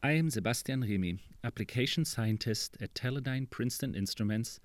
I 0.00 0.12
am 0.12 0.30
Sebastian 0.30 0.82
Remy, 0.82 1.18
application 1.42 2.04
scientist 2.04 2.76
at 2.80 2.94
Teledyne 2.94 3.50
Princeton 3.50 3.96
Instruments, 3.96 4.60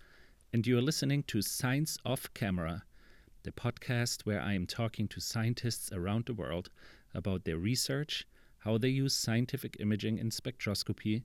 and 0.53 0.67
you 0.67 0.77
are 0.77 0.81
listening 0.81 1.23
to 1.23 1.41
Science 1.41 1.97
Off 2.05 2.31
Camera, 2.35 2.83
the 3.41 3.51
podcast 3.51 4.27
where 4.27 4.39
I 4.39 4.53
am 4.53 4.67
talking 4.67 5.07
to 5.07 5.19
scientists 5.19 5.91
around 5.91 6.27
the 6.27 6.35
world 6.35 6.69
about 7.15 7.45
their 7.45 7.57
research, 7.57 8.27
how 8.59 8.77
they 8.77 8.89
use 8.89 9.15
scientific 9.15 9.75
imaging 9.79 10.19
and 10.19 10.31
spectroscopy, 10.31 11.23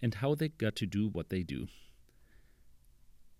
and 0.00 0.14
how 0.14 0.36
they 0.36 0.50
got 0.50 0.76
to 0.76 0.86
do 0.86 1.08
what 1.08 1.28
they 1.28 1.42
do. 1.42 1.66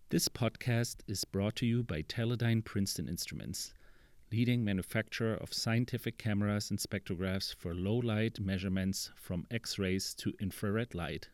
This 0.09 0.29
podcast 0.29 0.96
is 1.07 1.25
brought 1.25 1.55
to 1.57 1.66
you 1.66 1.85
by 1.85 2.03
Teledyne 2.03 2.64
Princeton 2.64 3.09
Instruments 3.09 3.73
leading 4.31 4.65
manufacturer 4.65 5.35
of 5.35 5.55
scientific 5.55 6.19
cameras 6.19 6.71
and 6.71 6.79
spectrographs 6.79 7.55
for 7.55 7.75
low 7.75 7.97
light 7.97 8.39
measurements 8.39 9.11
from 9.17 9.47
X 9.51 9.79
rays 9.79 10.15
to 10.15 10.35
infrared 10.41 10.95
light. 10.95 11.29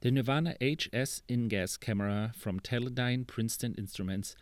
The 0.00 0.10
Nirvana 0.10 0.54
HS 0.60 1.22
InGaAs 1.28 1.80
camera 1.80 2.32
from 2.36 2.60
Teledyne 2.60 3.26
Princeton 3.26 3.74
Instruments 3.78 4.36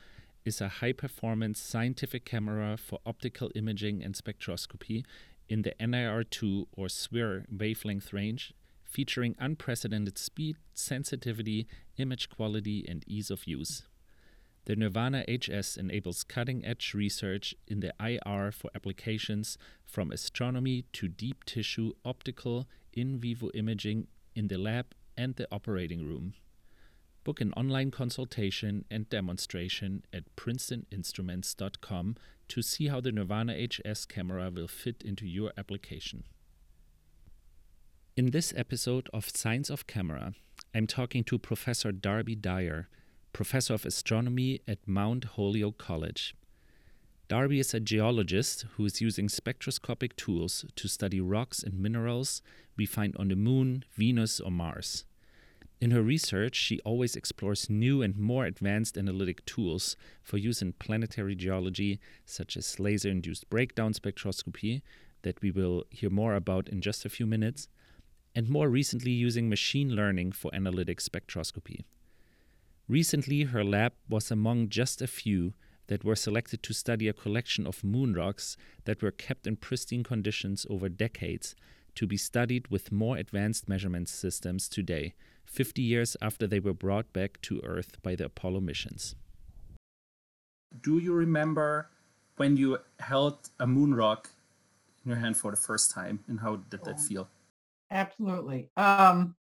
is 0.44 0.60
a 0.60 0.68
high 0.68 0.92
performance 0.92 1.60
scientific 1.60 2.24
camera 2.24 2.76
for 2.76 2.98
optical 3.06 3.50
imaging 3.54 4.02
and 4.02 4.14
spectroscopy 4.14 5.04
in 5.48 5.62
the 5.62 5.74
NIR2 5.78 6.66
or 6.76 6.88
SWIR 6.88 7.44
wavelength 7.48 8.12
range, 8.12 8.52
featuring 8.84 9.36
unprecedented 9.38 10.18
speed, 10.18 10.56
sensitivity, 10.74 11.68
image 11.96 12.28
quality, 12.28 12.84
and 12.88 13.04
ease 13.06 13.30
of 13.30 13.46
use. 13.46 13.84
The 14.64 14.76
Nirvana 14.76 15.24
HS 15.28 15.76
enables 15.76 16.22
cutting 16.22 16.64
edge 16.64 16.94
research 16.94 17.54
in 17.66 17.80
the 17.80 17.92
IR 17.98 18.52
for 18.52 18.70
applications 18.76 19.58
from 19.84 20.12
astronomy 20.12 20.84
to 20.92 21.08
deep 21.08 21.44
tissue 21.44 21.94
optical 22.04 22.68
in 22.92 23.18
vivo 23.18 23.50
imaging 23.54 24.06
in 24.36 24.46
the 24.46 24.58
lab 24.58 24.94
and 25.16 25.34
the 25.34 25.48
operating 25.50 26.06
room. 26.06 26.34
Book 27.24 27.40
an 27.40 27.52
online 27.54 27.90
consultation 27.90 28.84
and 28.90 29.08
demonstration 29.08 30.04
at 30.12 30.34
princetoninstruments.com 30.36 32.16
to 32.48 32.62
see 32.62 32.86
how 32.86 33.00
the 33.00 33.12
Nirvana 33.12 33.54
HS 33.66 34.04
camera 34.06 34.50
will 34.50 34.68
fit 34.68 35.02
into 35.04 35.26
your 35.26 35.52
application. 35.56 36.24
In 38.16 38.30
this 38.30 38.52
episode 38.56 39.08
of 39.12 39.28
Science 39.28 39.70
Off 39.70 39.86
Camera, 39.86 40.34
I'm 40.74 40.86
talking 40.86 41.24
to 41.24 41.38
Professor 41.38 41.92
Darby 41.92 42.36
Dyar 42.36 42.88
professor 43.32 43.72
of 43.72 43.86
astronomy 43.86 44.60
at 44.68 44.86
Mount 44.86 45.24
Holyoke 45.24 45.78
College. 45.78 46.34
Darby 47.28 47.60
is 47.60 47.72
a 47.72 47.80
geologist 47.80 48.66
who 48.76 48.84
is 48.84 49.00
using 49.00 49.28
spectroscopic 49.28 50.16
tools 50.16 50.66
to 50.76 50.86
study 50.86 51.18
rocks 51.18 51.62
and 51.62 51.80
minerals 51.80 52.42
we 52.76 52.84
find 52.84 53.16
on 53.16 53.28
the 53.28 53.36
Moon, 53.36 53.84
Venus, 53.94 54.38
or 54.38 54.50
Mars. 54.50 55.06
In 55.80 55.92
her 55.92 56.02
research, 56.02 56.54
she 56.54 56.78
always 56.80 57.16
explores 57.16 57.70
new 57.70 58.02
and 58.02 58.18
more 58.18 58.44
advanced 58.44 58.98
analytic 58.98 59.44
tools 59.46 59.96
for 60.22 60.36
use 60.36 60.60
in 60.60 60.74
planetary 60.74 61.34
geology, 61.34 62.00
such 62.26 62.56
as 62.56 62.78
laser 62.78 63.08
induced 63.08 63.48
breakdown 63.48 63.94
spectroscopy, 63.94 64.82
that 65.22 65.40
we 65.40 65.50
will 65.50 65.84
hear 65.88 66.10
more 66.10 66.34
about 66.34 66.68
in 66.68 66.82
just 66.82 67.06
a 67.06 67.10
few 67.10 67.26
minutes, 67.26 67.66
and 68.34 68.50
more 68.50 68.68
recently 68.68 69.10
using 69.10 69.48
machine 69.48 69.88
learning 69.96 70.32
for 70.32 70.54
analytic 70.54 70.98
spectroscopy. 71.00 71.80
Recently, 72.92 73.44
her 73.44 73.64
lab 73.64 73.94
was 74.06 74.30
among 74.30 74.68
just 74.68 75.00
a 75.00 75.06
few 75.06 75.54
that 75.86 76.04
were 76.04 76.14
selected 76.14 76.62
to 76.64 76.74
study 76.74 77.08
a 77.08 77.14
collection 77.14 77.66
of 77.66 77.82
moon 77.82 78.12
rocks 78.12 78.54
that 78.84 79.00
were 79.00 79.10
kept 79.10 79.46
in 79.46 79.56
pristine 79.56 80.04
conditions 80.04 80.66
over 80.68 80.90
decades 80.90 81.56
to 81.94 82.06
be 82.06 82.18
studied 82.18 82.68
with 82.68 82.92
more 82.92 83.16
advanced 83.16 83.66
measurement 83.66 84.10
systems 84.10 84.68
today, 84.68 85.14
50 85.46 85.80
years 85.80 86.18
after 86.20 86.46
they 86.46 86.60
were 86.60 86.74
brought 86.74 87.10
back 87.14 87.40
to 87.40 87.62
Earth 87.64 87.96
by 88.02 88.14
the 88.14 88.26
Apollo 88.26 88.60
missions. 88.60 89.14
Do 90.78 90.98
you 90.98 91.14
remember 91.14 91.88
when 92.36 92.58
you 92.58 92.76
held 93.00 93.48
a 93.58 93.66
moon 93.66 93.94
rock 93.94 94.28
in 95.02 95.12
your 95.12 95.18
hand 95.18 95.38
for 95.38 95.50
the 95.50 95.56
first 95.56 95.92
time 95.92 96.24
and 96.28 96.40
how 96.40 96.56
did 96.56 96.84
that 96.84 96.96
oh, 96.98 97.02
feel? 97.08 97.28
Absolutely. 97.90 98.68
Um, 98.76 99.36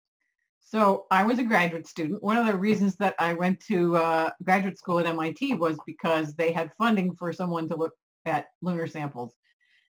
so 0.70 1.06
I 1.10 1.24
was 1.24 1.40
a 1.40 1.42
graduate 1.42 1.88
student. 1.88 2.22
One 2.22 2.36
of 2.36 2.46
the 2.46 2.56
reasons 2.56 2.94
that 2.96 3.16
I 3.18 3.34
went 3.34 3.58
to 3.66 3.96
uh, 3.96 4.30
graduate 4.44 4.78
school 4.78 5.00
at 5.00 5.06
MIT 5.06 5.54
was 5.54 5.76
because 5.84 6.34
they 6.34 6.52
had 6.52 6.70
funding 6.78 7.16
for 7.16 7.32
someone 7.32 7.68
to 7.70 7.76
look 7.76 7.92
at 8.24 8.46
lunar 8.62 8.86
samples. 8.86 9.34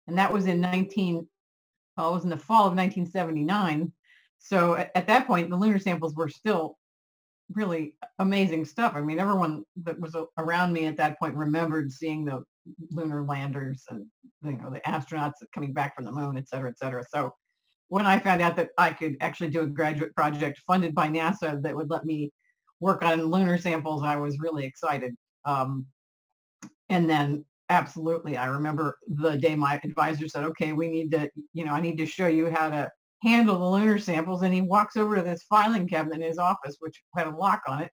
And 0.06 0.16
that 0.16 0.32
was 0.32 0.46
in 0.46 0.58
19, 0.58 1.28
well, 1.98 2.10
it 2.10 2.14
was 2.14 2.24
in 2.24 2.30
the 2.30 2.38
fall 2.38 2.66
of 2.66 2.74
1979. 2.74 3.92
So 4.38 4.74
at, 4.76 4.90
at 4.94 5.06
that 5.08 5.26
point, 5.26 5.50
the 5.50 5.56
lunar 5.56 5.78
samples 5.78 6.14
were 6.14 6.30
still 6.30 6.78
really 7.52 7.94
amazing 8.18 8.64
stuff. 8.64 8.94
I 8.94 9.02
mean, 9.02 9.18
everyone 9.18 9.64
that 9.82 10.00
was 10.00 10.16
around 10.38 10.72
me 10.72 10.86
at 10.86 10.96
that 10.96 11.18
point 11.18 11.34
remembered 11.34 11.92
seeing 11.92 12.24
the 12.24 12.42
lunar 12.90 13.22
landers 13.22 13.84
and 13.90 14.06
you 14.42 14.52
know 14.52 14.70
the 14.70 14.80
astronauts 14.80 15.34
coming 15.54 15.74
back 15.74 15.94
from 15.94 16.06
the 16.06 16.12
moon, 16.12 16.38
et 16.38 16.48
cetera, 16.48 16.70
et 16.70 16.78
cetera. 16.78 17.04
So 17.12 17.34
when 17.90 18.06
I 18.06 18.20
found 18.20 18.40
out 18.40 18.54
that 18.56 18.70
I 18.78 18.90
could 18.90 19.16
actually 19.20 19.50
do 19.50 19.62
a 19.62 19.66
graduate 19.66 20.14
project 20.14 20.62
funded 20.66 20.94
by 20.94 21.08
NASA 21.08 21.60
that 21.60 21.74
would 21.74 21.90
let 21.90 22.04
me 22.04 22.30
work 22.78 23.02
on 23.02 23.24
lunar 23.24 23.58
samples, 23.58 24.04
I 24.04 24.16
was 24.16 24.38
really 24.38 24.64
excited. 24.64 25.14
Um, 25.44 25.86
and 26.88 27.10
then 27.10 27.44
absolutely, 27.68 28.36
I 28.36 28.46
remember 28.46 28.96
the 29.08 29.36
day 29.36 29.56
my 29.56 29.80
advisor 29.82 30.28
said, 30.28 30.44
okay, 30.44 30.72
we 30.72 30.88
need 30.88 31.10
to, 31.10 31.28
you 31.52 31.64
know, 31.64 31.72
I 31.72 31.80
need 31.80 31.98
to 31.98 32.06
show 32.06 32.28
you 32.28 32.48
how 32.48 32.70
to 32.70 32.88
handle 33.24 33.58
the 33.58 33.68
lunar 33.68 33.98
samples. 33.98 34.42
And 34.42 34.54
he 34.54 34.62
walks 34.62 34.96
over 34.96 35.16
to 35.16 35.22
this 35.22 35.42
filing 35.50 35.88
cabinet 35.88 36.20
in 36.20 36.22
his 36.22 36.38
office, 36.38 36.76
which 36.78 37.02
had 37.16 37.26
a 37.26 37.36
lock 37.36 37.62
on 37.66 37.82
it, 37.82 37.90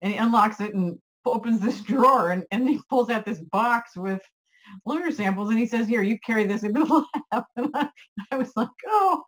and 0.00 0.12
he 0.12 0.18
unlocks 0.18 0.60
it 0.60 0.74
and 0.74 0.96
opens 1.26 1.60
this 1.60 1.80
drawer 1.80 2.30
and, 2.30 2.44
and 2.52 2.68
he 2.68 2.80
pulls 2.88 3.10
out 3.10 3.24
this 3.24 3.40
box 3.40 3.96
with 3.96 4.22
lunar 4.86 5.10
samples 5.10 5.50
and 5.50 5.58
he 5.58 5.66
says 5.66 5.86
here 5.86 6.02
you 6.02 6.18
carry 6.24 6.44
this 6.44 6.62
into 6.62 6.84
the 6.84 7.04
lab. 7.32 7.44
And 7.56 7.70
I, 7.74 7.88
I, 8.30 8.36
was 8.36 8.52
like 8.56 8.68
oh 8.86 9.22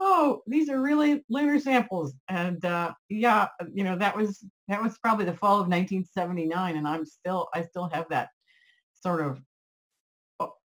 oh 0.00 0.42
these 0.46 0.68
are 0.68 0.80
really 0.80 1.24
lunar 1.28 1.58
samples. 1.58 2.14
And 2.28 2.64
uh, 2.64 2.92
yeah 3.08 3.48
you 3.72 3.84
know 3.84 3.96
that 3.96 4.16
was 4.16 4.44
that 4.68 4.82
was 4.82 4.98
probably 4.98 5.24
the 5.24 5.34
fall 5.34 5.54
of 5.54 5.68
1979 5.68 6.76
and 6.76 6.88
i'm 6.88 7.04
still 7.04 7.48
i 7.54 7.62
still 7.62 7.88
have 7.92 8.08
that 8.10 8.28
sort 8.94 9.20
of 9.20 9.40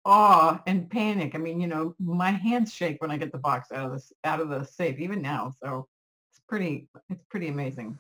awe 0.05 0.61
and 0.67 0.91
panic. 0.91 1.35
I 1.35 1.39
mean 1.39 1.61
you 1.61 1.67
know 1.67 1.95
my 2.01 2.31
hands 2.31 2.73
shake 2.73 3.01
when 3.01 3.11
i 3.11 3.17
get 3.17 3.33
the 3.33 3.39
box 3.39 3.71
out 3.73 3.87
of 3.87 3.93
this 3.93 4.13
out 4.25 4.41
of 4.41 4.49
the 4.49 4.65
safe 4.65 4.99
even 4.99 5.23
now 5.23 5.53
so 5.63 5.87
it's 6.31 6.41
pretty 6.49 6.89
it's 7.11 7.25
pretty 7.31 7.49
amazing 7.49 7.99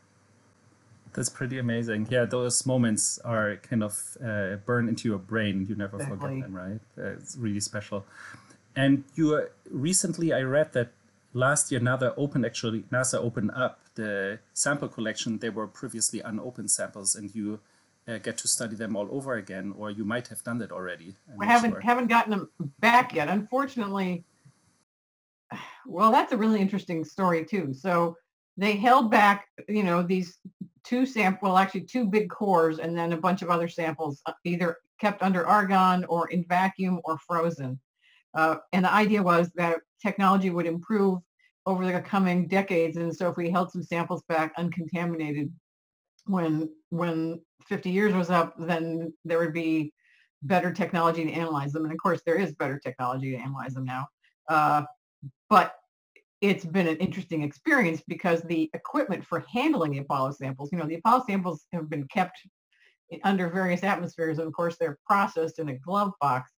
that's 1.15 1.29
pretty 1.29 1.59
amazing. 1.59 2.09
Yeah, 2.11 2.25
those 2.25 2.65
moments 2.67 3.19
are 3.25 3.57
kind 3.57 3.83
of 3.83 4.17
uh, 4.25 4.57
burned 4.65 4.89
into 4.89 5.09
your 5.09 5.19
brain. 5.19 5.67
You 5.69 5.75
never 5.75 5.97
exactly. 5.97 6.19
forget 6.19 6.43
them, 6.43 6.55
right? 6.55 6.81
Uh, 6.99 7.13
it's 7.13 7.37
really 7.37 7.61
special. 7.61 8.05
And 8.75 9.05
you 9.15 9.49
recently, 9.71 10.33
I 10.33 10.43
read 10.43 10.73
that 10.73 10.93
last 11.35 11.71
year, 11.71 11.81
NASA 11.81 12.15
opened 12.17 12.47
actually 12.47 12.81
NASA 12.91 13.19
opened 13.19 13.51
up 13.55 13.81
the 13.95 14.39
sample 14.55 14.89
collection. 14.89 15.39
They 15.39 15.51
were 15.51 15.67
previously 15.67 16.21
unopened 16.21 16.71
samples, 16.71 17.15
and 17.15 17.35
you 17.35 17.61
uh, 18.09 18.19
get 18.19 18.39
to 18.39 18.49
study 18.49 18.77
them 18.77 18.97
all 18.97 19.09
over 19.11 19.35
again, 19.35 19.75
or 19.77 19.91
you 19.91 20.05
might 20.05 20.29
have 20.29 20.43
done 20.43 20.59
that 20.59 20.73
already. 20.73 21.15
i 21.41 21.47
haven't 21.47 21.73
sure. 21.73 21.81
haven't 21.81 22.09
gotten 22.09 22.31
them 22.31 22.51
back 22.81 23.15
yet. 23.15 23.29
Unfortunately, 23.29 24.25
well, 25.87 26.11
that's 26.11 26.33
a 26.33 26.37
really 26.37 26.61
interesting 26.61 27.05
story 27.05 27.45
too. 27.45 27.75
So 27.75 28.17
they 28.57 28.77
held 28.77 29.11
back, 29.11 29.49
you 29.69 29.83
know, 29.83 30.03
these 30.03 30.39
two 30.85 31.07
sample, 31.07 31.49
well, 31.49 31.59
actually 31.59 31.83
two 31.83 32.07
big 32.07 32.29
cores, 32.31 32.79
and 32.79 32.97
then 32.97 33.13
a 33.13 33.17
bunch 33.17 33.43
of 33.43 33.51
other 33.51 33.69
samples, 33.69 34.21
uh, 34.27 34.33
either 34.45 34.77
kept 35.01 35.23
under 35.23 35.47
argon 35.47 36.05
or 36.07 36.29
in 36.29 36.45
vacuum 36.49 37.01
or 37.05 37.19
frozen. 37.19 37.79
Uh, 38.35 38.57
and 38.73 38.85
the 38.85 38.93
idea 38.93 39.23
was 39.23 39.51
that 39.55 39.79
technology 40.01 40.51
would 40.51 40.67
improve 40.67 41.21
over 41.67 41.85
the 41.85 42.01
coming 42.01 42.49
decades, 42.49 42.97
and 42.97 43.15
so 43.15 43.29
if 43.29 43.37
we 43.37 43.51
held 43.51 43.71
some 43.71 43.83
samples 43.83 44.23
back 44.29 44.53
uncontaminated, 44.57 45.53
when 46.27 46.69
when 46.91 47.41
50 47.69 47.91
years 47.91 48.15
was 48.15 48.31
up, 48.31 48.55
then 48.59 49.13
there 49.25 49.39
would 49.39 49.53
be 49.53 49.93
better 50.43 50.73
technology 50.73 51.25
to 51.25 51.33
analyze 51.33 51.73
them. 51.73 51.85
And 51.85 51.93
of 51.93 51.99
course, 51.99 52.21
there 52.27 52.37
is 52.37 52.55
better 52.55 52.79
technology 52.79 53.31
to 53.33 53.37
analyze 53.37 53.75
them 53.75 53.85
now. 53.85 54.09
Uh, 54.49 54.83
but 55.49 55.75
it's 56.43 56.65
been 56.65 56.89
an 56.89 56.97
interesting 56.97 57.43
experience 57.43 58.03
because 58.09 58.43
the 58.43 58.69
equipment 58.75 59.25
for 59.25 59.45
handling 59.51 59.93
the 59.93 59.99
Apollo 59.99 60.33
samples, 60.33 60.71
you 60.73 60.79
know, 60.79 60.87
the 60.87 60.97
Apollo 60.97 61.25
samples 61.29 61.67
have 61.73 61.89
been 61.89 62.07
kept 62.09 62.37
under 63.23 63.49
various 63.49 63.85
atmospheres, 63.85 64.39
and 64.39 64.49
of 64.49 64.53
course 64.53 64.77
they're 64.79 64.99
processed 65.07 65.61
in 65.61 65.69
a 65.69 65.79
glove 65.79 66.13
box. 66.21 66.51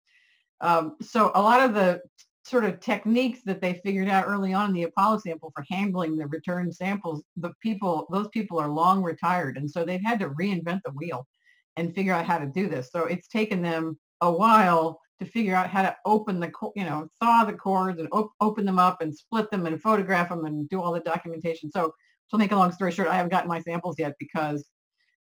Um, 0.62 0.96
so 1.02 1.32
a 1.36 1.42
lot 1.42 1.62
of 1.62 1.74
the 1.74 2.02
sort 2.46 2.64
of 2.64 2.80
techniques 2.80 3.42
that 3.46 3.62
they 3.62 3.82
figured 3.86 4.08
out 4.08 4.26
early 4.28 4.54
on 4.54 4.70
in 4.70 4.76
the 4.76 4.84
Apollo 4.84 5.20
sample 5.20 5.52
for 5.54 5.66
handling 5.70 6.18
the 6.18 6.28
return 6.28 6.72
samples, 6.72 7.22
the 7.36 7.52
people, 7.62 8.08
those 8.10 8.30
people 8.30 8.60
are 8.60 8.70
long 8.70 9.04
retired, 9.04 9.58
and 9.58 9.70
so 9.70 9.84
they've 9.84 10.04
had 10.04 10.20
to 10.20 10.30
reinvent 10.30 10.80
the 10.86 10.92
wheel 10.92 11.28
and 11.76 11.94
figure 11.94 12.14
out 12.14 12.26
how 12.26 12.38
to 12.38 12.46
do 12.46 12.70
this. 12.70 12.90
So 12.92 13.06
it's 13.06 13.28
taken 13.28 13.62
them 13.62 14.00
a 14.22 14.32
while 14.32 15.02
to 15.20 15.26
figure 15.26 15.56
out 15.56 15.70
how 15.70 15.84
to 15.84 15.96
open 16.06 16.40
the, 16.40 16.52
you 16.76 16.84
know, 16.84 17.08
thaw 17.20 17.44
the 17.46 17.54
cores 17.54 18.00
and 18.00 18.08
op- 18.12 18.34
open 18.42 18.66
them 18.66 18.80
up 18.80 19.02
and 19.02 19.16
split 19.16 19.50
them 19.52 19.66
and 19.66 19.82
photograph 19.82 20.30
them 20.30 20.46
and 20.46 20.68
do 20.70 20.82
all 20.82 20.94
the 20.94 21.00
documentation. 21.00 21.72
So 21.72 21.94
to 22.32 22.38
make 22.38 22.52
a 22.52 22.56
long 22.56 22.72
story 22.72 22.92
short, 22.92 23.08
I 23.08 23.16
haven't 23.16 23.32
gotten 23.32 23.50
my 23.50 23.62
samples 23.62 23.98
yet 24.00 24.14
because 24.20 24.66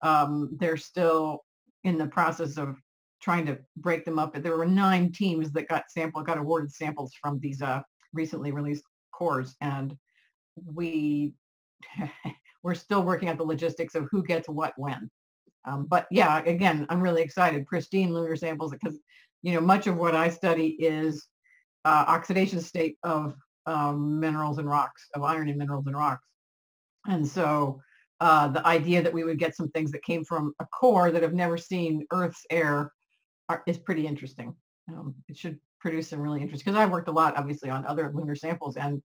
um, 0.01 0.49
they're 0.59 0.77
still 0.77 1.43
in 1.83 1.97
the 1.97 2.07
process 2.07 2.57
of 2.57 2.77
trying 3.21 3.45
to 3.45 3.57
break 3.77 4.05
them 4.05 4.19
up. 4.19 4.33
There 4.35 4.57
were 4.57 4.65
nine 4.65 5.11
teams 5.11 5.51
that 5.51 5.69
got 5.69 5.89
sample 5.89 6.21
got 6.23 6.37
awarded 6.37 6.71
samples 6.71 7.13
from 7.21 7.39
these 7.39 7.61
uh, 7.61 7.81
recently 8.13 8.51
released 8.51 8.83
cores, 9.13 9.55
and 9.61 9.95
we 10.55 11.33
we're 12.63 12.75
still 12.75 13.03
working 13.03 13.29
out 13.29 13.37
the 13.37 13.43
logistics 13.43 13.95
of 13.95 14.07
who 14.11 14.23
gets 14.23 14.49
what 14.49 14.73
when. 14.77 15.09
Um, 15.65 15.85
but 15.85 16.07
yeah, 16.11 16.41
again, 16.45 16.85
I'm 16.89 17.01
really 17.01 17.21
excited. 17.21 17.65
Pristine 17.65 18.13
lunar 18.13 18.35
samples 18.35 18.71
because 18.71 18.99
you 19.43 19.53
know 19.53 19.61
much 19.61 19.87
of 19.87 19.97
what 19.97 20.15
I 20.15 20.29
study 20.29 20.69
is 20.79 21.27
uh, 21.85 22.05
oxidation 22.07 22.59
state 22.61 22.97
of 23.03 23.35
um, 23.65 24.19
minerals 24.19 24.57
and 24.57 24.67
rocks, 24.67 25.07
of 25.13 25.23
iron 25.23 25.49
and 25.49 25.57
minerals 25.57 25.85
and 25.85 25.95
rocks, 25.95 26.25
and 27.05 27.27
so 27.27 27.79
uh, 28.19 28.47
the 28.47 28.65
idea 28.65 29.01
that 29.01 29.13
we 29.13 29.23
would 29.23 29.37
get 29.37 29.55
some 29.55 29.69
things 29.69 29.91
that 29.91 30.03
came 30.03 30.23
from 30.23 30.53
a 30.59 30.65
core 30.67 31.11
that 31.11 31.21
have 31.21 31.33
never 31.33 31.57
seen 31.57 32.05
Earth's 32.13 32.45
air 32.49 32.91
are, 33.49 33.61
is 33.67 33.77
pretty 33.77 34.07
interesting. 34.07 34.55
Um, 34.87 35.13
it 35.27 35.37
should 35.37 35.59
produce 35.79 36.07
some 36.07 36.21
really 36.21 36.41
interesting 36.41 36.71
because 36.71 36.81
I've 36.81 36.91
worked 36.91 37.09
a 37.09 37.11
lot, 37.11 37.37
obviously, 37.37 37.69
on 37.69 37.85
other 37.85 38.11
lunar 38.13 38.35
samples, 38.35 38.77
and 38.77 39.01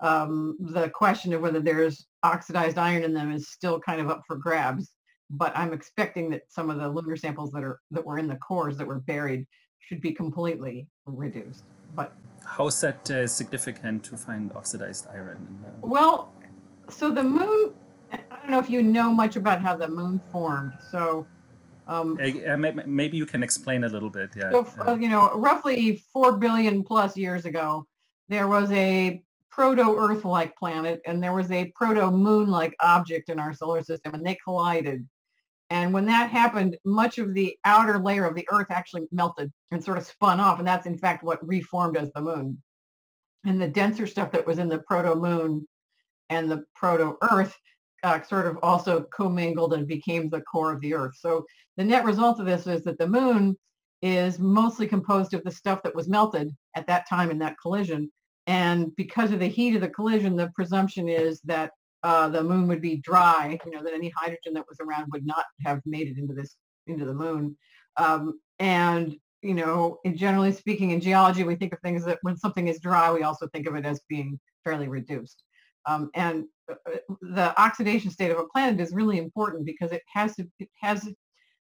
um, 0.00 0.56
the 0.60 0.90
question 0.90 1.32
of 1.32 1.40
whether 1.40 1.60
there's 1.60 2.06
oxidized 2.22 2.78
iron 2.78 3.02
in 3.02 3.14
them 3.14 3.32
is 3.32 3.50
still 3.50 3.80
kind 3.80 4.00
of 4.00 4.10
up 4.10 4.22
for 4.26 4.36
grabs. 4.36 4.92
But 5.30 5.56
I'm 5.56 5.72
expecting 5.72 6.30
that 6.30 6.42
some 6.48 6.70
of 6.70 6.78
the 6.78 6.88
lunar 6.88 7.16
samples 7.16 7.50
that 7.52 7.64
are 7.64 7.80
that 7.90 8.04
were 8.04 8.18
in 8.18 8.28
the 8.28 8.36
cores 8.36 8.76
that 8.78 8.86
were 8.86 9.00
buried 9.00 9.46
should 9.80 10.00
be 10.00 10.12
completely 10.12 10.88
reduced. 11.06 11.64
But 11.94 12.12
how 12.44 12.66
is 12.66 12.80
that 12.80 13.10
uh, 13.10 13.26
significant 13.26 14.04
to 14.04 14.16
find 14.16 14.52
oxidized 14.52 15.06
iron? 15.12 15.46
The... 15.62 15.86
Well, 15.86 16.32
so 16.88 17.10
the 17.10 17.24
moon. 17.24 17.72
I 18.12 18.36
don't 18.40 18.50
know 18.50 18.58
if 18.58 18.70
you 18.70 18.82
know 18.82 19.12
much 19.12 19.36
about 19.36 19.60
how 19.60 19.76
the 19.76 19.88
moon 19.88 20.20
formed. 20.32 20.72
So 20.90 21.26
um, 21.86 22.18
uh, 22.22 22.56
maybe 22.86 23.16
you 23.16 23.26
can 23.26 23.42
explain 23.42 23.84
a 23.84 23.88
little 23.88 24.10
bit. 24.10 24.30
Yeah. 24.36 24.50
So, 24.50 24.66
uh, 24.86 24.94
you 24.94 25.08
know, 25.08 25.32
roughly 25.34 26.02
four 26.12 26.36
billion 26.36 26.84
plus 26.84 27.16
years 27.16 27.44
ago, 27.46 27.86
there 28.28 28.48
was 28.48 28.70
a 28.72 29.22
proto-Earth-like 29.50 30.56
planet, 30.56 31.00
and 31.06 31.22
there 31.22 31.32
was 31.32 31.50
a 31.50 31.72
proto-Moon-like 31.74 32.74
object 32.80 33.28
in 33.28 33.38
our 33.38 33.52
solar 33.52 33.82
system, 33.82 34.14
and 34.14 34.24
they 34.24 34.36
collided. 34.44 35.06
And 35.70 35.92
when 35.92 36.06
that 36.06 36.30
happened, 36.30 36.76
much 36.84 37.18
of 37.18 37.34
the 37.34 37.56
outer 37.64 37.98
layer 37.98 38.24
of 38.24 38.34
the 38.34 38.46
Earth 38.50 38.68
actually 38.70 39.06
melted 39.12 39.52
and 39.70 39.84
sort 39.84 39.98
of 39.98 40.06
spun 40.06 40.40
off, 40.40 40.58
and 40.58 40.66
that's 40.66 40.86
in 40.86 40.96
fact 40.96 41.22
what 41.22 41.46
reformed 41.46 41.96
as 41.96 42.10
the 42.12 42.22
Moon. 42.22 42.62
And 43.44 43.60
the 43.60 43.68
denser 43.68 44.06
stuff 44.06 44.32
that 44.32 44.46
was 44.46 44.58
in 44.58 44.68
the 44.68 44.80
proto-Moon 44.80 45.66
and 46.30 46.50
the 46.50 46.64
proto-Earth 46.74 47.56
uh, 48.02 48.22
sort 48.22 48.46
of 48.46 48.58
also 48.62 49.06
commingled 49.14 49.72
and 49.74 49.86
became 49.86 50.28
the 50.28 50.40
core 50.42 50.72
of 50.72 50.80
the 50.80 50.94
Earth. 50.94 51.16
So 51.18 51.44
the 51.76 51.84
net 51.84 52.04
result 52.04 52.40
of 52.40 52.46
this 52.46 52.66
is 52.66 52.82
that 52.84 52.98
the 52.98 53.08
moon 53.08 53.56
is 54.02 54.38
mostly 54.38 54.86
composed 54.86 55.34
of 55.34 55.42
the 55.44 55.50
stuff 55.50 55.82
that 55.82 55.94
was 55.94 56.08
melted 56.08 56.50
at 56.76 56.86
that 56.86 57.08
time 57.08 57.30
in 57.30 57.38
that 57.38 57.56
collision. 57.60 58.10
And 58.46 58.94
because 58.96 59.32
of 59.32 59.40
the 59.40 59.48
heat 59.48 59.74
of 59.74 59.80
the 59.80 59.88
collision, 59.88 60.36
the 60.36 60.50
presumption 60.54 61.08
is 61.08 61.40
that 61.42 61.72
uh, 62.02 62.28
the 62.28 62.42
moon 62.42 62.68
would 62.68 62.80
be 62.80 62.96
dry, 62.96 63.58
you 63.64 63.72
know, 63.72 63.82
that 63.82 63.94
any 63.94 64.12
hydrogen 64.16 64.54
that 64.54 64.66
was 64.68 64.78
around 64.80 65.10
would 65.12 65.26
not 65.26 65.44
have 65.64 65.80
made 65.84 66.08
it 66.08 66.18
into 66.18 66.34
this, 66.34 66.56
into 66.86 67.04
the 67.04 67.14
moon. 67.14 67.56
Um, 67.96 68.40
and, 68.58 69.16
you 69.42 69.54
know, 69.54 69.98
generally 70.14 70.52
speaking, 70.52 70.90
in 70.90 71.00
geology, 71.00 71.44
we 71.44 71.56
think 71.56 71.72
of 71.72 71.80
things 71.80 72.04
that 72.04 72.18
when 72.22 72.36
something 72.36 72.68
is 72.68 72.80
dry, 72.80 73.12
we 73.12 73.22
also 73.22 73.48
think 73.48 73.66
of 73.66 73.74
it 73.74 73.84
as 73.84 74.00
being 74.08 74.38
fairly 74.64 74.88
reduced. 74.88 75.42
Um, 75.86 76.10
and 76.14 76.44
uh, 76.70 76.74
uh, 76.86 77.14
the 77.22 77.60
oxidation 77.60 78.10
state 78.10 78.30
of 78.30 78.38
a 78.38 78.44
planet 78.44 78.80
is 78.80 78.92
really 78.92 79.18
important 79.18 79.64
because 79.64 79.90
it 79.90 80.02
has 80.12 80.36
to, 80.36 80.46
it 80.58 80.68
has 80.80 81.08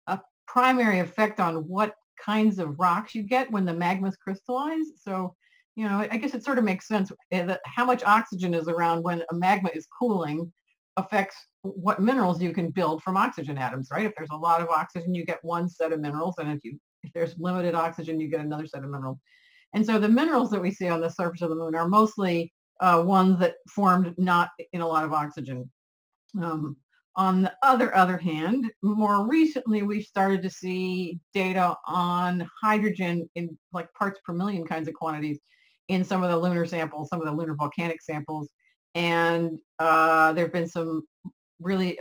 a 0.06 0.20
primary 0.46 1.00
effect 1.00 1.38
on 1.38 1.56
what 1.68 1.94
kinds 2.20 2.58
of 2.58 2.78
rocks 2.78 3.14
you 3.14 3.22
get 3.22 3.50
when 3.50 3.64
the 3.64 3.72
magmas 3.72 4.18
crystallize. 4.18 4.86
So, 4.96 5.34
you 5.76 5.86
know, 5.86 6.06
I 6.10 6.16
guess 6.16 6.34
it 6.34 6.42
sort 6.42 6.58
of 6.58 6.64
makes 6.64 6.88
sense 6.88 7.12
eh, 7.30 7.44
that 7.44 7.60
how 7.66 7.84
much 7.84 8.02
oxygen 8.02 8.54
is 8.54 8.66
around 8.66 9.02
when 9.02 9.22
a 9.30 9.34
magma 9.34 9.70
is 9.74 9.86
cooling 9.86 10.50
affects 10.96 11.36
what 11.62 12.00
minerals 12.00 12.40
you 12.40 12.52
can 12.52 12.70
build 12.70 13.02
from 13.02 13.18
oxygen 13.18 13.58
atoms, 13.58 13.88
right? 13.92 14.06
If 14.06 14.14
there's 14.16 14.30
a 14.32 14.36
lot 14.36 14.62
of 14.62 14.70
oxygen, 14.70 15.14
you 15.14 15.26
get 15.26 15.44
one 15.44 15.68
set 15.68 15.92
of 15.92 16.00
minerals, 16.00 16.36
and 16.38 16.50
if 16.50 16.64
you 16.64 16.80
if 17.02 17.12
there's 17.12 17.36
limited 17.38 17.74
oxygen, 17.74 18.18
you 18.18 18.28
get 18.28 18.40
another 18.40 18.66
set 18.66 18.82
of 18.82 18.90
minerals. 18.90 19.18
And 19.74 19.84
so 19.84 19.98
the 19.98 20.08
minerals 20.08 20.50
that 20.50 20.62
we 20.62 20.70
see 20.70 20.88
on 20.88 21.00
the 21.00 21.10
surface 21.10 21.42
of 21.42 21.50
the 21.50 21.54
moon 21.54 21.74
are 21.74 21.88
mostly 21.88 22.52
uh, 22.80 23.02
ones 23.06 23.38
that 23.40 23.56
formed 23.68 24.14
not 24.16 24.48
in 24.72 24.80
a 24.80 24.86
lot 24.86 25.04
of 25.04 25.12
oxygen. 25.12 25.70
Um, 26.40 26.76
on 27.16 27.42
the 27.42 27.52
other 27.62 27.94
other 27.94 28.16
hand, 28.16 28.70
more 28.82 29.26
recently 29.26 29.82
we've 29.82 30.04
started 30.04 30.42
to 30.42 30.50
see 30.50 31.20
data 31.34 31.76
on 31.86 32.48
hydrogen 32.62 33.28
in 33.34 33.56
like 33.72 33.92
parts 33.92 34.20
per 34.24 34.32
million 34.32 34.66
kinds 34.66 34.88
of 34.88 34.94
quantities 34.94 35.38
in 35.88 36.04
some 36.04 36.22
of 36.22 36.30
the 36.30 36.36
lunar 36.36 36.66
samples, 36.66 37.08
some 37.08 37.20
of 37.20 37.26
the 37.26 37.32
lunar 37.32 37.54
volcanic 37.54 38.02
samples. 38.02 38.48
And 38.94 39.58
uh, 39.78 40.32
there 40.32 40.46
have 40.46 40.52
been 40.52 40.68
some 40.68 41.02
really 41.60 41.98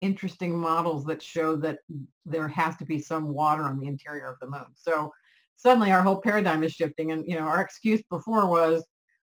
interesting 0.00 0.56
models 0.56 1.04
that 1.04 1.22
show 1.22 1.56
that 1.56 1.78
there 2.24 2.48
has 2.48 2.76
to 2.76 2.84
be 2.84 3.00
some 3.00 3.32
water 3.34 3.64
on 3.64 3.78
the 3.80 3.86
interior 3.86 4.28
of 4.28 4.38
the 4.40 4.48
moon. 4.48 4.66
So 4.74 5.12
suddenly 5.56 5.90
our 5.92 6.02
whole 6.02 6.20
paradigm 6.20 6.62
is 6.62 6.72
shifting. 6.72 7.12
And, 7.12 7.24
you 7.26 7.34
know, 7.34 7.46
our 7.46 7.60
excuse 7.60 8.02
before 8.10 8.46
was 8.46 8.84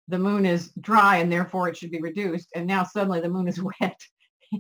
the 0.09 0.19
moon 0.19 0.47
is 0.47 0.73
dry 0.81 1.19
and 1.19 1.31
therefore 1.31 1.69
it 1.69 1.77
should 1.77 1.91
be 1.91 2.01
reduced. 2.01 2.49
And 2.55 2.67
now 2.67 2.85
suddenly 2.85 3.21
the 3.21 3.29
moon 3.29 3.49
is 3.49 3.63
wet. 3.81 4.01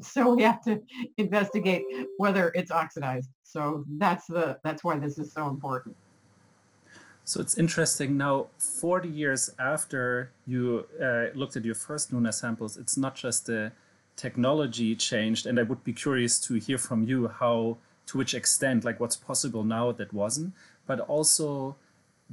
so 0.03 0.35
we 0.35 0.43
have 0.43 0.63
to 0.63 0.81
investigate 1.17 1.83
whether 2.19 2.53
it's 2.55 2.71
oxidized. 2.71 3.31
So 3.43 3.85
that's 3.99 4.27
the 4.27 4.59
that's 4.63 4.85
why 4.85 4.99
this 4.99 5.19
is 5.19 5.33
so 5.33 5.49
important. 5.49 5.97
So 7.31 7.41
it's 7.41 7.57
interesting 7.57 8.17
now, 8.17 8.49
40 8.59 9.09
years 9.09 9.53
after 9.61 10.33
you 10.49 10.85
uh, 11.01 11.27
looked 11.39 11.55
at 11.55 11.65
your 11.65 11.77
first 11.77 12.13
lunar 12.13 12.33
samples, 12.33 12.77
it's 12.77 12.97
not 12.97 13.15
just 13.15 13.47
the 13.47 13.71
technology 14.17 14.97
changed, 14.97 15.47
and 15.47 15.57
I 15.61 15.63
would 15.63 15.85
be 15.85 15.93
curious 15.93 16.41
to 16.41 16.55
hear 16.55 16.77
from 16.77 17.05
you 17.05 17.29
how, 17.29 17.77
to 18.07 18.19
which 18.19 18.35
extent, 18.35 18.85
like 18.85 18.99
what's 18.99 19.15
possible 19.15 19.63
now 19.63 19.93
that 19.93 20.13
wasn't, 20.13 20.55
but 20.89 20.99
also 20.99 21.77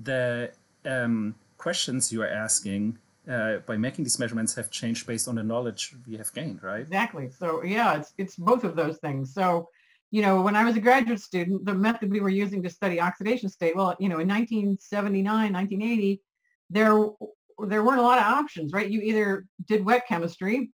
the 0.02 0.52
um, 0.84 1.36
questions 1.60 2.12
you 2.12 2.24
are 2.24 2.28
asking 2.28 2.98
uh, 3.30 3.58
by 3.68 3.78
making 3.78 4.04
these 4.04 4.18
measurements 4.18 4.56
have 4.56 4.72
changed 4.72 5.06
based 5.06 5.28
on 5.28 5.36
the 5.36 5.44
knowledge 5.44 5.94
we 6.08 6.18
have 6.18 6.34
gained, 6.34 6.64
right? 6.64 6.82
Exactly. 6.82 7.30
So 7.30 7.64
yeah, 7.64 7.98
it's 7.98 8.14
it's 8.18 8.36
both 8.36 8.64
of 8.64 8.76
those 8.76 8.98
things. 8.98 9.32
So, 9.32 9.70
you 10.12 10.22
know, 10.22 10.42
when 10.42 10.56
I 10.56 10.64
was 10.64 10.76
a 10.76 10.82
graduate 10.82 11.20
student, 11.20 11.66
the 11.66 11.74
method 11.74 12.12
we 12.12 12.22
were 12.22 12.30
using 12.30 12.64
to 12.64 12.70
study 12.70 13.00
oxidation 13.00 13.50
state, 13.50 13.76
well, 13.76 13.96
you 14.00 14.10
know, 14.10 14.20
in 14.20 14.28
1979, 14.28 15.54
1980, 15.54 16.22
there 16.70 17.10
there 17.68 17.84
weren't 17.84 18.00
a 18.00 18.04
lot 18.04 18.20
of 18.20 18.26
options, 18.26 18.72
right? 18.72 18.90
You 18.90 19.02
either 19.02 19.46
did 19.68 19.84
wet 19.84 20.08
chemistry, 20.08 20.72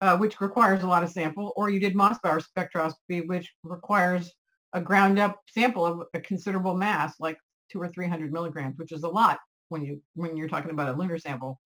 uh, 0.00 0.16
which 0.16 0.40
requires 0.40 0.82
a 0.82 0.86
lot 0.86 1.02
of 1.02 1.10
sample, 1.10 1.52
or 1.54 1.68
you 1.68 1.78
did 1.78 1.94
Mossbauer 1.94 2.42
spectroscopy, 2.42 3.26
which 3.26 3.52
requires 3.62 4.32
a 4.72 4.80
ground 4.80 5.18
up 5.18 5.40
sample 5.48 5.84
of 5.84 6.02
a 6.14 6.20
considerable 6.20 6.74
mass, 6.74 7.14
like 7.20 7.38
two 7.70 7.80
or 7.80 7.88
300 7.88 8.32
milligrams, 8.32 8.78
which 8.78 8.90
is 8.90 9.02
a 9.02 9.08
lot 9.08 9.38
when 9.68 9.84
you 9.84 10.02
when 10.14 10.36
you're 10.36 10.48
talking 10.48 10.70
about 10.70 10.94
a 10.94 10.98
lunar 10.98 11.18
sample. 11.18 11.60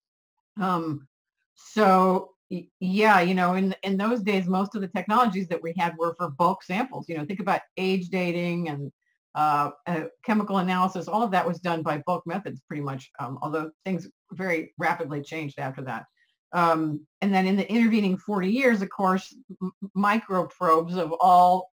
Um, 0.60 1.06
so 1.54 2.32
yeah, 2.80 3.20
you 3.20 3.34
know, 3.34 3.54
in 3.54 3.74
in 3.82 3.96
those 3.96 4.22
days, 4.22 4.46
most 4.46 4.74
of 4.74 4.80
the 4.80 4.88
technologies 4.88 5.48
that 5.48 5.62
we 5.62 5.74
had 5.76 5.96
were 5.98 6.14
for 6.16 6.30
bulk 6.30 6.62
samples. 6.62 7.08
You 7.08 7.18
know, 7.18 7.24
think 7.24 7.40
about 7.40 7.60
age 7.76 8.08
dating 8.08 8.68
and 8.68 8.92
uh, 9.34 9.70
uh, 9.86 10.04
chemical 10.24 10.58
analysis. 10.58 11.08
All 11.08 11.22
of 11.22 11.30
that 11.32 11.46
was 11.46 11.58
done 11.60 11.82
by 11.82 12.02
bulk 12.06 12.26
methods, 12.26 12.60
pretty 12.66 12.82
much. 12.82 13.10
Um, 13.18 13.38
although 13.42 13.70
things 13.84 14.08
very 14.32 14.72
rapidly 14.78 15.22
changed 15.22 15.58
after 15.58 15.82
that. 15.82 16.06
Um, 16.52 17.06
and 17.20 17.34
then 17.34 17.46
in 17.46 17.56
the 17.56 17.70
intervening 17.70 18.16
40 18.16 18.48
years, 18.50 18.80
of 18.80 18.88
course, 18.88 19.36
m- 19.62 19.72
microprobes 19.96 20.96
of 20.96 21.12
all 21.20 21.70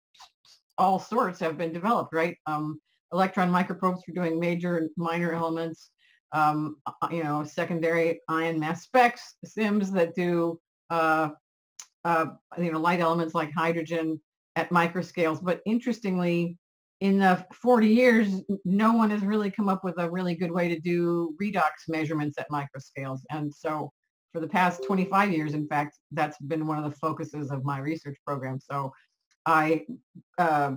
all 0.78 1.00
sorts 1.00 1.40
have 1.40 1.58
been 1.58 1.72
developed. 1.72 2.14
Right, 2.14 2.36
um, 2.46 2.80
electron 3.12 3.50
microprobes 3.50 4.04
for 4.04 4.12
doing 4.12 4.38
major 4.38 4.78
and 4.78 4.90
minor 4.96 5.32
elements 5.32 5.90
um, 6.32 6.76
uh, 6.86 7.08
you 7.10 7.24
know, 7.24 7.44
secondary 7.44 8.20
ion 8.28 8.58
mass 8.58 8.82
specs, 8.82 9.34
SIMS 9.44 9.90
that 9.92 10.14
do, 10.14 10.60
uh, 10.90 11.30
uh, 12.04 12.26
you 12.58 12.72
know, 12.72 12.78
light 12.78 13.00
elements 13.00 13.34
like 13.34 13.52
hydrogen 13.52 14.20
at 14.56 14.70
microscales. 14.70 15.42
But 15.42 15.60
interestingly, 15.66 16.56
in 17.00 17.18
the 17.18 17.44
40 17.54 17.88
years, 17.88 18.42
no 18.64 18.92
one 18.92 19.10
has 19.10 19.22
really 19.22 19.50
come 19.50 19.68
up 19.68 19.84
with 19.84 19.98
a 19.98 20.10
really 20.10 20.34
good 20.34 20.50
way 20.50 20.68
to 20.68 20.78
do 20.78 21.34
redox 21.42 21.70
measurements 21.88 22.38
at 22.38 22.50
microscales. 22.50 23.20
And 23.30 23.52
so 23.52 23.90
for 24.32 24.40
the 24.40 24.48
past 24.48 24.84
25 24.84 25.32
years, 25.32 25.54
in 25.54 25.66
fact, 25.66 25.98
that's 26.12 26.38
been 26.38 26.66
one 26.66 26.78
of 26.78 26.84
the 26.84 26.96
focuses 26.98 27.50
of 27.50 27.64
my 27.64 27.78
research 27.78 28.16
program. 28.26 28.60
So 28.60 28.92
I, 29.46 29.86
uh, 30.38 30.72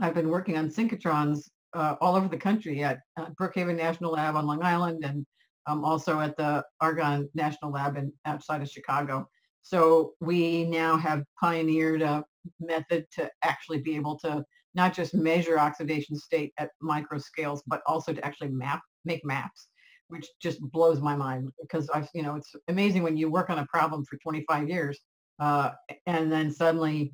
I've 0.00 0.14
been 0.14 0.28
working 0.28 0.58
on 0.58 0.68
synchrotrons 0.68 1.48
uh, 1.72 1.96
all 2.00 2.16
over 2.16 2.28
the 2.28 2.36
country 2.36 2.82
at 2.82 3.00
uh, 3.16 3.26
Brookhaven 3.40 3.76
National 3.76 4.12
Lab 4.12 4.36
on 4.36 4.46
Long 4.46 4.62
Island 4.62 5.04
and 5.04 5.26
um, 5.66 5.84
also 5.84 6.20
at 6.20 6.36
the 6.36 6.64
Argonne 6.80 7.28
National 7.34 7.70
Lab 7.70 7.96
in, 7.96 8.12
outside 8.24 8.62
of 8.62 8.68
Chicago. 8.68 9.28
So 9.62 10.14
we 10.20 10.64
now 10.64 10.96
have 10.96 11.22
pioneered 11.38 12.02
a 12.02 12.24
method 12.60 13.06
to 13.14 13.30
actually 13.44 13.78
be 13.78 13.94
able 13.96 14.18
to 14.20 14.44
not 14.74 14.94
just 14.94 15.14
measure 15.14 15.58
oxidation 15.58 16.16
state 16.16 16.52
at 16.58 16.70
micro 16.80 17.18
scales, 17.18 17.62
but 17.66 17.82
also 17.86 18.12
to 18.12 18.24
actually 18.24 18.48
map, 18.48 18.80
make 19.04 19.24
maps, 19.24 19.68
which 20.08 20.26
just 20.40 20.60
blows 20.60 21.00
my 21.00 21.14
mind 21.14 21.50
because 21.60 21.90
I've, 21.90 22.08
you 22.14 22.22
know, 22.22 22.36
it's 22.36 22.54
amazing 22.68 23.02
when 23.02 23.16
you 23.16 23.30
work 23.30 23.50
on 23.50 23.58
a 23.58 23.66
problem 23.66 24.04
for 24.04 24.16
25 24.18 24.68
years 24.68 24.98
uh, 25.40 25.72
and 26.06 26.30
then 26.30 26.50
suddenly 26.50 27.12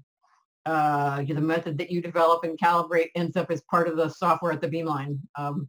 uh, 0.66 1.22
the 1.22 1.40
method 1.40 1.78
that 1.78 1.90
you 1.90 2.02
develop 2.02 2.44
and 2.44 2.58
calibrate 2.58 3.10
ends 3.14 3.36
up 3.36 3.50
as 3.50 3.62
part 3.70 3.88
of 3.88 3.96
the 3.96 4.08
software 4.08 4.52
at 4.52 4.60
the 4.60 4.68
beamline. 4.68 5.18
Um, 5.36 5.68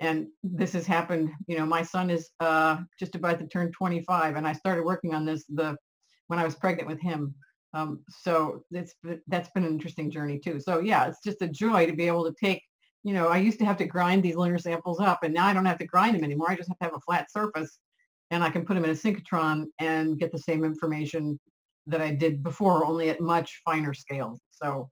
and 0.00 0.26
this 0.42 0.72
has 0.72 0.86
happened, 0.86 1.30
you 1.46 1.56
know, 1.56 1.64
my 1.64 1.82
son 1.82 2.10
is 2.10 2.30
uh, 2.40 2.78
just 2.98 3.14
about 3.14 3.38
to 3.38 3.46
turn 3.46 3.72
25 3.72 4.36
and 4.36 4.46
I 4.46 4.52
started 4.52 4.84
working 4.84 5.14
on 5.14 5.24
this 5.24 5.44
the 5.48 5.76
when 6.26 6.38
I 6.38 6.44
was 6.44 6.54
pregnant 6.54 6.88
with 6.88 7.00
him. 7.00 7.34
Um, 7.74 8.00
so 8.08 8.64
it's 8.70 8.94
that's 9.26 9.50
been 9.50 9.64
an 9.64 9.72
interesting 9.72 10.10
journey 10.10 10.38
too. 10.38 10.60
So 10.60 10.80
yeah, 10.80 11.06
it's 11.06 11.22
just 11.24 11.42
a 11.42 11.48
joy 11.48 11.86
to 11.86 11.96
be 11.96 12.06
able 12.06 12.24
to 12.24 12.34
take, 12.42 12.62
you 13.02 13.14
know, 13.14 13.28
I 13.28 13.38
used 13.38 13.58
to 13.60 13.64
have 13.64 13.76
to 13.78 13.86
grind 13.86 14.22
these 14.22 14.36
lunar 14.36 14.58
samples 14.58 15.00
up 15.00 15.22
and 15.22 15.32
now 15.32 15.46
I 15.46 15.54
don't 15.54 15.66
have 15.66 15.78
to 15.78 15.86
grind 15.86 16.16
them 16.16 16.24
anymore. 16.24 16.50
I 16.50 16.56
just 16.56 16.68
have 16.68 16.78
to 16.78 16.84
have 16.84 16.94
a 16.94 17.00
flat 17.00 17.30
surface 17.30 17.78
and 18.30 18.42
I 18.42 18.50
can 18.50 18.64
put 18.64 18.74
them 18.74 18.84
in 18.84 18.90
a 18.90 18.94
synchrotron 18.94 19.66
and 19.78 20.18
get 20.18 20.32
the 20.32 20.38
same 20.38 20.64
information 20.64 21.38
that 21.86 22.00
I 22.00 22.10
did 22.10 22.42
before, 22.42 22.84
only 22.86 23.10
at 23.10 23.20
much 23.20 23.60
finer 23.64 23.94
scales. 23.94 24.40
So 24.50 24.90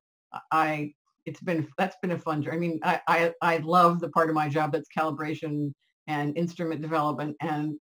I, 0.50 0.92
it's 1.26 1.40
been, 1.40 1.68
that's 1.78 1.96
been 2.02 2.12
a 2.12 2.18
fun 2.18 2.42
journey. 2.42 2.56
I 2.56 2.60
mean, 2.60 2.80
I, 2.82 3.00
I, 3.06 3.32
I 3.40 3.56
love 3.58 4.00
the 4.00 4.08
part 4.08 4.28
of 4.28 4.34
my 4.34 4.48
job 4.48 4.72
that's 4.72 4.88
calibration 4.96 5.72
and 6.06 6.36
instrument 6.36 6.82
development. 6.82 7.36
And 7.40 7.78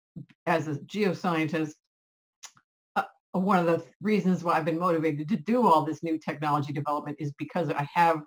as 0.46 0.68
a 0.68 0.74
geoscientist, 0.74 1.72
uh, 2.96 3.04
one 3.32 3.58
of 3.58 3.66
the 3.66 3.84
reasons 4.00 4.42
why 4.42 4.54
I've 4.54 4.64
been 4.64 4.78
motivated 4.78 5.28
to 5.28 5.36
do 5.36 5.66
all 5.66 5.84
this 5.84 6.02
new 6.02 6.18
technology 6.18 6.72
development 6.72 7.18
is 7.20 7.32
because 7.38 7.70
I 7.70 7.88
have 7.94 8.20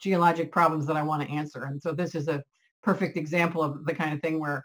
geologic 0.00 0.52
problems 0.52 0.86
that 0.86 0.96
I 0.96 1.02
want 1.02 1.22
to 1.22 1.34
answer. 1.34 1.64
And 1.64 1.80
so 1.80 1.92
this 1.92 2.14
is 2.14 2.28
a 2.28 2.42
perfect 2.82 3.16
example 3.16 3.62
of 3.62 3.84
the 3.84 3.94
kind 3.94 4.12
of 4.12 4.20
thing 4.20 4.38
where, 4.38 4.62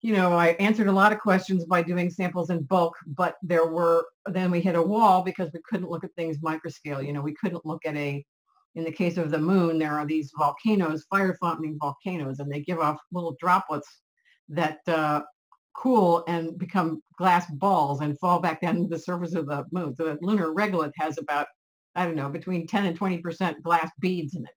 you 0.00 0.12
know, 0.12 0.32
I 0.32 0.48
answered 0.60 0.86
a 0.86 0.92
lot 0.92 1.12
of 1.12 1.18
questions 1.18 1.64
by 1.64 1.82
doing 1.82 2.08
samples 2.08 2.50
in 2.50 2.62
bulk, 2.62 2.96
but 3.06 3.36
there 3.42 3.66
were, 3.66 4.06
then 4.26 4.50
we 4.50 4.60
hit 4.60 4.76
a 4.76 4.82
wall 4.82 5.22
because 5.22 5.50
we 5.52 5.60
couldn't 5.68 5.90
look 5.90 6.04
at 6.04 6.14
things 6.14 6.38
microscale. 6.38 7.04
You 7.04 7.12
know, 7.12 7.20
we 7.20 7.34
couldn't 7.34 7.66
look 7.66 7.84
at 7.84 7.96
a, 7.96 8.24
in 8.76 8.84
the 8.84 8.92
case 8.92 9.16
of 9.16 9.30
the 9.30 9.38
moon, 9.38 9.78
there 9.78 9.98
are 9.98 10.06
these 10.06 10.30
volcanoes, 10.38 11.04
fire 11.10 11.36
fountaining 11.40 11.78
volcanoes, 11.80 12.38
and 12.38 12.50
they 12.50 12.60
give 12.60 12.78
off 12.78 12.98
little 13.10 13.36
droplets 13.40 14.02
that 14.50 14.78
uh, 14.86 15.22
cool 15.74 16.22
and 16.28 16.58
become 16.58 17.02
glass 17.16 17.46
balls 17.50 18.00
and 18.00 18.18
fall 18.20 18.38
back 18.38 18.60
down 18.60 18.76
to 18.76 18.88
the 18.88 18.98
surface 18.98 19.34
of 19.34 19.46
the 19.46 19.64
moon. 19.72 19.96
So 19.96 20.04
the 20.04 20.18
lunar 20.20 20.54
regolith 20.54 20.92
has 20.98 21.18
about, 21.18 21.48
I 21.96 22.04
don't 22.04 22.14
know, 22.14 22.28
between 22.28 22.68
10 22.68 22.86
and 22.86 22.98
20% 22.98 23.62
glass 23.62 23.90
beads 24.00 24.36
in 24.36 24.44
it. 24.44 24.54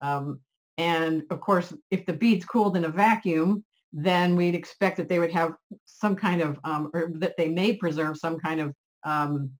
Um, 0.00 0.40
and 0.78 1.22
of 1.30 1.40
course, 1.40 1.72
if 1.90 2.06
the 2.06 2.12
beads 2.12 2.44
cooled 2.44 2.76
in 2.76 2.84
a 2.84 2.88
vacuum, 2.88 3.64
then 3.92 4.36
we'd 4.36 4.54
expect 4.54 4.96
that 4.96 5.08
they 5.08 5.18
would 5.18 5.32
have 5.32 5.54
some 5.84 6.14
kind 6.16 6.40
of, 6.40 6.58
um, 6.64 6.90
or 6.94 7.10
that 7.14 7.36
they 7.36 7.48
may 7.48 7.76
preserve 7.76 8.16
some 8.16 8.38
kind 8.38 8.60
of 8.60 8.74
um, 9.04 9.50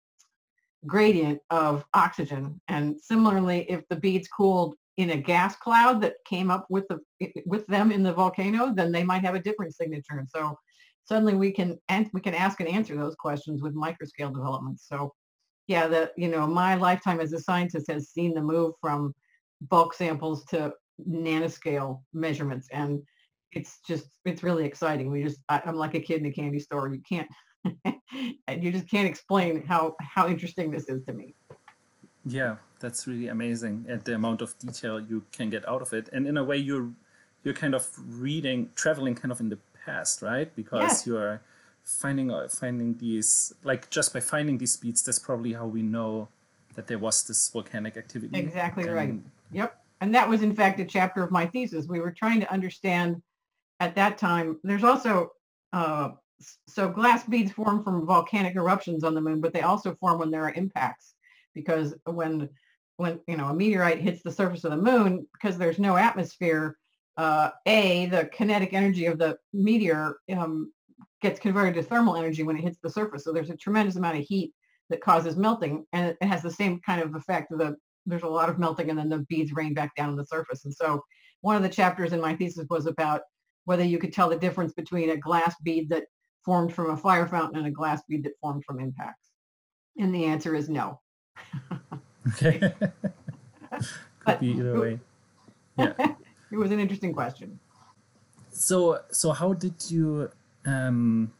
gradient 0.86 1.40
of 1.50 1.84
oxygen. 1.94 2.60
And 2.68 3.00
similarly, 3.00 3.66
if 3.68 3.86
the 3.88 3.96
beads 3.96 4.28
cooled 4.28 4.74
in 4.96 5.10
a 5.10 5.16
gas 5.16 5.56
cloud 5.56 6.00
that 6.02 6.14
came 6.26 6.50
up 6.50 6.66
with 6.68 6.86
the 6.88 6.98
with 7.46 7.66
them 7.66 7.90
in 7.90 8.02
the 8.02 8.12
volcano, 8.12 8.72
then 8.74 8.92
they 8.92 9.02
might 9.02 9.24
have 9.24 9.34
a 9.34 9.40
different 9.40 9.74
signature. 9.74 10.18
And 10.18 10.28
so 10.28 10.56
suddenly 11.04 11.34
we 11.34 11.52
can 11.52 11.78
and 11.88 12.08
we 12.12 12.20
can 12.20 12.34
ask 12.34 12.60
and 12.60 12.68
answer 12.68 12.96
those 12.96 13.14
questions 13.14 13.62
with 13.62 13.74
microscale 13.74 14.32
development. 14.34 14.80
So 14.80 15.12
yeah, 15.66 15.86
the 15.86 16.12
you 16.16 16.28
know 16.28 16.46
my 16.46 16.74
lifetime 16.74 17.20
as 17.20 17.32
a 17.32 17.40
scientist 17.40 17.90
has 17.90 18.10
seen 18.10 18.34
the 18.34 18.42
move 18.42 18.74
from 18.80 19.14
bulk 19.62 19.94
samples 19.94 20.44
to 20.46 20.72
nanoscale 21.08 22.02
measurements, 22.12 22.68
and 22.72 23.02
it's 23.52 23.80
just 23.86 24.06
it's 24.24 24.42
really 24.42 24.64
exciting. 24.64 25.10
We 25.10 25.22
just 25.22 25.40
I, 25.48 25.62
I'm 25.64 25.76
like 25.76 25.94
a 25.94 26.00
kid 26.00 26.20
in 26.20 26.26
a 26.26 26.32
candy 26.32 26.58
store. 26.58 26.88
You 26.88 27.02
can't 27.08 27.28
you 27.84 28.72
just 28.72 28.88
can't 28.88 29.08
explain 29.08 29.64
how 29.66 29.96
how 30.00 30.28
interesting 30.28 30.70
this 30.70 30.88
is 30.88 31.04
to 31.06 31.12
me. 31.12 31.34
Yeah, 32.24 32.56
that's 32.80 33.06
really 33.06 33.28
amazing, 33.28 33.86
and 33.88 34.02
the 34.02 34.14
amount 34.14 34.42
of 34.42 34.58
detail 34.58 35.00
you 35.00 35.24
can 35.32 35.50
get 35.50 35.66
out 35.68 35.82
of 35.82 35.92
it, 35.92 36.08
and 36.12 36.26
in 36.26 36.36
a 36.36 36.44
way 36.44 36.56
you're 36.56 36.90
you're 37.44 37.54
kind 37.54 37.74
of 37.74 37.88
reading, 38.06 38.70
traveling 38.74 39.14
kind 39.14 39.32
of 39.32 39.40
in 39.40 39.48
the 39.48 39.58
past, 39.84 40.22
right? 40.22 40.54
Because 40.54 40.82
yes. 40.82 41.06
you're 41.06 41.40
finding 41.84 42.30
uh, 42.30 42.48
finding 42.48 42.96
these 42.98 43.52
like 43.64 43.90
just 43.90 44.12
by 44.12 44.20
finding 44.20 44.58
these 44.58 44.76
beads, 44.76 45.02
that's 45.02 45.18
probably 45.18 45.52
how 45.52 45.66
we 45.66 45.82
know 45.82 46.28
that 46.74 46.86
there 46.86 46.98
was 46.98 47.24
this 47.24 47.48
volcanic 47.48 47.96
activity. 47.96 48.38
Exactly 48.38 48.84
and, 48.84 48.94
right. 48.94 49.14
Yep. 49.52 49.76
And 50.00 50.14
that 50.14 50.28
was 50.28 50.42
in 50.42 50.54
fact 50.54 50.80
a 50.80 50.84
chapter 50.84 51.22
of 51.22 51.30
my 51.30 51.46
thesis. 51.46 51.86
We 51.86 52.00
were 52.00 52.12
trying 52.12 52.40
to 52.40 52.50
understand 52.52 53.22
at 53.80 53.94
that 53.96 54.18
time. 54.18 54.58
There's 54.62 54.84
also 54.84 55.30
uh, 55.72 56.10
so 56.68 56.88
glass 56.88 57.24
beads 57.24 57.52
form 57.52 57.82
from 57.84 58.06
volcanic 58.06 58.56
eruptions 58.56 59.04
on 59.04 59.14
the 59.14 59.20
moon, 59.20 59.40
but 59.40 59.52
they 59.52 59.62
also 59.62 59.94
form 59.96 60.18
when 60.18 60.30
there 60.30 60.44
are 60.44 60.52
impacts 60.52 61.14
because 61.54 61.94
when 62.04 62.48
when 62.96 63.18
you 63.26 63.36
know 63.36 63.48
a 63.48 63.54
meteorite 63.54 64.00
hits 64.00 64.22
the 64.22 64.32
surface 64.32 64.64
of 64.64 64.70
the 64.70 64.76
moon 64.76 65.26
because 65.32 65.58
there's 65.58 65.78
no 65.78 65.96
atmosphere 65.96 66.76
uh, 67.16 67.50
A, 67.66 68.06
the 68.06 68.26
kinetic 68.26 68.72
energy 68.72 69.06
of 69.06 69.18
the 69.18 69.36
meteor 69.52 70.16
um, 70.34 70.72
gets 71.20 71.40
converted 71.40 71.74
to 71.74 71.82
thermal 71.82 72.16
energy 72.16 72.42
when 72.42 72.56
it 72.56 72.62
hits 72.62 72.78
the 72.82 72.90
surface. 72.90 73.24
So 73.24 73.32
there's 73.32 73.50
a 73.50 73.56
tremendous 73.56 73.96
amount 73.96 74.18
of 74.18 74.24
heat 74.24 74.54
that 74.88 75.02
causes 75.02 75.36
melting 75.36 75.84
and 75.92 76.16
it 76.18 76.26
has 76.26 76.42
the 76.42 76.50
same 76.50 76.80
kind 76.80 77.02
of 77.02 77.14
effect. 77.14 77.50
The, 77.50 77.76
there's 78.06 78.22
a 78.22 78.28
lot 78.28 78.48
of 78.48 78.58
melting 78.58 78.90
and 78.90 78.98
then 78.98 79.08
the 79.08 79.18
beads 79.28 79.52
rain 79.52 79.74
back 79.74 79.94
down 79.96 80.08
on 80.08 80.16
the 80.16 80.24
surface. 80.24 80.64
And 80.64 80.74
so 80.74 81.02
one 81.42 81.56
of 81.56 81.62
the 81.62 81.68
chapters 81.68 82.12
in 82.12 82.20
my 82.20 82.34
thesis 82.34 82.66
was 82.70 82.86
about 82.86 83.22
whether 83.70 83.84
you 83.84 83.98
could 83.98 84.12
tell 84.12 84.28
the 84.28 84.36
difference 84.36 84.72
between 84.72 85.10
a 85.10 85.16
glass 85.16 85.54
bead 85.62 85.88
that 85.90 86.02
formed 86.44 86.74
from 86.74 86.90
a 86.90 86.96
fire 86.96 87.28
fountain 87.28 87.56
and 87.58 87.68
a 87.68 87.70
glass 87.70 88.02
bead 88.08 88.24
that 88.24 88.32
formed 88.40 88.64
from 88.64 88.80
impacts. 88.80 89.28
And 89.96 90.12
the 90.12 90.24
answer 90.24 90.56
is 90.56 90.68
no. 90.68 90.98
okay. 92.30 92.58
Could 94.18 94.40
be 94.40 94.48
either 94.48 94.80
way. 94.80 94.98
Yeah 95.78 95.92
it 96.50 96.56
was 96.56 96.72
an 96.72 96.80
interesting 96.80 97.12
question. 97.12 97.60
So, 98.50 99.02
so 99.12 99.30
how 99.30 99.52
did 99.52 99.88
you 99.88 100.32
um, 100.66 101.32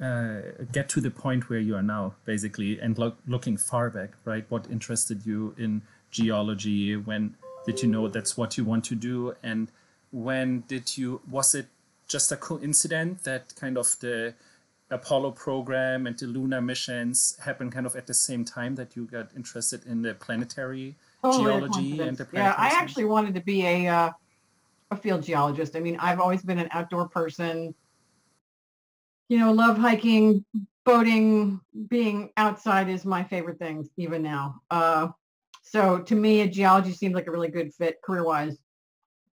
uh, 0.00 0.38
get 0.72 0.88
to 0.88 1.02
the 1.02 1.10
point 1.10 1.50
where 1.50 1.58
you 1.58 1.76
are 1.76 1.82
now, 1.82 2.14
basically, 2.24 2.80
and 2.80 2.96
lo 2.96 3.12
looking 3.26 3.58
far 3.58 3.90
back, 3.90 4.12
right? 4.24 4.46
What 4.48 4.70
interested 4.70 5.26
you 5.26 5.54
in 5.58 5.82
geology? 6.10 6.96
When 6.96 7.36
did 7.66 7.82
you 7.82 7.88
know 7.88 8.08
that's 8.08 8.38
what 8.38 8.56
you 8.56 8.64
want 8.64 8.84
to 8.86 8.94
do? 8.94 9.34
And 9.42 9.70
when 10.10 10.64
did 10.66 10.96
you? 10.96 11.20
Was 11.30 11.54
it 11.54 11.66
just 12.06 12.32
a 12.32 12.36
coincidence 12.36 13.22
that 13.22 13.54
kind 13.56 13.78
of 13.78 13.96
the 14.00 14.34
Apollo 14.90 15.32
program 15.32 16.06
and 16.06 16.18
the 16.18 16.26
lunar 16.26 16.60
missions 16.60 17.36
happened 17.44 17.72
kind 17.72 17.86
of 17.86 17.96
at 17.96 18.06
the 18.06 18.14
same 18.14 18.44
time 18.44 18.74
that 18.74 18.94
you 18.94 19.06
got 19.06 19.28
interested 19.34 19.84
in 19.86 20.02
the 20.02 20.14
planetary 20.14 20.94
geology 21.22 22.00
and 22.00 22.18
the 22.18 22.24
planetary 22.26 22.44
yeah 22.44 22.54
i 22.58 22.68
actually 22.68 23.06
wanted 23.06 23.34
to 23.34 23.40
be 23.40 23.64
a 23.66 23.88
uh, 23.88 24.10
a 24.90 24.96
field 24.96 25.22
geologist. 25.22 25.76
I 25.76 25.80
mean, 25.80 25.96
I've 26.00 26.20
always 26.20 26.42
been 26.42 26.58
an 26.58 26.68
outdoor 26.70 27.08
person. 27.08 27.74
You 29.28 29.38
know, 29.38 29.52
love 29.52 29.78
hiking, 29.78 30.44
boating, 30.84 31.60
being 31.88 32.30
outside 32.36 32.88
is 32.88 33.04
my 33.04 33.24
favorite 33.24 33.58
thing 33.58 33.88
even 33.96 34.22
now. 34.22 34.60
Uh, 34.70 35.08
so 35.62 35.98
to 35.98 36.14
me, 36.14 36.42
a 36.42 36.48
geology 36.48 36.92
seemed 36.92 37.14
like 37.14 37.26
a 37.26 37.30
really 37.30 37.48
good 37.48 37.74
fit 37.74 38.00
career-wise. 38.02 38.56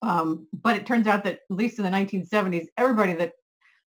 Um, 0.03 0.47
but 0.53 0.77
it 0.77 0.87
turns 0.87 1.07
out 1.07 1.25
that 1.25 1.35
at 1.35 1.41
least 1.51 1.79
in 1.79 1.85
the 1.85 1.91
1970s, 1.91 2.67
everybody 2.77 3.15
that 3.15 3.33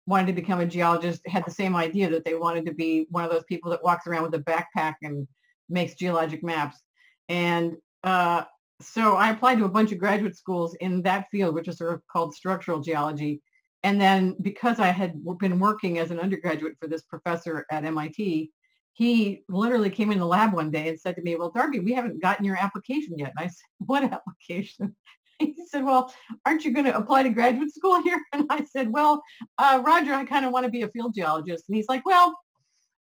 wanted 0.06 0.28
to 0.28 0.34
become 0.34 0.62
a 0.62 0.66
geologist 0.66 1.22
had 1.28 1.46
the 1.46 1.52
same 1.52 1.76
idea 1.76 2.10
that 2.10 2.24
they 2.24 2.34
wanted 2.34 2.66
to 2.66 2.74
be 2.74 3.08
one 3.10 3.26
of 3.26 3.32
those 3.32 3.44
people 3.44 3.70
that 3.72 3.84
walks 3.84 4.08
around 4.08 4.24
with 4.24 4.34
a 4.36 4.40
backpack 4.40 4.96
and 5.02 5.28
makes 5.70 5.96
geologic 5.96 6.44
maps. 6.44 6.82
And 7.28 7.76
uh, 8.04 8.44
so 8.82 9.16
I 9.16 9.32
applied 9.32 9.58
to 9.58 9.66
a 9.66 9.70
bunch 9.70 9.92
of 9.92 9.98
graduate 9.98 10.38
schools 10.38 10.76
in 10.76 11.02
that 11.02 11.28
field, 11.30 11.56
which 11.56 11.68
is 11.68 11.78
sort 11.78 11.94
of 11.94 12.02
called 12.08 12.34
structural 12.34 12.80
geology. 12.80 13.42
And 13.84 14.00
then 14.00 14.36
because 14.42 14.80
I 14.80 14.88
had 14.88 15.22
been 15.40 15.60
working 15.60 15.98
as 15.98 16.12
an 16.12 16.20
undergraduate 16.20 16.78
for 16.80 16.88
this 16.88 17.02
professor 17.04 17.66
at 17.70 17.86
MIT, 17.86 18.52
he 18.94 19.44
literally 19.48 19.90
came 19.90 20.12
in 20.12 20.18
the 20.18 20.26
lab 20.26 20.54
one 20.54 20.72
day 20.72 20.90
and 20.90 21.00
said 21.00 21.16
to 21.16 21.22
me, 21.22 21.36
well, 21.36 21.52
Darby, 21.52 21.80
we 21.80 21.94
haven't 21.94 22.22
gotten 22.22 22.46
your 22.46 22.58
application 22.58 23.18
yet. 23.18 23.34
And 23.38 23.46
I 23.46 23.48
said, 23.48 23.66
what 23.78 24.04
application? 24.12 24.96
He 25.46 25.66
said, 25.68 25.84
well, 25.84 26.14
aren't 26.46 26.66
you 26.66 26.74
going 26.74 26.86
to 26.86 26.98
apply 26.98 27.24
to 27.24 27.30
graduate 27.30 27.74
school 27.74 28.02
here? 28.02 28.20
And 28.34 28.48
I 28.50 28.64
said, 28.64 28.92
well, 28.92 29.22
uh, 29.58 29.82
Roger, 29.86 30.14
I 30.14 30.26
kind 30.26 30.46
of 30.46 30.52
want 30.52 30.66
to 30.66 30.72
be 30.72 30.82
a 30.82 30.88
field 30.90 31.14
geologist. 31.14 31.66
And 31.68 31.76
he's 31.76 31.90
like, 31.90 32.06
well, 32.06 32.36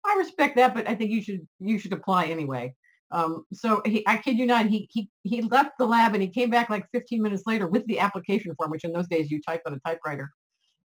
I 0.05 0.17
respect 0.19 0.57
that, 0.57 0.75
but 0.75 0.89
I 0.89 0.95
think 0.95 1.11
you 1.11 1.23
should 1.23 1.47
you 1.59 1.79
should 1.79 1.93
apply 1.93 2.27
anyway. 2.27 2.75
Um, 3.13 3.45
so 3.53 3.83
he, 3.85 4.07
I 4.07 4.17
kid 4.17 4.39
you 4.39 4.47
not, 4.47 4.67
he, 4.67 4.89
he, 4.93 5.09
he 5.23 5.43
left 5.43 5.79
the 5.79 5.87
lab 5.87 6.15
and 6.15 6.23
he 6.23 6.29
came 6.29 6.51
back 6.51 6.71
like 6.71 6.87
15 6.93 7.23
minutes 7.23 7.45
later 7.47 7.69
with 7.69 7.87
the 7.87 8.01
application 8.01 8.55
form, 8.57 8.71
which 8.71 8.85
in 8.85 8.93
those 8.93 9.07
days 9.07 9.31
you 9.31 9.41
type 9.41 9.63
on 9.67 9.75
a 9.75 9.79
typewriter. 9.81 10.31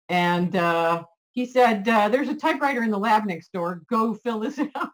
And 0.09 0.55
uh, 0.55 1.03
he 1.31 1.45
said, 1.45 1.87
uh, 1.87 2.09
there's 2.09 2.29
a 2.29 2.35
typewriter 2.35 2.83
in 2.83 2.91
the 2.91 2.99
lab 2.99 3.25
next 3.25 3.51
door. 3.53 3.81
Go 3.89 4.13
fill 4.13 4.39
this 4.39 4.59
out. 4.75 4.89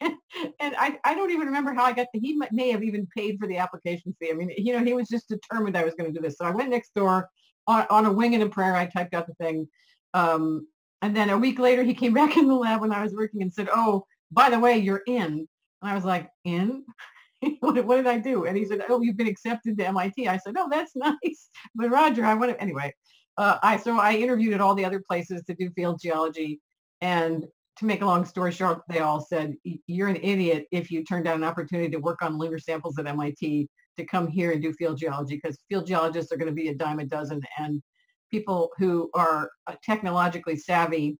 and 0.60 0.74
I, 0.78 0.98
I 1.04 1.14
don't 1.14 1.30
even 1.30 1.46
remember 1.46 1.72
how 1.72 1.84
I 1.84 1.92
got 1.92 2.08
the, 2.12 2.20
he 2.20 2.40
may 2.52 2.70
have 2.70 2.82
even 2.82 3.06
paid 3.16 3.38
for 3.38 3.46
the 3.46 3.58
application 3.58 4.14
fee. 4.18 4.30
I 4.30 4.34
mean, 4.34 4.52
you 4.56 4.72
know, 4.72 4.84
he 4.84 4.94
was 4.94 5.08
just 5.08 5.28
determined 5.28 5.76
I 5.76 5.84
was 5.84 5.94
going 5.94 6.12
to 6.12 6.18
do 6.18 6.22
this. 6.22 6.36
So 6.38 6.44
I 6.44 6.50
went 6.50 6.70
next 6.70 6.94
door 6.94 7.28
on, 7.66 7.86
on 7.90 8.06
a 8.06 8.12
wing 8.12 8.34
and 8.34 8.42
a 8.42 8.48
prayer. 8.48 8.76
I 8.76 8.86
typed 8.86 9.14
out 9.14 9.26
the 9.26 9.34
thing. 9.34 9.68
Um, 10.14 10.66
and 11.02 11.14
then 11.14 11.30
a 11.30 11.38
week 11.38 11.58
later, 11.58 11.82
he 11.82 11.94
came 11.94 12.14
back 12.20 12.36
in 12.36 12.48
the 12.48 12.54
lab 12.54 12.80
when 12.80 12.92
I 12.92 13.02
was 13.02 13.14
working 13.14 13.42
and 13.42 13.52
said, 13.52 13.68
oh, 13.72 14.06
by 14.30 14.50
the 14.50 14.58
way, 14.58 14.78
you're 14.78 15.02
in. 15.06 15.46
And 15.82 15.90
I 15.90 15.94
was 15.94 16.04
like, 16.04 16.28
in? 16.44 16.84
what, 17.60 17.84
what, 17.84 17.96
did 17.96 18.06
I 18.06 18.18
do? 18.18 18.46
And 18.46 18.56
he 18.56 18.64
said, 18.64 18.82
oh, 18.88 19.00
you've 19.00 19.16
been 19.16 19.26
accepted 19.26 19.78
to 19.78 19.86
MIT. 19.86 20.28
I 20.28 20.38
said, 20.38 20.54
oh, 20.58 20.68
that's 20.70 20.96
nice. 20.96 21.48
But 21.74 21.90
Roger, 21.90 22.24
I 22.24 22.34
want 22.34 22.52
to, 22.52 22.60
anyway, 22.60 22.94
uh, 23.38 23.58
I, 23.62 23.76
so 23.76 23.98
I 23.98 24.14
interviewed 24.14 24.54
at 24.54 24.60
all 24.60 24.74
the 24.74 24.84
other 24.84 25.02
places 25.06 25.42
to 25.44 25.54
do 25.54 25.70
field 25.70 26.00
geology. 26.00 26.60
And 27.00 27.46
to 27.78 27.84
make 27.84 28.02
a 28.02 28.06
long 28.06 28.24
story 28.24 28.52
short, 28.52 28.82
they 28.88 29.00
all 29.00 29.20
said, 29.20 29.54
you're 29.86 30.08
an 30.08 30.16
idiot 30.16 30.66
if 30.72 30.90
you 30.90 31.04
turn 31.04 31.22
down 31.22 31.36
an 31.36 31.44
opportunity 31.44 31.90
to 31.90 31.98
work 31.98 32.22
on 32.22 32.38
lunar 32.38 32.58
samples 32.58 32.98
at 32.98 33.06
MIT 33.06 33.68
to 33.98 34.04
come 34.04 34.26
here 34.26 34.52
and 34.52 34.62
do 34.62 34.72
field 34.72 34.98
geology 34.98 35.36
because 35.36 35.58
field 35.68 35.86
geologists 35.86 36.32
are 36.32 36.36
going 36.36 36.48
to 36.48 36.54
be 36.54 36.68
a 36.68 36.74
dime 36.74 37.00
a 37.00 37.04
dozen 37.04 37.40
and 37.58 37.82
people 38.30 38.70
who 38.78 39.10
are 39.14 39.50
uh, 39.66 39.74
technologically 39.84 40.56
savvy 40.56 41.18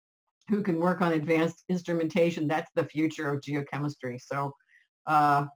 who 0.49 0.63
can 0.63 0.79
work 0.79 1.01
on 1.01 1.13
advanced 1.13 1.65
instrumentation, 1.69 2.47
that's 2.47 2.71
the 2.75 2.85
future 2.85 3.33
of 3.33 3.41
geochemistry. 3.41 4.21
So 4.21 4.53
uh, 5.07 5.47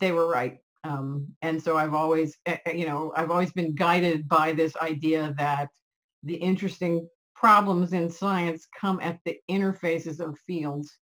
they 0.00 0.12
were 0.12 0.28
right. 0.28 0.58
Um, 0.84 1.28
and 1.42 1.62
so 1.62 1.76
I've 1.76 1.94
always, 1.94 2.36
eh, 2.46 2.58
eh, 2.66 2.72
you 2.72 2.86
know, 2.86 3.12
I've 3.16 3.30
always 3.30 3.52
been 3.52 3.74
guided 3.74 4.28
by 4.28 4.52
this 4.52 4.76
idea 4.76 5.34
that 5.38 5.68
the 6.22 6.34
interesting 6.34 7.08
problems 7.36 7.92
in 7.92 8.10
science 8.10 8.66
come 8.78 8.98
at 9.00 9.18
the 9.24 9.36
interfaces 9.50 10.20
of 10.20 10.38
fields. 10.46 10.96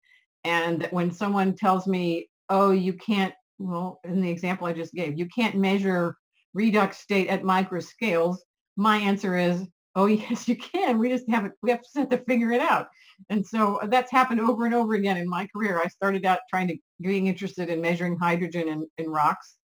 And 0.44 0.88
when 0.92 1.12
someone 1.12 1.56
tells 1.56 1.88
me, 1.88 2.30
oh, 2.50 2.72
you 2.72 2.94
can't, 2.94 3.34
well, 3.60 4.00
in 4.04 4.22
the 4.22 4.30
example 4.30 4.66
I 4.66 4.74
just 4.74 4.94
gave, 4.94 5.20
you 5.20 5.28
can't 5.28 5.56
measure 5.56 6.16
redox 6.58 6.96
state 6.96 7.28
at 7.28 7.44
microscales, 7.44 8.38
my 8.78 8.98
answer 8.98 9.38
is, 9.38 9.66
oh, 9.96 10.06
yes, 10.08 10.48
you 10.48 10.56
can. 10.56 10.98
We 10.98 11.10
just 11.10 11.30
haven't, 11.30 11.54
we 11.62 11.72
have 11.72 11.82
to 12.10 12.18
figure 12.28 12.52
it 12.52 12.62
out. 12.62 12.88
And 13.30 13.46
so 13.46 13.80
that's 13.90 14.12
happened 14.12 14.42
over 14.42 14.66
and 14.66 14.74
over 14.74 14.94
again 14.96 15.18
in 15.18 15.30
my 15.30 15.48
career. 15.54 15.80
I 15.84 15.88
started 15.88 16.26
out 16.26 16.40
trying 16.50 16.70
to, 16.70 16.78
being 17.02 17.28
interested 17.28 17.70
in 17.70 17.82
measuring 17.82 18.18
hydrogen 18.18 18.68
in, 18.68 18.88
in 18.98 19.10
rocks 19.10 19.58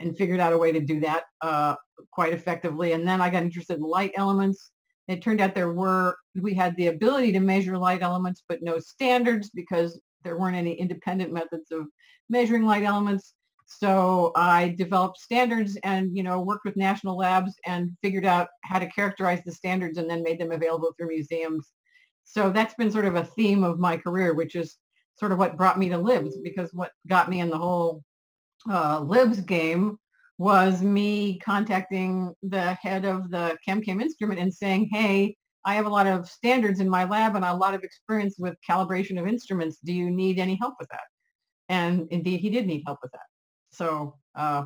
and 0.00 0.16
figured 0.16 0.40
out 0.40 0.52
a 0.52 0.58
way 0.58 0.72
to 0.72 0.80
do 0.80 1.00
that 1.00 1.24
uh, 1.42 1.74
quite 2.10 2.32
effectively. 2.32 2.92
And 2.92 3.06
then 3.06 3.20
I 3.20 3.28
got 3.28 3.42
interested 3.42 3.76
in 3.76 3.82
light 3.82 4.12
elements 4.16 4.70
it 5.12 5.22
turned 5.22 5.40
out 5.40 5.54
there 5.54 5.72
were, 5.72 6.16
we 6.34 6.54
had 6.54 6.76
the 6.76 6.88
ability 6.88 7.32
to 7.32 7.40
measure 7.40 7.76
light 7.78 8.02
elements, 8.02 8.42
but 8.48 8.62
no 8.62 8.78
standards 8.78 9.50
because 9.50 10.00
there 10.24 10.38
weren't 10.38 10.56
any 10.56 10.72
independent 10.72 11.32
methods 11.32 11.70
of 11.70 11.86
measuring 12.28 12.64
light 12.64 12.84
elements. 12.84 13.34
So 13.66 14.32
I 14.36 14.70
developed 14.70 15.18
standards 15.18 15.76
and, 15.82 16.16
you 16.16 16.22
know, 16.22 16.40
worked 16.40 16.64
with 16.64 16.76
national 16.76 17.16
labs 17.16 17.54
and 17.66 17.90
figured 18.02 18.26
out 18.26 18.48
how 18.64 18.78
to 18.78 18.86
characterize 18.86 19.42
the 19.44 19.52
standards 19.52 19.98
and 19.98 20.08
then 20.08 20.22
made 20.22 20.38
them 20.38 20.52
available 20.52 20.92
through 20.96 21.08
museums. 21.08 21.70
So 22.24 22.50
that's 22.50 22.74
been 22.74 22.90
sort 22.90 23.06
of 23.06 23.14
a 23.14 23.24
theme 23.24 23.64
of 23.64 23.78
my 23.78 23.96
career, 23.96 24.34
which 24.34 24.54
is 24.54 24.76
sort 25.18 25.32
of 25.32 25.38
what 25.38 25.56
brought 25.56 25.78
me 25.78 25.88
to 25.90 25.98
LIBS 25.98 26.36
because 26.42 26.72
what 26.72 26.92
got 27.06 27.28
me 27.28 27.40
in 27.40 27.50
the 27.50 27.58
whole 27.58 28.02
uh, 28.70 29.00
LIBS 29.00 29.40
game 29.40 29.98
was 30.42 30.82
me 30.82 31.38
contacting 31.38 32.34
the 32.42 32.74
head 32.74 33.04
of 33.04 33.30
the 33.30 33.56
ChemCam 33.64 34.02
instrument 34.02 34.40
and 34.40 34.52
saying, 34.52 34.88
hey, 34.90 35.36
I 35.64 35.74
have 35.74 35.86
a 35.86 35.88
lot 35.88 36.08
of 36.08 36.28
standards 36.28 36.80
in 36.80 36.90
my 36.90 37.04
lab 37.04 37.36
and 37.36 37.44
a 37.44 37.54
lot 37.54 37.74
of 37.74 37.84
experience 37.84 38.34
with 38.40 38.56
calibration 38.68 39.20
of 39.20 39.28
instruments. 39.28 39.78
Do 39.84 39.92
you 39.92 40.10
need 40.10 40.40
any 40.40 40.56
help 40.60 40.74
with 40.80 40.88
that? 40.88 41.06
And 41.68 42.08
indeed, 42.10 42.40
he 42.40 42.50
did 42.50 42.66
need 42.66 42.82
help 42.84 42.98
with 43.02 43.12
that. 43.12 43.28
So 43.70 44.16
uh, 44.34 44.64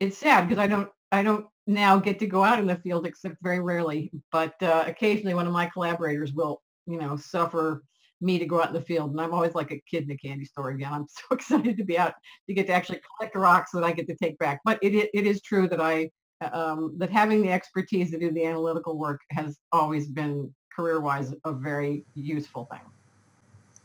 it's 0.00 0.16
sad 0.16 0.48
because 0.48 0.62
I 0.64 0.66
don't, 0.66 0.88
I 1.12 1.22
don't 1.22 1.44
now 1.66 1.98
get 1.98 2.18
to 2.20 2.26
go 2.26 2.42
out 2.42 2.58
in 2.58 2.66
the 2.66 2.76
field 2.76 3.06
except 3.06 3.36
very 3.42 3.60
rarely. 3.60 4.10
But 4.32 4.54
uh, 4.62 4.84
occasionally, 4.86 5.34
one 5.34 5.46
of 5.46 5.52
my 5.52 5.66
collaborators 5.66 6.32
will, 6.32 6.62
you 6.86 6.98
know, 6.98 7.18
suffer 7.18 7.82
me 8.20 8.38
to 8.38 8.46
go 8.46 8.60
out 8.60 8.68
in 8.68 8.74
the 8.74 8.80
field. 8.80 9.10
And 9.10 9.20
I'm 9.20 9.34
always 9.34 9.54
like 9.54 9.70
a 9.70 9.80
kid 9.90 10.04
in 10.04 10.10
a 10.10 10.16
candy 10.16 10.44
store 10.44 10.70
again. 10.70 10.92
I'm 10.92 11.06
so 11.08 11.34
excited 11.34 11.76
to 11.76 11.84
be 11.84 11.98
out 11.98 12.14
to 12.48 12.54
get 12.54 12.66
to 12.68 12.72
actually 12.72 13.00
collect 13.18 13.36
rocks 13.36 13.70
that 13.72 13.84
I 13.84 13.92
get 13.92 14.06
to 14.08 14.16
take 14.16 14.38
back. 14.38 14.60
But 14.64 14.78
it, 14.82 15.10
it 15.12 15.26
is 15.26 15.40
true 15.42 15.68
that 15.68 15.80
I, 15.80 16.10
um, 16.52 16.94
that 16.98 17.10
having 17.10 17.42
the 17.42 17.50
expertise 17.50 18.10
to 18.10 18.18
do 18.18 18.30
the 18.30 18.44
analytical 18.44 18.98
work 18.98 19.20
has 19.30 19.58
always 19.72 20.08
been 20.08 20.54
career-wise 20.74 21.34
a 21.44 21.52
very 21.52 22.04
useful 22.14 22.68
thing. 22.70 22.80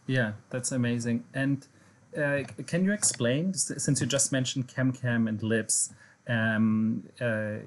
Yeah, 0.08 0.34
that's 0.50 0.74
amazing. 0.74 1.24
And 1.34 1.66
uh, 2.18 2.44
can 2.68 2.84
you 2.84 2.92
explain, 2.92 3.54
since 3.54 4.02
you 4.02 4.08
just 4.08 4.32
mentioned 4.32 4.68
ChemCam 4.68 5.30
and 5.30 5.42
LIBS, 5.42 5.94
um, 6.28 7.08
uh, 7.22 7.60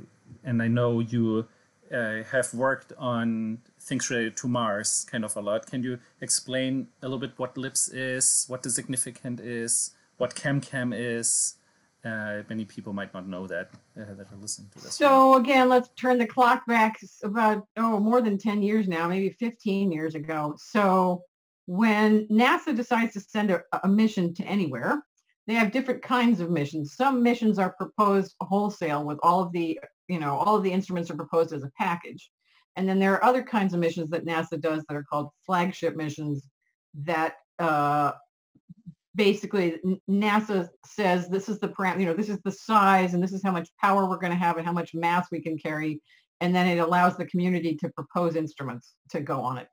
and 0.44 0.62
I 0.62 0.68
know 0.68 1.00
you 1.00 1.46
uh, 1.92 2.22
have 2.31 2.53
worked 2.53 2.92
on 2.98 3.59
things 3.84 4.10
related 4.10 4.36
to 4.38 4.48
Mars 4.48 5.06
kind 5.10 5.24
of 5.24 5.36
a 5.36 5.40
lot. 5.40 5.66
Can 5.66 5.82
you 5.82 5.98
explain 6.20 6.88
a 7.02 7.06
little 7.06 7.18
bit 7.18 7.32
what 7.36 7.56
LIBS 7.56 7.90
is, 7.92 8.46
what 8.48 8.62
the 8.62 8.70
significant 8.70 9.40
is, 9.40 9.92
what 10.16 10.34
ChemCam 10.34 10.92
is? 10.96 11.56
Uh, 12.04 12.42
many 12.50 12.66
people 12.66 12.92
might 12.92 13.14
not 13.14 13.26
know 13.26 13.46
that 13.46 13.70
uh, 13.96 14.12
that 14.14 14.30
are 14.30 14.36
listening 14.40 14.68
to 14.74 14.82
this. 14.82 14.94
So 14.94 15.30
one. 15.30 15.40
again, 15.40 15.68
let's 15.70 15.88
turn 15.96 16.18
the 16.18 16.26
clock 16.26 16.66
back 16.66 17.00
about 17.22 17.66
oh 17.78 17.98
more 17.98 18.20
than 18.20 18.36
10 18.36 18.62
years 18.62 18.86
now, 18.88 19.08
maybe 19.08 19.30
15 19.38 19.90
years 19.90 20.14
ago. 20.14 20.54
So 20.58 21.22
when 21.66 22.26
NASA 22.28 22.76
decides 22.76 23.14
to 23.14 23.20
send 23.20 23.50
a, 23.50 23.62
a 23.82 23.88
mission 23.88 24.34
to 24.34 24.44
anywhere, 24.44 25.02
they 25.46 25.54
have 25.54 25.72
different 25.72 26.02
kinds 26.02 26.40
of 26.40 26.50
missions. 26.50 26.94
Some 26.94 27.22
missions 27.22 27.58
are 27.58 27.72
proposed 27.72 28.34
wholesale 28.40 29.04
with 29.04 29.18
all 29.22 29.40
of 29.40 29.52
the, 29.52 29.78
you 30.08 30.18
know, 30.18 30.36
all 30.36 30.56
of 30.56 30.62
the 30.62 30.72
instruments 30.72 31.10
are 31.10 31.16
proposed 31.16 31.52
as 31.52 31.64
a 31.64 31.70
package. 31.78 32.30
And 32.76 32.88
then 32.88 32.98
there 32.98 33.12
are 33.14 33.24
other 33.24 33.42
kinds 33.42 33.74
of 33.74 33.80
missions 33.80 34.10
that 34.10 34.26
NASA 34.26 34.60
does 34.60 34.84
that 34.88 34.96
are 34.96 35.04
called 35.04 35.30
flagship 35.46 35.96
missions 35.96 36.48
that 37.02 37.34
uh, 37.58 38.12
basically 39.14 39.80
NASA 40.10 40.68
says 40.84 41.28
this 41.28 41.48
is 41.48 41.58
the 41.60 41.68
param- 41.68 42.00
you 42.00 42.06
know, 42.06 42.14
this 42.14 42.28
is 42.28 42.40
the 42.44 42.50
size 42.50 43.14
and 43.14 43.22
this 43.22 43.32
is 43.32 43.42
how 43.42 43.52
much 43.52 43.68
power 43.80 44.08
we're 44.08 44.18
going 44.18 44.32
to 44.32 44.38
have 44.38 44.56
and 44.56 44.66
how 44.66 44.72
much 44.72 44.94
mass 44.94 45.28
we 45.30 45.40
can 45.40 45.56
carry. 45.56 46.00
And 46.40 46.54
then 46.54 46.66
it 46.66 46.80
allows 46.80 47.16
the 47.16 47.26
community 47.26 47.76
to 47.76 47.88
propose 47.90 48.34
instruments 48.34 48.94
to 49.10 49.20
go 49.20 49.40
on 49.40 49.58
it. 49.58 49.68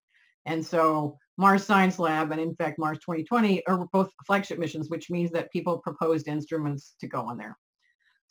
And 0.45 0.65
so 0.65 1.17
Mars 1.37 1.63
Science 1.63 1.97
Lab 1.97 2.31
and 2.31 2.39
in 2.39 2.55
fact 2.55 2.77
Mars 2.77 2.99
2020 2.99 3.65
are 3.65 3.87
both 3.91 4.11
flagship 4.25 4.59
missions, 4.59 4.89
which 4.89 5.09
means 5.09 5.31
that 5.31 5.51
people 5.51 5.79
proposed 5.79 6.27
instruments 6.27 6.95
to 6.99 7.07
go 7.07 7.21
on 7.21 7.37
there. 7.37 7.57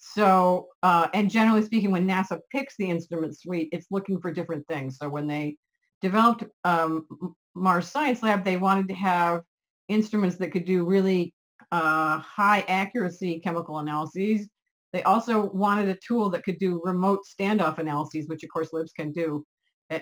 So, 0.03 0.69
uh, 0.83 1.09
and 1.13 1.31
generally 1.31 1.63
speaking, 1.63 1.91
when 1.91 2.09
NASA 2.09 2.41
picks 2.51 2.75
the 2.77 2.89
instrument 2.89 3.39
suite, 3.39 3.69
it's 3.71 3.87
looking 3.91 4.19
for 4.19 4.33
different 4.33 4.67
things. 4.67 4.97
So 4.97 5.09
when 5.09 5.27
they 5.27 5.59
developed 6.01 6.45
um, 6.65 7.07
Mars 7.55 7.89
Science 7.89 8.23
Lab, 8.23 8.43
they 8.43 8.57
wanted 8.57 8.89
to 8.89 8.95
have 8.95 9.43
instruments 9.89 10.37
that 10.39 10.53
could 10.53 10.65
do 10.65 10.87
really 10.87 11.35
uh, 11.71 12.19
high 12.19 12.65
accuracy 12.67 13.41
chemical 13.41 13.79
analyses. 13.79 14.49
They 14.95 15.03
also 15.03 15.51
wanted 15.51 15.89
a 15.91 15.99
tool 16.07 16.31
that 16.31 16.45
could 16.45 16.59
do 16.59 16.81
remote 16.83 17.21
standoff 17.33 17.79
analyses, 17.79 18.27
which 18.27 18.43
of 18.43 18.51
course 18.51 18.73
LIBS 18.73 18.93
can 18.93 19.13
do. 19.13 19.45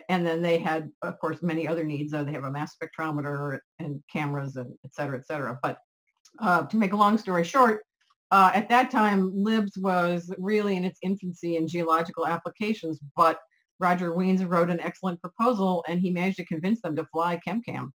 And 0.09 0.25
then 0.25 0.43
they 0.43 0.59
had, 0.59 0.91
of 1.03 1.19
course, 1.19 1.39
many 1.43 1.67
other 1.67 1.83
needs. 1.83 2.15
Uh, 2.15 2.23
they 2.23 2.33
have 2.33 2.45
a 2.45 2.51
mass 2.51 2.77
spectrometer 2.77 3.59
and 3.79 4.01
cameras 4.13 4.57
and 4.57 4.71
et 4.85 4.95
cetera, 4.95 5.19
et 5.19 5.27
cetera. 5.27 5.59
But 5.63 5.79
uh, 6.39 6.67
to 6.67 6.77
make 6.77 6.93
a 6.93 6.97
long 6.97 7.19
story 7.19 7.43
short, 7.43 7.83
uh, 8.31 8.51
at 8.55 8.69
that 8.69 8.91
time, 8.91 9.33
LIBS 9.35 9.79
was 9.79 10.33
really 10.39 10.77
in 10.77 10.85
its 10.85 10.99
infancy 11.03 11.57
in 11.57 11.67
geological 11.67 12.27
applications, 12.27 12.99
but 13.17 13.41
Roger 13.81 14.13
Wiens 14.13 14.45
wrote 14.45 14.71
an 14.71 14.81
excellent 14.81 15.21
proposal 15.21 15.85
and 15.89 16.01
he 16.01 16.11
managed 16.11 16.39
to 16.39 16.45
convince 16.45 16.83
them 16.83 16.97
to 16.97 17.07
fly 17.07 17.41
ChemCam. 17.47 17.91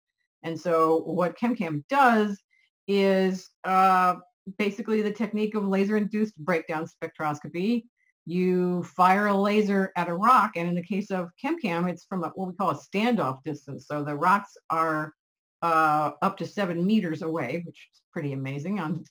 And 0.43 0.59
so 0.59 0.99
what 1.01 1.37
ChemCam 1.37 1.83
does 1.89 2.39
is 2.87 3.49
uh, 3.63 4.15
basically 4.57 5.01
the 5.01 5.11
technique 5.11 5.55
of 5.55 5.67
laser-induced 5.67 6.37
breakdown 6.37 6.85
spectroscopy. 6.85 7.83
You 8.25 8.83
fire 8.83 9.27
a 9.27 9.35
laser 9.35 9.91
at 9.97 10.07
a 10.07 10.13
rock, 10.13 10.51
and 10.55 10.69
in 10.69 10.75
the 10.75 10.83
case 10.83 11.09
of 11.09 11.29
ChemCam, 11.43 11.89
it's 11.89 12.05
from 12.05 12.23
a, 12.23 12.29
what 12.35 12.47
we 12.49 12.55
call 12.55 12.69
a 12.71 12.75
standoff 12.75 13.43
distance. 13.43 13.87
So 13.87 14.03
the 14.03 14.15
rocks 14.15 14.55
are 14.69 15.13
uh, 15.61 16.11
up 16.21 16.37
to 16.37 16.45
seven 16.45 16.85
meters 16.85 17.23
away, 17.23 17.63
which 17.65 17.87
is 17.91 18.01
pretty 18.13 18.33
amazing 18.33 18.79
on 18.79 19.03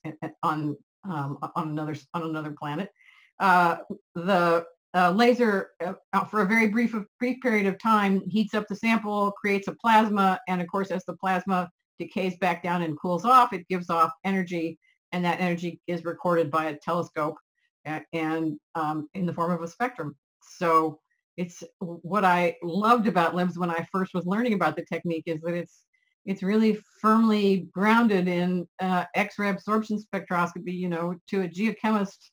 on 0.43 0.77
um, 1.05 1.39
on 1.57 1.69
another 1.71 1.97
on 2.15 2.23
another 2.23 2.55
planet. 2.59 2.91
Uh, 3.39 3.77
the 4.15 4.65
uh, 4.95 5.11
laser, 5.13 5.71
uh, 5.85 6.25
for 6.25 6.43
a 6.43 6.47
very 6.47 6.69
brief 6.69 6.95
brief 7.19 7.41
period 7.41 7.67
of 7.67 7.79
time, 7.79 8.23
heats 8.29 8.55
up 8.55 8.67
the 8.69 8.77
sample, 8.77 9.33
creates 9.33 9.69
a 9.69 9.75
plasma, 9.75 10.39
and 10.49 10.61
of 10.61 10.67
course, 10.69 10.91
as 10.91 11.05
the 11.05 11.17
plasma 11.17 11.69
decays 11.99 12.37
back 12.39 12.63
down 12.63 12.83
and 12.83 12.99
cools 13.01 13.25
off, 13.25 13.53
it 13.53 13.67
gives 13.69 13.91
off 13.91 14.11
energy. 14.25 14.79
and 15.13 15.25
that 15.25 15.41
energy 15.41 15.81
is 15.87 16.05
recorded 16.05 16.51
by 16.51 16.67
a 16.67 16.79
telescope 16.79 17.37
and, 17.85 18.05
and 18.13 18.59
um, 18.75 19.09
in 19.15 19.27
the 19.27 19.33
form 19.33 19.51
of 19.51 19.63
a 19.63 19.69
spectrum. 19.69 20.15
So 20.41 21.01
it's 21.37 21.63
what 21.79 22.25
I 22.25 22.57
loved 22.63 23.07
about 23.07 23.35
LIBS 23.35 23.59
when 23.59 23.71
I 23.71 23.87
first 23.93 24.15
was 24.15 24.27
learning 24.27 24.55
about 24.55 24.77
the 24.77 24.85
technique 24.85 25.25
is 25.27 25.41
that 25.43 25.55
it's 25.55 25.85
it's 26.27 26.43
really 26.43 26.79
firmly 27.01 27.69
grounded 27.73 28.29
in 28.29 28.67
uh, 28.81 29.05
X-ray 29.15 29.51
absorption 29.51 29.99
spectroscopy. 29.99 30.75
You 30.75 30.89
know, 30.89 31.15
to 31.29 31.43
a 31.43 31.49
geochemist, 31.49 32.31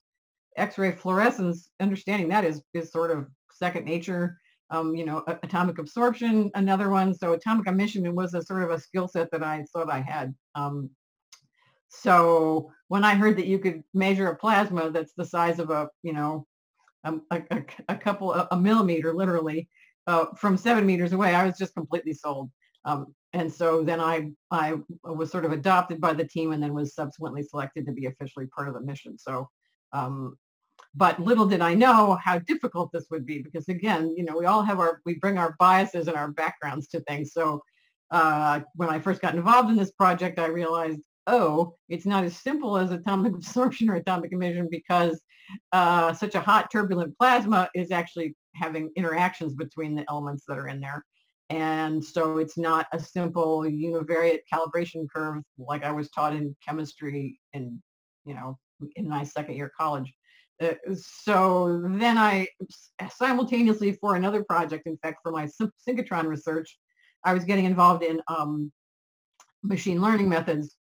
X-ray 0.58 0.94
fluorescence 0.94 1.70
understanding 1.80 2.30
that 2.30 2.46
is 2.46 2.62
is 2.74 2.92
sort 2.92 3.12
of 3.12 3.28
second 3.52 3.86
nature. 3.86 4.38
Um, 4.70 4.96
you 4.98 5.06
know, 5.06 5.24
atomic 5.44 5.78
absorption, 5.80 6.52
another 6.56 6.90
one. 6.90 7.14
So 7.14 7.32
atomic 7.32 7.68
emission 7.68 8.14
was 8.14 8.34
a 8.34 8.42
sort 8.42 8.64
of 8.64 8.72
a 8.72 8.80
skill 8.80 9.08
set 9.08 9.32
that 9.32 9.42
I 9.42 9.64
thought 9.72 9.90
I 9.90 10.02
had. 10.02 10.36
Um, 10.56 10.90
so 11.88 12.72
when 12.90 13.06
I 13.06 13.16
heard 13.16 13.38
that 13.38 13.48
you 13.48 13.60
could 13.60 13.82
measure 13.94 14.28
a 14.28 14.36
plasma 14.36 14.92
that's 14.92 15.14
the 15.16 15.24
size 15.24 15.60
of 15.60 15.70
a, 15.70 15.88
you 16.04 16.12
know, 16.12 16.46
a, 17.06 17.14
a, 17.32 17.64
a 17.88 17.96
couple, 17.96 18.34
a, 18.34 18.48
a 18.52 18.58
millimeter 18.58 19.14
literally 19.14 19.70
uh, 20.06 20.26
from 20.36 20.58
seven 20.58 20.86
meters 20.86 21.14
away, 21.14 21.34
I 21.34 21.46
was 21.46 21.58
just 21.58 21.74
completely 21.74 22.14
sold. 22.14 22.52
Um, 22.84 23.16
and 23.34 23.52
so 23.52 23.84
then 23.84 24.00
I, 24.00 24.32
I 24.52 24.76
was 25.04 25.32
sort 25.32 25.46
of 25.46 25.52
adopted 25.52 26.00
by 26.00 26.14
the 26.14 26.28
team 26.28 26.54
and 26.54 26.62
then 26.62 26.74
was 26.74 26.96
subsequently 26.96 27.44
selected 27.44 27.86
to 27.86 27.92
be 27.92 28.06
officially 28.06 28.48
part 28.48 28.68
of 28.68 28.74
the 28.74 28.82
mission. 28.82 29.18
So, 29.18 29.50
um, 29.94 30.38
but 30.96 31.20
little 31.20 31.46
did 31.46 31.62
I 31.62 31.74
know 31.74 32.18
how 32.24 32.40
difficult 32.40 32.92
this 32.92 33.08
would 33.12 33.26
be 33.26 33.42
because 33.42 33.68
again, 33.68 34.14
you 34.16 34.24
know, 34.24 34.38
we 34.38 34.46
all 34.46 34.64
have 34.64 34.80
our, 34.80 35.02
we 35.06 35.16
bring 35.16 35.38
our 35.38 35.56
biases 35.60 36.08
and 36.08 36.16
our 36.16 36.32
backgrounds 36.32 36.88
to 36.90 37.02
things. 37.02 37.34
So 37.34 37.62
uh, 38.12 38.62
when 38.76 38.90
I 38.90 39.00
first 39.00 39.22
got 39.22 39.36
involved 39.36 39.70
in 39.70 39.76
this 39.76 39.92
project, 39.92 40.40
I 40.40 40.48
realized 40.48 41.02
oh, 41.28 41.76
it's 41.90 42.06
not 42.06 42.24
as 42.24 42.38
simple 42.38 42.78
as 42.78 42.92
atomic 42.92 43.34
absorption 43.36 43.90
or 43.90 43.96
atomic 43.96 44.32
emission 44.32 44.68
because 44.72 45.22
uh, 45.72 46.14
such 46.14 46.36
a 46.36 46.42
hot 46.42 46.70
turbulent 46.72 47.16
plasma 47.18 47.70
is 47.76 47.92
actually 47.92 48.36
having 48.56 48.90
interactions 48.96 49.54
between 49.54 49.96
the 49.96 50.06
elements 50.10 50.44
that 50.48 50.58
are 50.58 50.68
in 50.68 50.80
there. 50.80 51.06
And 51.50 52.04
so 52.04 52.40
it's 52.40 52.58
not 52.58 52.88
a 52.92 53.00
simple 53.00 53.62
univariate 53.62 54.42
calibration 54.52 55.08
curve 55.14 55.44
like 55.58 55.84
I 55.84 55.92
was 55.92 56.10
taught 56.10 56.34
in 56.34 56.56
chemistry 56.66 57.40
and, 57.54 57.80
you 58.26 58.34
know, 58.34 58.58
in 58.96 59.08
my 59.08 59.24
second 59.24 59.56
year 59.56 59.72
college. 59.80 60.14
Uh, 60.62 60.74
so 60.96 61.82
then 61.86 62.18
I 62.18 62.48
simultaneously 63.16 63.94
for 63.94 64.16
another 64.16 64.44
project, 64.44 64.88
in 64.88 64.98
fact, 64.98 65.20
for 65.24 65.32
my 65.32 65.48
synchrotron 65.88 66.26
research, 66.26 66.78
I 67.24 67.34
was 67.34 67.46
getting 67.46 67.66
involved 67.66 68.04
in 68.04 68.22
um, 68.28 68.72
machine 69.64 70.02
learning 70.02 70.30
methods 70.30 70.76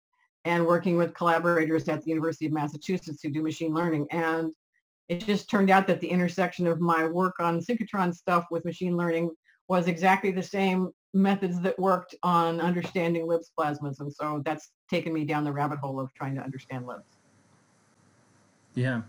and 0.45 0.65
working 0.65 0.97
with 0.97 1.13
collaborators 1.13 1.87
at 1.89 2.03
the 2.03 2.09
University 2.09 2.45
of 2.45 2.51
Massachusetts 2.51 3.21
who 3.23 3.29
do 3.29 3.41
machine 3.41 3.73
learning. 3.73 4.07
And 4.11 4.51
it 5.09 5.25
just 5.25 5.49
turned 5.49 5.69
out 5.69 5.87
that 5.87 5.99
the 5.99 6.07
intersection 6.07 6.67
of 6.67 6.79
my 6.79 7.05
work 7.05 7.35
on 7.39 7.59
synchrotron 7.59 8.13
stuff 8.13 8.45
with 8.51 8.65
machine 8.65 8.95
learning 8.95 9.31
was 9.73 9.87
exactly 9.87 10.29
the 10.29 10.47
same 10.59 10.79
methods 11.15 11.59
that 11.65 11.75
worked 11.79 12.13
on 12.21 12.61
understanding 12.61 13.25
LIBS 13.25 13.49
plasmas. 13.57 13.95
And 14.01 14.13
so 14.19 14.39
that's 14.45 14.65
taken 14.87 15.11
me 15.17 15.25
down 15.25 15.43
the 15.43 15.55
rabbit 15.61 15.79
hole 15.79 15.99
of 15.99 16.13
trying 16.13 16.35
to 16.35 16.43
understand 16.47 16.85
LIBS. 16.85 17.09
Yeah, 18.75 19.01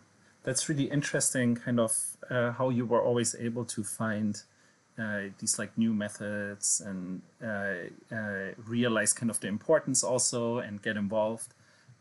that's 0.43 0.67
really 0.71 0.89
interesting 0.99 1.55
kind 1.55 1.79
of 1.79 1.93
uh, 2.31 2.53
how 2.53 2.71
you 2.71 2.87
were 2.87 3.03
always 3.03 3.37
able 3.49 3.67
to 3.67 3.85
find 3.85 4.43
uh, 4.99 5.25
these 5.39 5.59
like 5.59 5.77
new 5.77 5.93
methods 5.93 6.81
and 6.89 7.21
uh, 7.43 8.17
uh, 8.19 8.49
realize 8.67 9.13
kind 9.13 9.29
of 9.29 9.39
the 9.41 9.49
importance 9.49 10.03
also 10.03 10.61
and 10.67 10.81
get 10.81 10.97
involved 10.97 11.53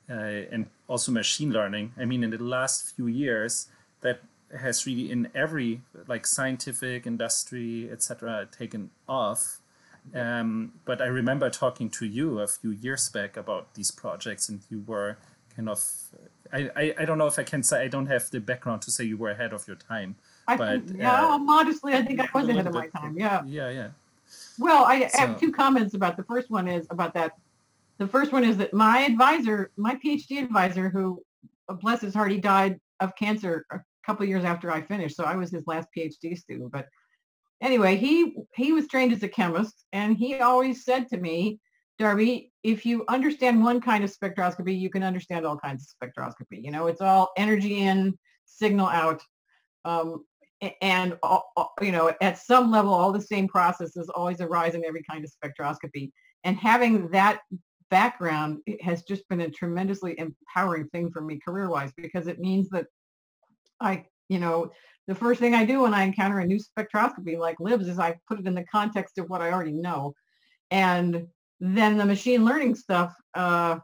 and 0.08 0.68
also 0.88 1.12
machine 1.12 1.52
learning. 1.52 1.92
I 1.98 2.06
mean, 2.06 2.24
in 2.24 2.30
the 2.30 2.38
last 2.38 2.96
few 2.96 3.08
years, 3.08 3.68
that 4.02 4.20
has 4.60 4.86
really 4.86 5.12
in 5.12 5.30
every 5.34 5.82
like 6.08 6.26
scientific 6.26 7.06
industry, 7.08 7.90
etc., 7.92 8.48
taken 8.52 8.90
off. 9.08 9.60
Um, 10.14 10.74
but 10.86 11.02
I 11.02 11.06
remember 11.06 11.50
talking 11.50 11.90
to 11.92 12.06
you 12.06 12.40
a 12.40 12.48
few 12.48 12.72
years 12.72 13.10
back 13.10 13.38
about 13.38 13.74
these 13.74 13.92
projects, 13.92 14.50
and 14.50 14.62
you 14.70 14.84
were 14.86 15.18
kind 15.56 15.70
of 15.70 15.80
I, 16.52 16.70
I, 16.76 16.96
I 17.00 17.06
don't 17.06 17.18
know 17.18 17.28
if 17.28 17.40
I 17.40 17.44
can 17.44 17.64
say 17.64 17.84
I 17.84 17.88
don't 17.88 18.06
have 18.06 18.30
the 18.30 18.40
background 18.40 18.84
to 18.84 18.92
say 18.92 19.04
you 19.06 19.18
were 19.18 19.32
ahead 19.32 19.54
of 19.54 19.68
your 19.68 19.76
time, 19.76 20.16
I 20.48 20.56
but 20.56 20.86
think, 20.86 21.00
yeah, 21.00 21.34
uh, 21.34 21.38
modestly, 21.40 21.94
I 21.94 22.04
think 22.04 22.20
I 22.20 22.28
was 22.34 22.48
ahead 22.48 22.68
of 22.68 22.74
my 22.74 22.88
time. 22.88 23.16
Yeah. 23.18 23.42
Yeah, 23.46 23.70
yeah. 23.70 23.88
Well, 24.60 24.86
I 24.86 25.08
so. 25.08 25.18
have 25.20 25.40
two 25.40 25.52
comments 25.52 25.96
about 25.96 26.16
the 26.16 26.24
first 26.24 26.52
one 26.52 26.68
is 26.68 26.86
about 26.92 27.14
that. 27.16 27.34
The 27.98 28.08
first 28.08 28.32
one 28.32 28.44
is 28.44 28.58
that 28.58 28.74
my 28.74 29.00
advisor, 29.00 29.72
my 29.78 29.96
PhD 29.96 30.44
advisor, 30.44 30.90
who 30.90 31.24
uh, 31.70 31.74
bless 31.74 32.02
his 32.02 32.14
heart, 32.14 32.32
he 32.32 32.40
died 32.40 32.80
of 33.00 33.16
cancer 33.16 33.66
a 34.04 34.12
couple 34.12 34.26
years 34.26 34.44
after 34.44 34.72
I 34.72 34.82
finished. 34.82 35.16
So 35.16 35.24
I 35.24 35.36
was 35.36 35.52
his 35.52 35.68
last 35.68 35.88
PhD 35.96 36.38
student. 36.38 36.72
But 36.72 36.88
anyway, 37.62 37.96
he 37.96 38.36
he 38.56 38.72
was 38.72 38.88
trained 38.88 39.14
as 39.14 39.24
a 39.24 39.28
chemist, 39.28 39.86
and 39.94 40.18
he 40.18 40.40
always 40.40 40.84
said 40.84 41.10
to 41.10 41.18
me, 41.18 41.60
Darby, 42.00 42.52
if 42.64 42.86
you 42.86 43.06
understand 43.08 43.64
one 43.64 43.82
kind 43.82 44.04
of 44.04 44.16
spectroscopy, 44.16 44.78
you 44.78 44.90
can 44.90 45.04
understand 45.04 45.46
all 45.46 45.58
kinds 45.58 45.88
of 46.02 46.10
spectroscopy. 46.10 46.64
You 46.64 46.72
know, 46.72 46.88
it's 46.88 47.02
all 47.02 47.32
energy 47.38 47.82
in, 47.82 48.18
signal 48.46 48.88
out. 48.88 49.22
Um, 49.86 50.26
and 50.82 51.18
you 51.82 51.92
know 51.92 52.14
at 52.22 52.38
some 52.38 52.72
level 52.72 52.94
all 52.94 53.12
the 53.12 53.22
same 53.22 53.50
processes 53.50 54.10
always 54.16 54.40
arise 54.40 54.76
in 54.76 54.86
every 54.86 55.04
kind 55.04 55.26
of 55.26 55.32
spectroscopy 55.32 56.10
and 56.46 56.58
having 56.58 57.10
that 57.10 57.42
background 57.90 58.60
has 58.82 59.04
just 59.04 59.28
been 59.30 59.42
a 59.42 59.50
tremendously 59.50 60.18
empowering 60.18 60.88
thing 60.90 61.12
for 61.12 61.22
me 61.22 61.40
career 61.46 61.70
wise 61.70 61.92
because 61.96 62.28
it 62.28 62.40
means 62.40 62.70
that 62.70 62.86
i 63.80 64.06
you 64.30 64.40
know 64.40 64.72
the 65.08 65.16
first 65.16 65.40
thing 65.40 65.54
i 65.54 65.66
do 65.66 65.82
when 65.82 65.94
i 65.94 66.04
encounter 66.04 66.40
a 66.40 66.46
new 66.46 66.60
spectroscopy 66.60 67.38
like 67.38 67.60
libs 67.60 67.88
is 67.88 68.00
i 68.00 68.16
put 68.28 68.40
it 68.40 68.48
in 68.48 68.54
the 68.54 68.66
context 68.66 69.18
of 69.18 69.30
what 69.30 69.42
i 69.42 69.52
already 69.52 69.74
know 69.74 70.14
and 70.72 71.28
then 71.60 71.98
the 71.98 72.06
machine 72.06 72.44
learning 72.44 72.76
stuff 72.76 73.14
uh, 73.36 73.78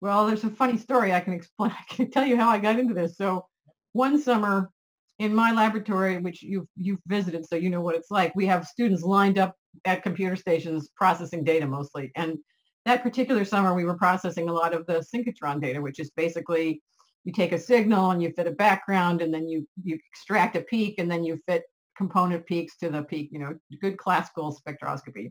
well 0.00 0.26
there's 0.26 0.44
a 0.44 0.50
funny 0.50 0.76
story 0.76 1.12
i 1.12 1.20
can 1.20 1.32
explain 1.32 1.70
i 1.90 1.94
can 1.94 2.10
tell 2.10 2.26
you 2.26 2.36
how 2.36 2.48
i 2.48 2.58
got 2.58 2.78
into 2.78 2.94
this 2.94 3.16
so 3.16 3.46
one 3.92 4.20
summer 4.20 4.70
in 5.18 5.34
my 5.34 5.52
laboratory, 5.52 6.18
which 6.18 6.42
you've, 6.42 6.66
you've 6.76 6.98
visited, 7.06 7.46
so 7.46 7.54
you 7.54 7.70
know 7.70 7.80
what 7.80 7.94
it's 7.94 8.10
like, 8.10 8.34
we 8.34 8.46
have 8.46 8.66
students 8.66 9.02
lined 9.02 9.38
up 9.38 9.54
at 9.84 10.02
computer 10.02 10.34
stations 10.34 10.90
processing 10.96 11.44
data 11.44 11.66
mostly. 11.66 12.10
And 12.16 12.38
that 12.86 13.04
particular 13.04 13.44
summer, 13.44 13.74
we 13.74 13.84
were 13.84 13.96
processing 13.96 14.48
a 14.48 14.52
lot 14.52 14.74
of 14.74 14.84
the 14.86 15.04
synchrotron 15.14 15.60
data, 15.60 15.80
which 15.80 16.00
is 16.00 16.10
basically 16.16 16.82
you 17.24 17.32
take 17.32 17.52
a 17.52 17.58
signal 17.58 18.10
and 18.10 18.22
you 18.22 18.32
fit 18.32 18.46
a 18.46 18.52
background 18.52 19.22
and 19.22 19.32
then 19.32 19.48
you, 19.48 19.66
you 19.82 19.98
extract 20.12 20.56
a 20.56 20.62
peak 20.62 20.96
and 20.98 21.10
then 21.10 21.24
you 21.24 21.38
fit 21.46 21.62
component 21.96 22.44
peaks 22.46 22.76
to 22.78 22.88
the 22.88 23.02
peak, 23.02 23.28
you 23.32 23.38
know, 23.38 23.56
good 23.80 23.96
classical 23.96 24.56
spectroscopy. 24.56 25.30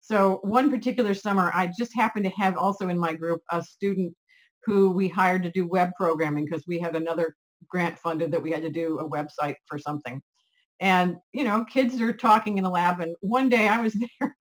So 0.00 0.40
one 0.42 0.70
particular 0.70 1.14
summer, 1.14 1.50
I 1.54 1.70
just 1.78 1.94
happened 1.94 2.24
to 2.24 2.30
have 2.30 2.56
also 2.56 2.88
in 2.88 2.98
my 2.98 3.12
group 3.12 3.42
a 3.50 3.62
student 3.62 4.14
who 4.64 4.90
we 4.90 5.08
hired 5.08 5.42
to 5.42 5.50
do 5.50 5.66
web 5.66 5.90
programming 5.96 6.46
because 6.46 6.64
we 6.66 6.78
had 6.78 6.96
another 6.96 7.36
grant 7.68 7.98
funded 7.98 8.32
that 8.32 8.42
we 8.42 8.50
had 8.50 8.62
to 8.62 8.70
do 8.70 8.98
a 8.98 9.08
website 9.08 9.56
for 9.66 9.78
something. 9.78 10.20
And, 10.80 11.18
you 11.34 11.44
know, 11.44 11.64
kids 11.64 12.00
are 12.00 12.12
talking 12.12 12.56
in 12.56 12.64
the 12.64 12.70
lab. 12.70 13.00
And 13.00 13.14
one 13.20 13.50
day 13.50 13.68
I 13.68 13.80
was 13.80 13.94
there 14.20 14.34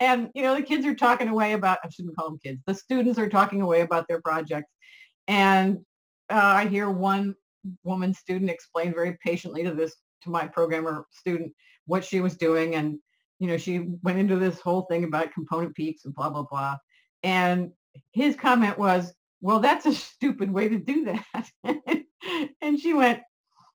and, 0.00 0.30
you 0.34 0.42
know, 0.42 0.54
the 0.54 0.62
kids 0.62 0.86
are 0.86 0.94
talking 0.94 1.28
away 1.28 1.54
about, 1.54 1.78
I 1.84 1.88
shouldn't 1.88 2.16
call 2.16 2.28
them 2.28 2.38
kids, 2.42 2.62
the 2.66 2.74
students 2.74 3.18
are 3.18 3.28
talking 3.28 3.62
away 3.62 3.80
about 3.80 4.06
their 4.08 4.20
projects. 4.20 4.70
And 5.26 5.78
uh, 6.30 6.34
I 6.34 6.66
hear 6.66 6.90
one 6.90 7.34
woman 7.84 8.14
student 8.14 8.50
explain 8.50 8.92
very 8.92 9.16
patiently 9.24 9.64
to 9.64 9.72
this, 9.72 9.94
to 10.22 10.30
my 10.30 10.46
programmer 10.46 11.06
student, 11.10 11.52
what 11.86 12.04
she 12.04 12.20
was 12.20 12.36
doing. 12.36 12.74
And, 12.74 12.98
you 13.38 13.48
know, 13.48 13.56
she 13.56 13.88
went 14.02 14.18
into 14.18 14.36
this 14.36 14.60
whole 14.60 14.82
thing 14.82 15.04
about 15.04 15.32
component 15.32 15.74
peaks 15.74 16.04
and 16.04 16.14
blah, 16.14 16.30
blah, 16.30 16.44
blah. 16.50 16.76
And 17.22 17.70
his 18.12 18.36
comment 18.36 18.78
was, 18.78 19.12
well, 19.40 19.60
that's 19.60 19.86
a 19.86 19.94
stupid 19.94 20.50
way 20.50 20.68
to 20.68 20.78
do 20.78 21.04
that. 21.04 21.50
and 22.60 22.78
she 22.78 22.94
went, 22.94 23.20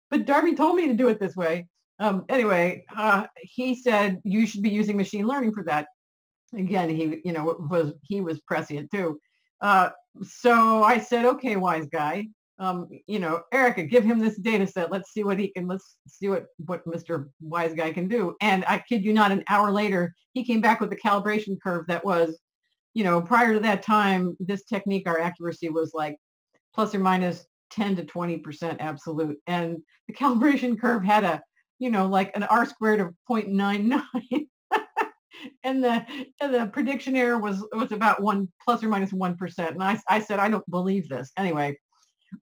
but 0.10 0.26
Darby 0.26 0.56
told 0.56 0.76
me 0.76 0.88
to 0.88 0.94
do 0.94 1.08
it 1.08 1.20
this 1.20 1.36
way. 1.36 1.68
Um, 2.00 2.26
anyway, 2.30 2.84
uh, 2.96 3.28
he 3.38 3.76
said 3.76 4.20
you 4.24 4.48
should 4.48 4.64
be 4.64 4.72
using 4.72 4.98
machine 4.98 5.28
learning 5.28 5.54
for 5.54 5.64
that. 5.66 5.88
Again, 6.54 6.90
he, 6.90 7.22
you 7.24 7.32
know, 7.32 7.56
was 7.70 7.94
he 8.02 8.20
was 8.20 8.42
prescient 8.42 8.92
too. 8.92 9.20
Uh, 9.62 9.92
so 10.24 10.84
I 10.84 11.00
said, 11.00 11.26
okay, 11.26 11.56
wise 11.56 11.86
guy, 11.86 12.26
um, 12.62 12.88
you 13.08 13.20
know, 13.20 13.42
Erica, 13.52 13.84
give 13.84 14.06
him 14.06 14.20
this 14.20 14.38
data 14.38 14.66
set. 14.66 14.92
Let's 14.92 15.12
see 15.12 15.26
what 15.26 15.40
he 15.40 15.50
can, 15.50 15.68
let's 15.68 15.98
see 16.08 16.30
what, 16.30 16.46
what 16.66 16.86
Mr. 16.86 17.28
Wise 17.42 17.74
Guy 17.74 17.92
can 17.92 18.08
do. 18.08 18.36
And 18.40 18.64
I 18.68 18.82
kid 18.88 19.04
you 19.04 19.12
not, 19.12 19.32
an 19.32 19.44
hour 19.50 19.72
later, 19.72 20.14
he 20.34 20.46
came 20.46 20.62
back 20.62 20.80
with 20.80 20.94
a 20.94 20.96
calibration 20.96 21.58
curve 21.62 21.88
that 21.88 22.06
was 22.06 22.40
you 22.94 23.04
know, 23.04 23.22
prior 23.22 23.54
to 23.54 23.60
that 23.62 23.84
time, 23.84 24.36
this 24.40 24.64
technique, 24.64 25.08
our 25.08 25.20
accuracy 25.20 25.70
was 25.70 25.94
like 25.94 26.18
plus 26.74 26.94
or 26.94 27.00
minus 27.00 27.46
10 27.72 27.96
to 27.98 28.04
20% 28.04 28.78
absolute. 28.80 29.38
And 29.48 29.78
the 30.08 30.14
calibration 30.20 30.80
curve 30.80 31.04
had 31.04 31.24
a, 31.24 31.42
you 31.80 31.90
know, 31.90 32.08
like 32.08 32.36
an 32.36 32.44
R 32.44 32.66
squared 32.66 33.00
of 33.00 33.14
0.99. 33.30 34.04
and 35.64 35.84
the 35.84 36.06
and 36.40 36.54
the 36.54 36.68
prediction 36.68 37.16
error 37.16 37.40
was 37.40 37.66
was 37.74 37.92
about 37.92 38.22
one 38.22 38.48
plus 38.64 38.84
or 38.84 38.90
minus 38.90 39.12
one 39.12 39.36
percent. 39.36 39.74
And 39.74 39.84
I 39.84 40.00
I 40.08 40.20
said 40.20 40.40
I 40.40 40.50
don't 40.50 40.70
believe 40.70 41.10
this 41.10 41.32
anyway, 41.36 41.76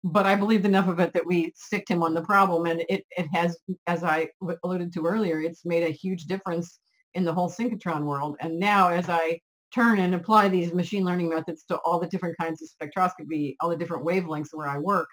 but 0.05 0.27
I 0.27 0.35
believed 0.35 0.67
enough 0.67 0.89
of 0.89 1.01
it 1.01 1.13
that 1.15 1.27
we 1.27 1.53
sticked 1.57 1.91
him 1.91 2.03
on 2.03 2.15
the 2.15 2.23
problem, 2.23 2.67
and 2.67 2.85
it 2.89 3.05
it 3.11 3.27
has, 3.33 3.59
as 3.87 4.05
I 4.05 4.29
alluded 4.65 4.93
to 4.95 5.07
earlier, 5.07 5.41
it's 5.41 5.65
made 5.65 5.85
a 5.85 5.91
huge 5.91 6.25
difference 6.25 6.81
in 7.15 7.25
the 7.25 7.33
whole 7.33 7.51
synchrotron 7.51 8.05
world. 8.05 8.37
And 8.41 8.59
now 8.59 8.89
as 8.89 9.09
I 9.09 9.41
turn 9.75 9.99
and 9.99 10.15
apply 10.15 10.49
these 10.49 10.73
machine 10.73 11.05
learning 11.05 11.29
methods 11.29 11.65
to 11.65 11.77
all 11.79 11.99
the 11.99 12.07
different 12.07 12.37
kinds 12.39 12.63
of 12.63 12.69
spectroscopy, 12.69 13.57
all 13.61 13.69
the 13.69 13.77
different 13.77 14.05
wavelengths 14.05 14.49
where 14.53 14.69
I 14.69 14.79
work, 14.79 15.09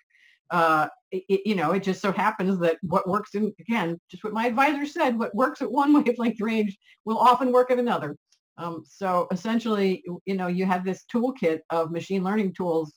uh, 0.52 0.88
it, 1.12 1.42
you 1.46 1.56
know, 1.56 1.72
it 1.72 1.84
just 1.84 2.02
so 2.02 2.12
happens 2.12 2.60
that 2.60 2.78
what 2.82 3.08
works 3.08 3.36
in, 3.36 3.54
again, 3.60 4.00
just 4.10 4.24
what 4.24 4.34
my 4.34 4.48
advisor 4.48 4.86
said, 4.86 5.18
what 5.18 5.36
works 5.36 5.62
at 5.62 5.72
one 5.72 5.94
wavelength 6.04 6.40
range 6.40 6.78
will 7.06 7.18
often 7.18 7.52
work 7.52 7.72
at 7.72 7.80
another. 7.80 8.16
Um, 8.58 8.84
so 8.86 9.28
essentially, 9.32 10.04
you 10.26 10.36
know, 10.36 10.48
you 10.48 10.66
have 10.66 10.86
this 10.86 11.04
toolkit 11.14 11.60
of 11.70 11.92
machine 11.92 12.24
learning 12.24 12.54
tools 12.54 12.94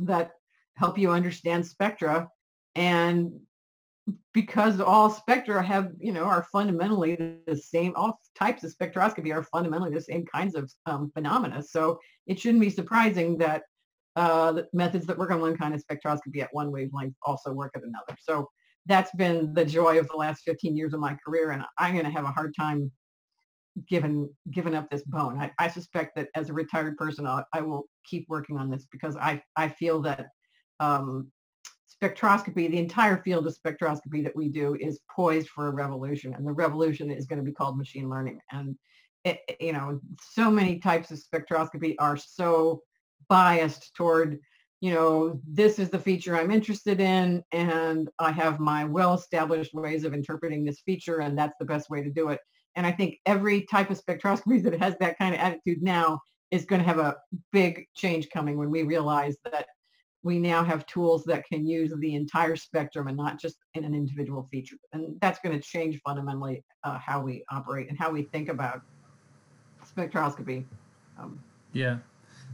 that 0.00 0.32
help 0.76 0.98
you 0.98 1.10
understand 1.10 1.66
spectra 1.66 2.28
and 2.74 3.32
because 4.32 4.80
all 4.80 5.10
spectra 5.10 5.62
have, 5.62 5.90
you 5.98 6.12
know, 6.12 6.24
are 6.24 6.46
fundamentally 6.52 7.16
the 7.46 7.56
same, 7.56 7.92
all 7.96 8.20
types 8.38 8.62
of 8.62 8.72
spectroscopy 8.72 9.34
are 9.34 9.42
fundamentally 9.42 9.92
the 9.92 10.00
same 10.00 10.24
kinds 10.26 10.54
of 10.54 10.70
um, 10.86 11.10
phenomena. 11.14 11.62
So 11.62 11.98
it 12.26 12.38
shouldn't 12.38 12.60
be 12.60 12.70
surprising 12.70 13.36
that 13.38 13.62
uh, 14.14 14.52
the 14.52 14.68
methods 14.72 15.06
that 15.06 15.18
work 15.18 15.30
on 15.30 15.40
one 15.40 15.56
kind 15.56 15.74
of 15.74 15.82
spectroscopy 15.84 16.40
at 16.42 16.52
one 16.52 16.70
wavelength 16.70 17.14
also 17.22 17.52
work 17.52 17.72
at 17.74 17.82
another. 17.82 18.16
So 18.20 18.48
that's 18.86 19.10
been 19.16 19.52
the 19.52 19.64
joy 19.64 19.98
of 19.98 20.06
the 20.08 20.16
last 20.16 20.42
15 20.44 20.76
years 20.76 20.94
of 20.94 21.00
my 21.00 21.16
career, 21.26 21.50
and 21.50 21.64
I'm 21.78 21.94
going 21.94 22.06
to 22.06 22.10
have 22.10 22.24
a 22.24 22.28
hard 22.28 22.54
time 22.58 22.90
giving 23.88 24.30
giving 24.52 24.74
up 24.74 24.88
this 24.90 25.02
bone. 25.02 25.38
I, 25.38 25.50
I 25.58 25.68
suspect 25.68 26.16
that 26.16 26.28
as 26.34 26.48
a 26.48 26.54
retired 26.54 26.96
person, 26.96 27.26
I'll, 27.26 27.44
I 27.52 27.60
will 27.60 27.84
keep 28.04 28.26
working 28.28 28.56
on 28.56 28.70
this 28.70 28.86
because 28.90 29.16
I 29.16 29.42
I 29.56 29.68
feel 29.68 30.00
that 30.02 30.28
um, 30.80 31.30
spectroscopy, 32.02 32.70
the 32.70 32.78
entire 32.78 33.22
field 33.22 33.46
of 33.46 33.56
spectroscopy 33.56 34.22
that 34.22 34.36
we 34.36 34.48
do 34.48 34.76
is 34.80 35.00
poised 35.10 35.48
for 35.48 35.68
a 35.68 35.70
revolution. 35.70 36.34
And 36.34 36.46
the 36.46 36.52
revolution 36.52 37.10
is 37.10 37.26
going 37.26 37.38
to 37.38 37.44
be 37.44 37.52
called 37.52 37.78
machine 37.78 38.08
learning. 38.08 38.40
And, 38.52 38.76
it, 39.24 39.40
you 39.60 39.72
know, 39.72 40.00
so 40.20 40.50
many 40.50 40.78
types 40.78 41.10
of 41.10 41.20
spectroscopy 41.20 41.96
are 41.98 42.16
so 42.16 42.82
biased 43.28 43.94
toward, 43.94 44.38
you 44.80 44.92
know, 44.92 45.40
this 45.48 45.78
is 45.78 45.90
the 45.90 45.98
feature 45.98 46.36
I'm 46.36 46.50
interested 46.50 47.00
in. 47.00 47.42
And 47.52 48.08
I 48.18 48.30
have 48.30 48.60
my 48.60 48.84
well-established 48.84 49.74
ways 49.74 50.04
of 50.04 50.14
interpreting 50.14 50.64
this 50.64 50.80
feature. 50.80 51.20
And 51.20 51.36
that's 51.36 51.56
the 51.58 51.66
best 51.66 51.90
way 51.90 52.02
to 52.02 52.10
do 52.10 52.28
it. 52.28 52.40
And 52.76 52.86
I 52.86 52.92
think 52.92 53.18
every 53.24 53.62
type 53.62 53.90
of 53.90 54.00
spectroscopy 54.00 54.62
that 54.64 54.78
has 54.80 54.96
that 55.00 55.18
kind 55.18 55.34
of 55.34 55.40
attitude 55.40 55.82
now 55.82 56.20
is 56.50 56.64
going 56.66 56.80
to 56.80 56.86
have 56.86 56.98
a 56.98 57.16
big 57.52 57.86
change 57.96 58.28
coming 58.30 58.56
when 58.56 58.70
we 58.70 58.82
realize 58.82 59.36
that 59.44 59.66
we 60.26 60.40
now 60.40 60.64
have 60.64 60.84
tools 60.86 61.22
that 61.22 61.46
can 61.46 61.64
use 61.64 61.92
the 61.98 62.16
entire 62.16 62.56
spectrum 62.56 63.06
and 63.06 63.16
not 63.16 63.38
just 63.38 63.58
in 63.74 63.84
an 63.84 63.94
individual 63.94 64.42
feature. 64.50 64.74
And 64.92 65.16
that's 65.20 65.38
going 65.38 65.54
to 65.56 65.62
change 65.62 66.00
fundamentally 66.04 66.64
uh, 66.82 66.98
how 66.98 67.20
we 67.20 67.44
operate 67.48 67.88
and 67.88 67.96
how 67.96 68.10
we 68.10 68.22
think 68.22 68.48
about 68.48 68.82
spectroscopy. 69.88 70.64
Um, 71.16 71.38
yeah, 71.72 71.98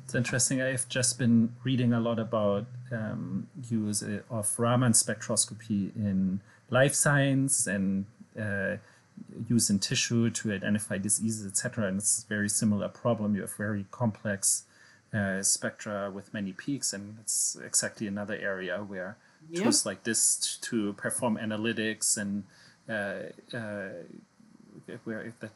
it's 0.04 0.14
interesting. 0.14 0.60
I've 0.60 0.86
just 0.90 1.18
been 1.18 1.54
reading 1.64 1.94
a 1.94 2.00
lot 2.00 2.18
about 2.18 2.66
um, 2.92 3.48
use 3.70 4.04
of 4.28 4.58
Raman 4.58 4.92
spectroscopy 4.92 5.96
in 5.96 6.42
life 6.68 6.92
science 6.92 7.66
and 7.66 8.04
uh, 8.38 8.76
use 9.48 9.70
in 9.70 9.78
tissue 9.78 10.28
to 10.28 10.52
identify 10.52 10.98
diseases, 10.98 11.46
etc. 11.46 11.86
And 11.86 11.96
it's 12.00 12.22
a 12.22 12.26
very 12.26 12.50
similar 12.50 12.88
problem. 12.88 13.34
You 13.34 13.40
have 13.40 13.56
very 13.56 13.86
complex 13.90 14.64
uh, 15.14 15.42
spectra 15.42 16.10
with 16.10 16.32
many 16.32 16.52
peaks, 16.52 16.92
and 16.92 17.18
it's 17.20 17.56
exactly 17.64 18.06
another 18.06 18.36
area 18.36 18.78
where 18.78 19.16
yeah. 19.50 19.62
tools 19.62 19.84
like 19.84 20.04
this 20.04 20.58
to 20.62 20.92
perform 20.94 21.36
analytics 21.36 22.16
and 22.16 22.44
uh, 22.88 23.56
uh, 23.56 23.90
where 25.04 25.34
the 25.40 25.50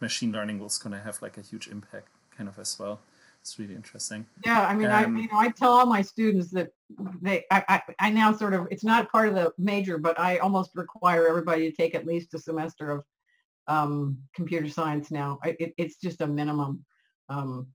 machine 0.00 0.32
learning 0.32 0.58
was 0.58 0.78
going 0.78 0.92
to 0.92 1.00
have 1.00 1.22
like 1.22 1.38
a 1.38 1.42
huge 1.42 1.68
impact, 1.68 2.08
kind 2.36 2.48
of 2.48 2.58
as 2.58 2.78
well. 2.78 3.00
It's 3.40 3.58
really 3.60 3.76
interesting. 3.76 4.26
Yeah, 4.44 4.66
I 4.66 4.74
mean, 4.74 4.88
um, 4.88 5.16
I 5.16 5.20
you 5.20 5.28
know 5.28 5.38
I 5.38 5.50
tell 5.50 5.70
all 5.70 5.86
my 5.86 6.02
students 6.02 6.50
that 6.50 6.70
they 7.22 7.44
I, 7.52 7.62
I, 7.68 7.82
I 8.00 8.10
now 8.10 8.32
sort 8.32 8.54
of 8.54 8.66
it's 8.72 8.82
not 8.82 9.10
part 9.12 9.28
of 9.28 9.36
the 9.36 9.52
major, 9.56 9.98
but 9.98 10.18
I 10.18 10.38
almost 10.38 10.72
require 10.74 11.28
everybody 11.28 11.70
to 11.70 11.76
take 11.76 11.94
at 11.94 12.06
least 12.06 12.34
a 12.34 12.40
semester 12.40 12.90
of 12.90 13.04
um, 13.68 14.18
computer 14.34 14.68
science 14.68 15.12
now. 15.12 15.38
I, 15.44 15.56
it, 15.60 15.74
it's 15.76 15.96
just 15.96 16.22
a 16.22 16.26
minimum. 16.26 16.84
Um, 17.28 17.68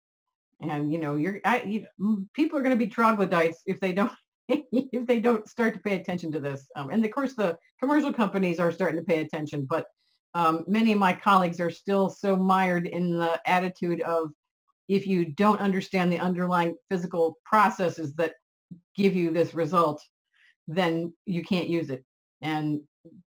and 0.62 0.92
you 0.92 1.00
know 1.00 1.16
you're 1.16 1.40
I, 1.46 1.62
you, 1.64 2.28
people 2.34 2.58
are 2.58 2.62
going 2.62 2.78
to 2.78 2.86
be 2.86 2.92
troglodytes 2.92 3.62
if 3.66 3.80
they 3.80 3.94
don't 3.94 4.12
if 4.50 5.08
they 5.08 5.20
don't 5.20 5.48
start 5.48 5.74
to 5.74 5.80
pay 5.80 5.96
attention 5.96 6.32
to 6.32 6.40
this 6.40 6.68
um, 6.76 6.90
and 6.90 7.04
of 7.04 7.12
course 7.12 7.34
the 7.36 7.58
commercial 7.80 8.14
companies 8.14 8.60
are 8.60 8.72
starting 8.72 9.00
to 9.00 9.06
pay 9.06 9.22
attention 9.22 9.66
but 9.70 9.86
um, 10.34 10.64
many 10.68 10.94
of 10.94 11.00
my 11.00 11.14
colleagues 11.14 11.60
are 11.60 11.70
still 11.70 12.10
so 12.10 12.36
mired 12.36 12.88
in 12.88 13.18
the 13.18 13.40
attitude 13.46 14.02
of 14.02 14.32
if 14.88 15.06
you 15.08 15.26
don't 15.26 15.60
understand 15.60 16.12
the 16.12 16.20
underlying 16.20 16.76
physical 16.90 17.38
processes 17.44 18.14
that 18.16 18.34
give 18.96 19.16
you 19.16 19.32
this 19.32 19.54
result 19.54 20.02
then 20.68 21.14
you 21.26 21.44
can't 21.44 21.68
use 21.68 21.90
it 21.90 22.04
and 22.42 22.82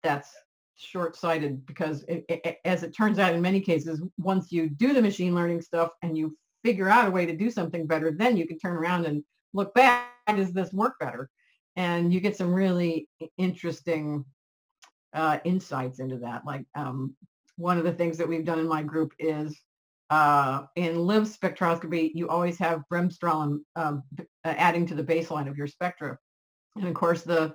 that's 0.03 0.31
short-sighted 0.77 1.65
because 1.65 2.03
it, 2.03 2.25
it, 2.27 2.57
as 2.65 2.83
it 2.83 2.91
turns 2.91 3.17
out 3.17 3.33
in 3.33 3.41
many 3.41 3.61
cases 3.61 4.01
once 4.17 4.51
you 4.51 4.69
do 4.69 4.93
the 4.93 5.01
machine 5.01 5.33
learning 5.33 5.61
stuff 5.61 5.91
and 6.03 6.17
you 6.17 6.35
figure 6.65 6.89
out 6.89 7.07
a 7.07 7.11
way 7.11 7.27
to 7.27 7.35
do 7.35 7.51
something 7.51 7.85
better, 7.85 8.11
then 8.11 8.35
you 8.35 8.47
can 8.47 8.57
turn 8.57 8.75
around 8.75 9.05
and 9.05 9.23
look 9.53 9.71
back, 9.75 10.07
does 10.35 10.51
this 10.51 10.73
work 10.73 10.95
better? 10.99 11.29
And 11.75 12.11
you 12.11 12.19
get 12.19 12.35
some 12.35 12.51
really 12.51 13.07
interesting 13.37 14.25
uh, 15.13 15.37
insights 15.43 15.99
into 15.99 16.17
that. 16.17 16.41
Like 16.43 16.65
um, 16.73 17.15
one 17.57 17.77
of 17.77 17.83
the 17.83 17.93
things 17.93 18.17
that 18.17 18.27
we've 18.27 18.45
done 18.45 18.57
in 18.59 18.67
my 18.67 18.81
group 18.81 19.13
is 19.19 19.55
uh, 20.09 20.63
in 20.75 20.95
LIBS 20.95 21.37
spectroscopy, 21.37 22.11
you 22.15 22.27
always 22.29 22.57
have 22.57 22.83
bremsstrahlung 22.91 23.59
um, 23.75 24.01
adding 24.43 24.87
to 24.87 24.95
the 24.95 25.03
baseline 25.03 25.47
of 25.47 25.57
your 25.57 25.67
spectra. 25.67 26.17
And 26.75 26.87
of 26.87 26.95
course, 26.95 27.21
the 27.21 27.53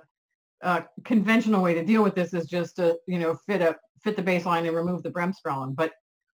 uh, 0.63 0.81
conventional 1.03 1.61
way 1.61 1.73
to 1.73 1.83
deal 1.83 2.03
with 2.03 2.15
this 2.15 2.33
is 2.33 2.45
just 2.45 2.77
to, 2.77 2.97
you 3.07 3.19
know, 3.19 3.35
fit 3.45 3.61
a 3.61 3.75
fit 4.03 4.15
the 4.15 4.23
baseline 4.23 4.67
and 4.67 4.75
remove 4.75 5.03
the 5.03 5.11
bremsstrahlung. 5.11 5.75
But 5.75 5.91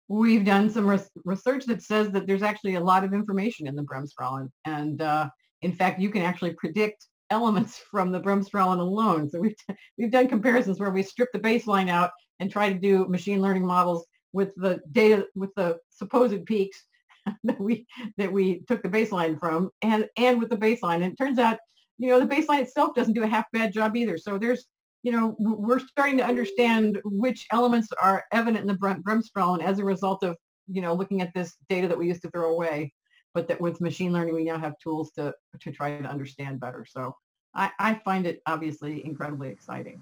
we've 0.07 0.45
done 0.45 0.69
some 0.69 0.87
res- 0.87 1.09
research 1.25 1.65
that 1.65 1.81
says 1.81 2.11
that 2.11 2.27
there's 2.27 2.43
actually 2.43 2.75
a 2.75 2.79
lot 2.79 3.03
of 3.03 3.13
information 3.13 3.67
in 3.67 3.75
the 3.75 3.83
bremsstrahlung. 3.83 4.49
And 4.65 5.01
uh, 5.01 5.29
in 5.61 5.73
fact, 5.73 5.99
you 5.99 6.09
can 6.09 6.21
actually 6.21 6.53
predict 6.53 7.07
elements 7.29 7.77
from 7.91 8.11
the 8.11 8.21
bremsstrahlung 8.21 8.79
alone. 8.79 9.29
So 9.29 9.39
we've, 9.39 9.57
t- 9.57 9.75
we've 9.97 10.11
done 10.11 10.27
comparisons 10.27 10.79
where 10.79 10.91
we 10.91 11.03
strip 11.03 11.29
the 11.33 11.39
baseline 11.39 11.89
out 11.89 12.11
and 12.39 12.51
try 12.51 12.71
to 12.71 12.79
do 12.79 13.07
machine 13.07 13.41
learning 13.41 13.65
models 13.65 14.05
with 14.33 14.53
the 14.55 14.79
data, 14.91 15.25
with 15.35 15.53
the 15.55 15.77
supposed 15.89 16.45
peaks 16.45 16.85
that 17.43 17.59
we 17.59 17.85
that 18.17 18.31
we 18.31 18.61
took 18.67 18.81
the 18.83 18.89
baseline 18.89 19.39
from 19.39 19.69
and 19.81 20.07
and 20.17 20.39
with 20.39 20.49
the 20.49 20.57
baseline. 20.57 20.95
And 20.95 21.05
it 21.05 21.17
turns 21.17 21.39
out, 21.39 21.57
you 21.97 22.09
know, 22.09 22.19
the 22.19 22.27
baseline 22.27 22.61
itself 22.61 22.93
doesn't 22.95 23.13
do 23.13 23.23
a 23.23 23.27
half 23.27 23.45
bad 23.51 23.73
job 23.73 23.95
either. 23.95 24.17
So 24.17 24.37
there's 24.37 24.65
you 25.03 25.11
know, 25.11 25.35
we're 25.39 25.79
starting 25.79 26.17
to 26.17 26.25
understand 26.25 26.99
which 27.05 27.45
elements 27.51 27.89
are 28.01 28.25
evident 28.31 28.61
in 28.61 28.67
the 28.67 28.73
Bremsstrahlung 28.73 29.63
as 29.63 29.79
a 29.79 29.85
result 29.85 30.23
of, 30.23 30.35
you 30.67 30.81
know, 30.81 30.93
looking 30.93 31.21
at 31.21 31.33
this 31.33 31.55
data 31.69 31.87
that 31.87 31.97
we 31.97 32.07
used 32.07 32.21
to 32.23 32.31
throw 32.31 32.51
away, 32.51 32.93
but 33.33 33.47
that 33.47 33.61
with 33.61 33.79
machine 33.79 34.11
learning, 34.11 34.35
we 34.35 34.43
now 34.43 34.57
have 34.57 34.73
tools 34.79 35.11
to, 35.11 35.33
to 35.59 35.71
try 35.71 35.97
to 35.97 36.07
understand 36.07 36.59
better. 36.59 36.85
So 36.87 37.15
I, 37.53 37.71
I 37.79 37.93
find 38.03 38.25
it 38.25 38.41
obviously 38.45 39.05
incredibly 39.05 39.49
exciting. 39.49 40.01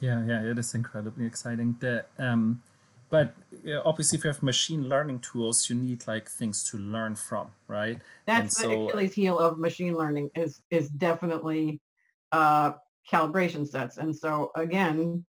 Yeah, 0.00 0.24
yeah, 0.26 0.42
it 0.42 0.58
is 0.58 0.74
incredibly 0.74 1.24
exciting. 1.26 1.76
The, 1.80 2.04
um, 2.18 2.62
but 3.10 3.34
obviously, 3.84 4.18
if 4.18 4.24
you 4.24 4.28
have 4.28 4.42
machine 4.42 4.88
learning 4.88 5.20
tools, 5.20 5.70
you 5.70 5.76
need 5.76 6.06
like 6.06 6.28
things 6.28 6.68
to 6.70 6.78
learn 6.78 7.16
from, 7.16 7.48
right? 7.68 8.00
That's 8.26 8.60
and 8.60 8.70
the 8.70 8.74
so, 8.74 8.88
Achilles 8.88 9.14
heel 9.14 9.38
of 9.38 9.58
machine 9.58 9.96
learning 9.96 10.30
is 10.34 10.60
is 10.70 10.88
definitely 10.88 11.80
uh, 12.32 12.72
calibration 13.10 13.66
sets. 13.66 13.98
And 13.98 14.14
so 14.14 14.50
again, 14.56 15.24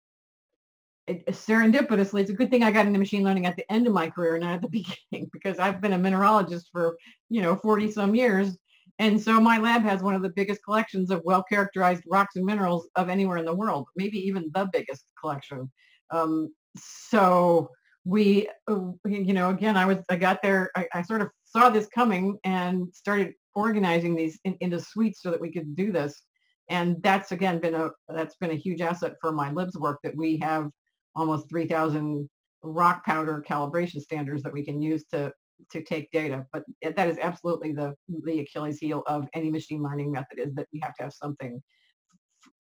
it, 1.07 1.27
serendipitously, 1.27 2.21
it's 2.21 2.31
a 2.31 2.35
good 2.35 2.51
thing 2.51 2.63
I 2.63 2.71
got 2.71 2.87
into 2.87 2.99
machine 2.99 3.25
learning 3.25 3.47
at 3.47 3.57
the 3.57 3.71
end 3.71 3.87
of 3.87 3.93
my 3.93 4.09
career, 4.09 4.39
not 4.39 4.55
at 4.55 4.63
the 4.63 4.69
beginning, 5.11 5.31
because 5.33 5.59
I've 5.59 5.81
been 5.81 5.93
a 5.93 5.99
mineralogist 5.99 6.65
for, 6.73 6.97
you 7.29 7.43
know, 7.43 7.57
40 7.57 7.91
some 7.91 8.15
years. 8.15 8.57
And 8.99 9.21
so 9.21 9.41
my 9.41 9.59
lab 9.59 9.83
has 9.83 10.03
one 10.03 10.15
of 10.15 10.23
the 10.23 10.31
biggest 10.31 10.63
collections 10.65 11.11
of 11.11 11.21
well-characterized 11.25 12.05
rocks 12.09 12.37
and 12.37 12.45
minerals 12.45 12.89
of 12.97 13.09
anywhere 13.09 13.39
in 13.39 13.45
the 13.45 13.55
world, 13.55 13.89
maybe 13.97 14.19
even 14.19 14.51
the 14.55 14.69
biggest 14.73 15.05
collection. 15.21 15.71
Um, 16.11 16.55
so 16.77 17.71
we, 18.05 18.49
uh, 18.71 18.93
you 19.05 19.33
know, 19.33 19.51
again, 19.51 19.77
I 19.77 19.85
was, 19.85 19.99
I 20.09 20.17
got 20.17 20.43
there, 20.43 20.71
I, 20.77 20.87
I 20.95 21.03
sort 21.03 21.23
of 21.23 21.29
saw 21.45 21.71
this 21.71 21.89
coming 21.89 22.39
and 22.45 22.87
started 22.95 23.35
organizing 23.55 24.15
these 24.15 24.39
in, 24.45 24.57
into 24.61 24.81
suites 24.81 25.23
so 25.23 25.31
that 25.31 25.41
we 25.41 25.51
could 25.53 25.75
do 25.75 25.91
this 25.91 26.23
and 26.69 27.03
that's 27.03 27.33
again 27.33 27.59
been 27.59 27.75
a 27.75 27.91
that's 28.09 28.37
been 28.37 28.51
a 28.51 28.57
huge 28.57 28.81
asset 28.81 29.15
for 29.21 29.33
my 29.33 29.51
libs 29.53 29.77
work 29.77 29.99
that 30.03 30.17
we 30.17 30.39
have 30.39 30.71
almost 31.15 31.49
3000 31.49 32.29
rock 32.63 33.05
powder 33.05 33.45
calibration 33.47 34.01
standards 34.01 34.43
that 34.43 34.53
we 34.53 34.65
can 34.65 34.81
use 34.81 35.05
to 35.13 35.33
to 35.71 35.83
take 35.83 36.11
data. 36.11 36.47
But 36.53 36.65
that 36.83 37.09
is 37.09 37.19
absolutely 37.19 37.73
the 37.73 37.95
the 38.09 38.41
Achilles 38.41 38.79
heel 38.79 39.03
of 39.07 39.29
any 39.35 39.51
machine 39.51 39.83
learning 39.83 40.13
method 40.13 40.39
is 40.39 40.55
that 40.55 40.67
we 40.73 40.81
have 40.81 40.95
to 40.97 41.05
have 41.05 41.13
something 41.13 41.63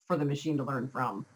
for 0.06 0.16
the 0.16 0.24
machine 0.24 0.56
to 0.58 0.64
learn 0.64 0.88
from. 0.88 1.26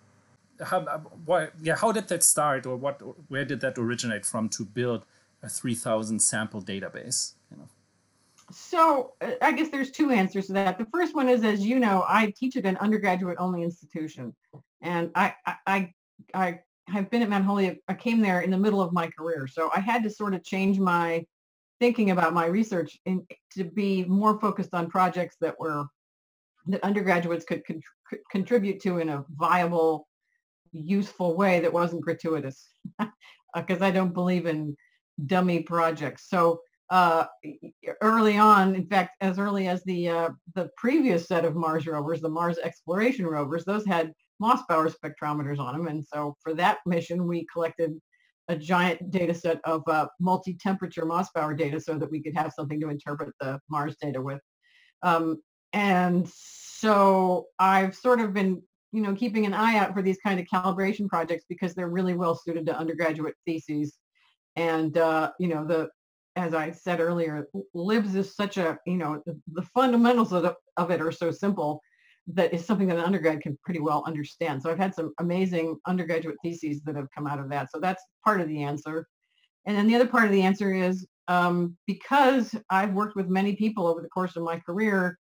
How, 0.63 0.81
uh, 0.81 0.99
why, 1.25 1.49
yeah, 1.63 1.77
how 1.77 1.93
did 1.93 2.09
that 2.09 2.25
start, 2.25 2.67
or 2.67 2.77
what? 2.77 3.01
Where 3.29 3.45
did 3.45 3.61
that 3.61 3.79
originate 3.79 4.27
from 4.27 4.49
to 4.51 4.65
build 4.65 5.05
a 5.43 5.49
3,000 5.49 6.19
sample 6.21 6.61
database? 6.61 7.35
So 8.51 9.15
uh, 9.21 9.33
I 9.43 9.53
guess 9.53 9.69
there's 9.69 9.91
two 9.91 10.11
answers 10.11 10.47
to 10.47 10.53
that. 10.55 10.79
The 10.79 10.87
first 10.87 11.15
one 11.15 11.29
is, 11.29 11.45
as 11.45 11.65
you 11.65 11.79
know, 11.79 12.05
I 12.09 12.33
teach 12.37 12.57
at 12.57 12.65
an 12.65 12.77
undergraduate 12.79 13.37
only 13.39 13.63
institution, 13.63 14.35
and 14.83 15.11
I 15.15 15.35
I 15.67 15.93
I 16.33 16.61
have 16.89 17.11
been 17.11 17.23
at 17.23 17.29
Mount 17.29 17.45
Holyoke. 17.45 17.79
I 17.89 17.95
came 17.95 18.21
there 18.21 18.41
in 18.41 18.51
the 18.51 18.59
middle 18.59 18.81
of 18.81 18.93
my 18.93 19.09
career, 19.09 19.47
so 19.47 19.71
I 19.75 19.81
had 19.81 20.03
to 20.05 20.11
sort 20.11 20.35
of 20.35 20.45
change 20.45 20.79
my 20.79 21.27
thinking 21.81 22.11
about 22.11 22.35
my 22.35 22.47
research 22.47 22.99
in, 23.05 23.25
to 23.53 23.65
be 23.65 24.05
more 24.05 24.41
focused 24.41 24.75
on 24.75 24.91
projects 24.91 25.37
that 25.41 25.59
were 25.61 25.85
that 26.67 26.83
undergraduates 26.83 27.45
could 27.45 27.65
con- 27.67 27.83
contribute 28.31 28.81
to 28.83 28.99
in 28.99 29.09
a 29.11 29.25
viable, 29.37 30.09
useful 30.73 31.37
way 31.37 31.61
that 31.61 31.73
wasn't 31.73 32.03
gratuitous, 32.03 32.69
because 33.55 33.83
I 33.83 33.91
don't 33.91 34.15
believe 34.15 34.47
in 34.47 34.77
dummy 35.27 35.61
projects. 35.61 36.29
So 36.29 36.61
uh, 36.91 37.27
early 38.01 38.39
on, 38.39 38.75
in 38.75 38.87
fact, 38.87 39.17
as 39.21 39.39
early 39.39 39.69
as 39.69 39.83
the 39.85 40.09
uh, 40.09 40.31
the 40.55 40.71
previous 40.77 41.27
set 41.27 41.45
of 41.45 41.55
Mars 41.55 41.87
rovers, 41.87 42.21
the 42.21 42.29
Mars 42.29 42.59
exploration 42.59 43.27
rovers, 43.27 43.65
those 43.65 43.87
had 43.87 44.13
Mossbauer 44.43 44.93
spectrometers 44.93 45.59
on 45.59 45.77
them, 45.77 45.89
and 45.89 46.05
so 46.05 46.37
for 46.43 46.55
that 46.55 46.79
mission, 46.87 47.27
we 47.27 47.47
collected 47.53 48.01
a 48.49 48.57
giant 48.57 49.11
data 49.11 49.35
set 49.35 49.61
of 49.65 49.83
uh, 49.89 50.09
multi-temperature 50.21 51.05
Mossbauer 51.05 51.57
data 51.57 51.79
so 51.81 51.99
that 51.99 52.11
we 52.11 52.23
could 52.23 52.35
have 52.35 52.53
something 52.53 52.81
to 52.81 52.89
interpret 52.89 53.35
the 53.41 53.61
Mars 53.69 53.97
data 54.01 54.21
with. 54.21 54.41
Um, 55.03 55.43
and 55.75 56.27
so 56.29 57.47
I've 57.59 57.95
sort 57.95 58.21
of 58.21 58.33
been, 58.33 58.63
you 58.93 59.03
know, 59.03 59.15
keeping 59.15 59.45
an 59.45 59.53
eye 59.53 59.77
out 59.77 59.93
for 59.93 60.01
these 60.01 60.19
kind 60.25 60.41
of 60.41 60.47
calibration 60.47 61.09
projects 61.09 61.45
because 61.49 61.75
they're 61.75 61.91
really 61.91 62.15
well 62.15 62.35
suited 62.35 62.65
to 62.67 62.79
undergraduate 62.79 63.35
theses. 63.47 63.99
And, 64.57 64.97
uh, 64.97 65.33
you 65.39 65.49
know, 65.49 65.67
the, 65.67 65.91
as 66.39 66.55
I 66.55 66.71
said 66.71 67.01
earlier, 67.01 67.49
LIBS 67.75 68.15
is 68.15 68.37
such 68.37 68.59
a, 68.59 68.79
you 68.87 68.97
know, 68.97 69.21
the, 69.27 69.63
fundamentals 69.75 70.33
of, 70.33 70.55
of 70.77 70.91
it 70.91 71.01
are 71.01 71.11
so 71.11 71.33
simple 71.33 71.83
that 72.29 72.55
it's 72.55 72.65
something 72.65 72.87
that 72.87 72.97
an 72.97 73.05
undergrad 73.05 73.41
can 73.41 73.59
pretty 73.65 73.81
well 73.81 74.05
understand. 74.07 74.63
So 74.63 74.71
I've 74.71 74.79
had 74.79 74.95
some 74.95 75.13
amazing 75.19 75.79
undergraduate 75.87 76.37
theses 76.43 76.81
that 76.83 76.95
have 76.95 77.09
come 77.13 77.27
out 77.27 77.41
of 77.41 77.49
that. 77.51 77.71
So 77.73 77.81
that's 77.81 78.05
part 78.25 78.41
of 78.41 78.49
the 78.49 78.63
answer. 78.63 79.09
And 79.67 79.77
then 79.77 79.89
the 79.89 79.97
other 79.97 80.07
part 80.07 80.27
of 80.27 80.31
the 80.31 80.43
answer 80.43 80.73
is 80.73 81.07
um, 81.27 81.77
because 81.87 82.55
I've 82.71 82.93
worked 82.93 83.17
with 83.17 83.27
many 83.29 83.57
people 83.57 83.87
over 83.87 84.01
the 84.01 84.09
course 84.09 84.37
of 84.37 84.45
my 84.45 84.61
career, 84.61 85.19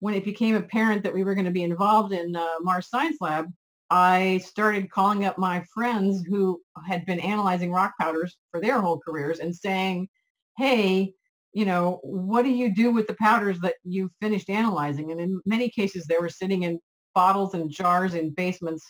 when 0.00 0.14
it 0.14 0.24
became 0.24 0.54
apparent 0.54 1.02
that 1.02 1.14
we 1.14 1.24
were 1.24 1.34
going 1.34 1.46
to 1.46 1.50
be 1.50 1.64
involved 1.64 2.12
in 2.12 2.36
uh, 2.36 2.46
Mars 2.60 2.88
Science 2.88 3.16
Lab, 3.20 3.46
I 3.90 4.38
started 4.44 4.90
calling 4.90 5.24
up 5.24 5.38
my 5.38 5.64
friends 5.72 6.22
who 6.28 6.60
had 6.86 7.06
been 7.06 7.20
analyzing 7.20 7.72
rock 7.72 7.94
powders 7.98 8.36
for 8.50 8.60
their 8.60 8.80
whole 8.80 8.98
careers 8.98 9.38
and 9.38 9.54
saying, 9.54 10.08
hey, 10.58 11.14
you 11.52 11.64
know, 11.64 12.00
what 12.02 12.42
do 12.42 12.50
you 12.50 12.74
do 12.74 12.90
with 12.90 13.06
the 13.06 13.16
powders 13.20 13.58
that 13.60 13.74
you 13.84 14.10
finished 14.20 14.50
analyzing? 14.50 15.12
And 15.12 15.20
in 15.20 15.40
many 15.46 15.70
cases, 15.70 16.04
they 16.04 16.18
were 16.18 16.28
sitting 16.28 16.64
in 16.64 16.80
bottles 17.14 17.54
and 17.54 17.70
jars 17.70 18.14
in 18.14 18.34
basements. 18.34 18.84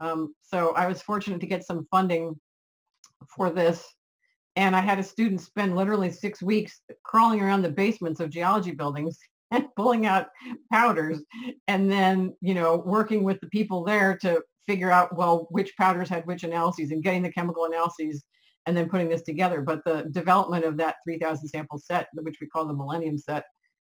Um, 0.00 0.34
so 0.42 0.72
I 0.74 0.86
was 0.86 1.02
fortunate 1.02 1.40
to 1.40 1.46
get 1.46 1.66
some 1.66 1.86
funding 1.90 2.34
for 3.36 3.50
this. 3.50 3.84
And 4.56 4.76
I 4.76 4.80
had 4.80 4.98
a 4.98 5.02
student 5.02 5.40
spend 5.40 5.76
literally 5.76 6.10
six 6.10 6.40
weeks 6.42 6.80
crawling 7.04 7.40
around 7.40 7.62
the 7.62 7.70
basements 7.70 8.20
of 8.20 8.30
geology 8.30 8.72
buildings 8.72 9.18
and 9.50 9.66
pulling 9.76 10.06
out 10.06 10.28
powders 10.72 11.20
and 11.68 11.90
then, 11.90 12.34
you 12.40 12.54
know, 12.54 12.82
working 12.86 13.22
with 13.22 13.40
the 13.40 13.48
people 13.48 13.84
there 13.84 14.16
to 14.18 14.40
figure 14.66 14.90
out, 14.90 15.16
well, 15.16 15.46
which 15.50 15.76
powders 15.76 16.08
had 16.08 16.24
which 16.26 16.44
analyses 16.44 16.90
and 16.90 17.02
getting 17.02 17.22
the 17.22 17.32
chemical 17.32 17.64
analyses 17.64 18.24
and 18.66 18.76
then 18.76 18.88
putting 18.88 19.08
this 19.08 19.22
together. 19.22 19.60
But 19.60 19.84
the 19.84 20.08
development 20.10 20.64
of 20.64 20.76
that 20.78 20.96
3,000 21.04 21.48
sample 21.48 21.78
set, 21.78 22.08
which 22.14 22.38
we 22.40 22.46
call 22.46 22.66
the 22.66 22.74
Millennium 22.74 23.18
set, 23.18 23.44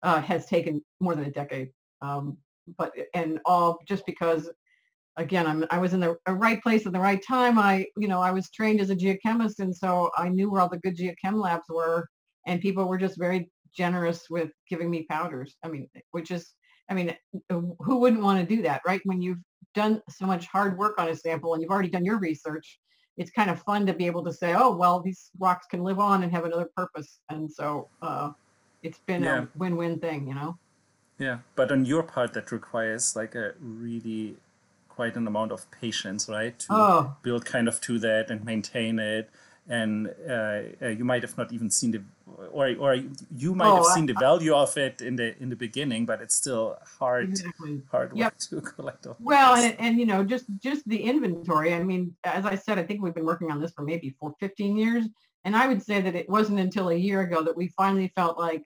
uh, 0.04 0.22
has 0.22 0.46
taken 0.46 0.82
more 1.00 1.16
than 1.16 1.26
a 1.26 1.32
decade. 1.32 1.70
Um, 2.02 2.38
but 2.78 2.92
and 3.14 3.40
all 3.46 3.80
just 3.88 4.06
because, 4.06 4.50
again, 5.16 5.48
I'm 5.48 5.66
I 5.70 5.80
was 5.80 5.94
in 5.94 6.02
the 6.02 6.18
right 6.28 6.62
place 6.62 6.86
at 6.86 6.94
the 6.94 7.00
right 7.00 7.24
time. 7.26 7.58
I 7.58 7.86
you 7.98 8.08
know 8.08 8.22
I 8.22 8.32
was 8.32 8.52
trained 8.52 8.82
as 8.82 8.90
a 8.90 8.96
geochemist, 8.96 9.60
and 9.60 9.76
so 9.76 10.12
I 10.18 10.30
knew 10.30 10.52
where 10.52 10.62
all 10.62 10.70
the 10.70 10.80
good 10.80 10.98
geochem 10.98 11.42
labs 11.42 11.66
were, 11.70 12.08
and 12.46 12.62
people 12.62 12.86
were 12.86 12.98
just 12.98 13.18
very 13.18 13.50
generous 13.74 14.30
with 14.30 14.52
giving 14.70 14.90
me 14.90 15.06
powders. 15.10 15.56
I 15.64 15.70
mean, 15.70 15.88
which 16.12 16.30
is 16.30 16.54
I 16.90 16.94
mean, 16.94 17.16
who 17.50 17.98
wouldn't 17.98 18.24
want 18.24 18.40
to 18.40 18.56
do 18.56 18.62
that, 18.64 18.82
right? 18.86 19.02
When 19.04 19.22
you've 19.22 19.42
done 19.76 20.02
so 20.10 20.26
much 20.26 20.48
hard 20.48 20.78
work 20.78 20.96
on 21.00 21.10
a 21.10 21.16
sample 21.16 21.54
and 21.54 21.62
you've 21.62 21.72
already 21.72 21.90
done 21.90 22.06
your 22.06 22.20
research, 22.20 22.80
it's 23.18 23.32
kind 23.32 23.50
of 23.50 23.62
fun 23.64 23.86
to 23.88 23.94
be 23.94 24.06
able 24.06 24.24
to 24.24 24.32
say, 24.32 24.54
oh, 24.56 24.76
well, 24.76 25.00
these 25.00 25.32
rocks 25.40 25.66
can 25.68 25.84
live 25.84 26.00
on 26.00 26.24
and 26.24 26.32
have 26.32 26.46
another 26.46 26.70
purpose. 26.76 27.20
And 27.30 27.52
so 27.52 27.88
uh, 28.02 28.32
it's 28.84 29.00
been 29.00 29.24
yeah. 29.24 29.44
a 29.44 29.48
win-win 29.58 30.00
thing, 30.00 30.28
you 30.28 30.36
know? 30.36 30.58
Yeah, 31.18 31.40
but 31.56 31.72
on 31.72 31.86
your 31.86 32.04
part, 32.04 32.34
that 32.34 32.52
requires 32.52 33.16
like 33.16 33.34
a 33.34 33.54
really 33.60 34.36
quite 34.88 35.16
an 35.16 35.28
amount 35.28 35.52
of 35.52 35.70
patience, 35.72 36.30
right? 36.30 36.58
To 36.60 36.68
oh. 36.70 37.16
build 37.24 37.46
kind 37.46 37.68
of 37.68 37.82
to 37.82 37.98
that 38.00 38.30
and 38.30 38.46
maintain 38.46 39.00
it 39.00 39.30
and 39.70 40.08
uh, 40.30 40.62
uh, 40.82 40.88
you 40.88 41.04
might 41.04 41.22
have 41.22 41.38
not 41.38 41.52
even 41.52 41.70
seen 41.70 41.92
the 41.92 42.02
or 42.52 42.76
or 42.80 42.96
you 43.36 43.54
might 43.54 43.68
oh, 43.68 43.76
have 43.78 43.86
seen 43.86 44.04
I, 44.10 44.14
the 44.14 44.20
value 44.20 44.54
of 44.54 44.76
it 44.78 45.02
in 45.02 45.16
the 45.16 45.38
in 45.42 45.50
the 45.50 45.56
beginning 45.56 46.06
but 46.06 46.22
it's 46.22 46.36
still 46.36 46.78
hard 47.00 47.30
exactly. 47.30 47.82
hard 47.92 48.12
work 48.12 48.18
yep. 48.18 48.38
to 48.50 48.62
collect 48.62 49.08
all 49.08 49.18
well 49.20 49.56
and, 49.56 49.76
and 49.80 50.00
you 50.00 50.06
know 50.06 50.24
just 50.24 50.46
just 50.62 50.88
the 50.88 51.02
inventory 51.02 51.74
i 51.74 51.84
mean 51.84 52.16
as 52.24 52.46
i 52.46 52.56
said 52.56 52.80
i 52.80 52.84
think 52.84 53.02
we've 53.02 53.16
been 53.16 53.26
working 53.26 53.52
on 53.52 53.60
this 53.60 53.72
for 53.72 53.84
maybe 53.84 54.16
for 54.20 54.34
15 54.40 54.78
years 54.78 55.06
and 55.44 55.56
i 55.56 55.68
would 55.68 55.84
say 55.84 56.02
that 56.02 56.16
it 56.16 56.30
wasn't 56.30 56.60
until 56.60 56.90
a 56.90 56.96
year 56.96 57.22
ago 57.22 57.44
that 57.44 57.56
we 57.56 57.68
finally 57.70 58.12
felt 58.16 58.38
like 58.38 58.64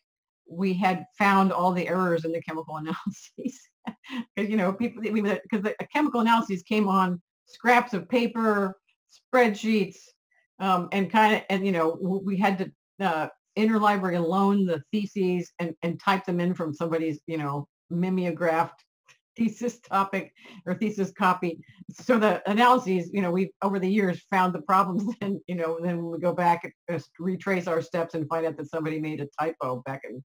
we 0.49 0.73
had 0.73 1.05
found 1.17 1.51
all 1.51 1.71
the 1.71 1.87
errors 1.87 2.25
in 2.25 2.31
the 2.31 2.41
chemical 2.41 2.77
analyses 2.77 3.59
because 4.35 4.49
you 4.49 4.57
know 4.57 4.71
people 4.71 5.01
because 5.01 5.63
the 5.63 5.75
chemical 5.93 6.21
analyses 6.21 6.61
came 6.63 6.87
on 6.87 7.21
scraps 7.45 7.93
of 7.93 8.07
paper 8.07 8.77
spreadsheets 9.33 9.97
um, 10.61 10.87
and 10.91 11.11
kind 11.11 11.35
of, 11.35 11.41
and 11.49 11.65
you 11.65 11.71
know, 11.71 11.97
we 12.23 12.37
had 12.37 12.57
to 12.59 12.71
uh, 13.05 13.27
interlibrary 13.57 14.25
loan 14.25 14.65
the 14.65 14.81
theses 14.91 15.51
and, 15.59 15.75
and 15.81 15.99
type 15.99 16.23
them 16.25 16.39
in 16.39 16.53
from 16.53 16.73
somebody's, 16.73 17.19
you 17.25 17.37
know, 17.37 17.67
mimeographed 17.89 18.85
thesis 19.37 19.79
topic 19.79 20.31
or 20.65 20.75
thesis 20.75 21.11
copy. 21.11 21.59
So 21.91 22.19
the 22.19 22.47
analyses, 22.49 23.09
you 23.11 23.21
know, 23.21 23.31
we've 23.31 23.49
over 23.63 23.79
the 23.79 23.89
years 23.89 24.23
found 24.29 24.53
the 24.53 24.61
problems 24.61 25.13
and, 25.21 25.39
you 25.47 25.55
know, 25.55 25.79
then 25.81 25.97
when 25.97 26.11
we 26.11 26.19
go 26.19 26.33
back, 26.33 26.71
and 26.87 27.03
retrace 27.19 27.67
our 27.67 27.81
steps 27.81 28.13
and 28.13 28.29
find 28.29 28.45
out 28.45 28.55
that 28.57 28.69
somebody 28.69 28.99
made 28.99 29.19
a 29.19 29.27
typo 29.39 29.81
back 29.85 30.01
in, 30.07 30.23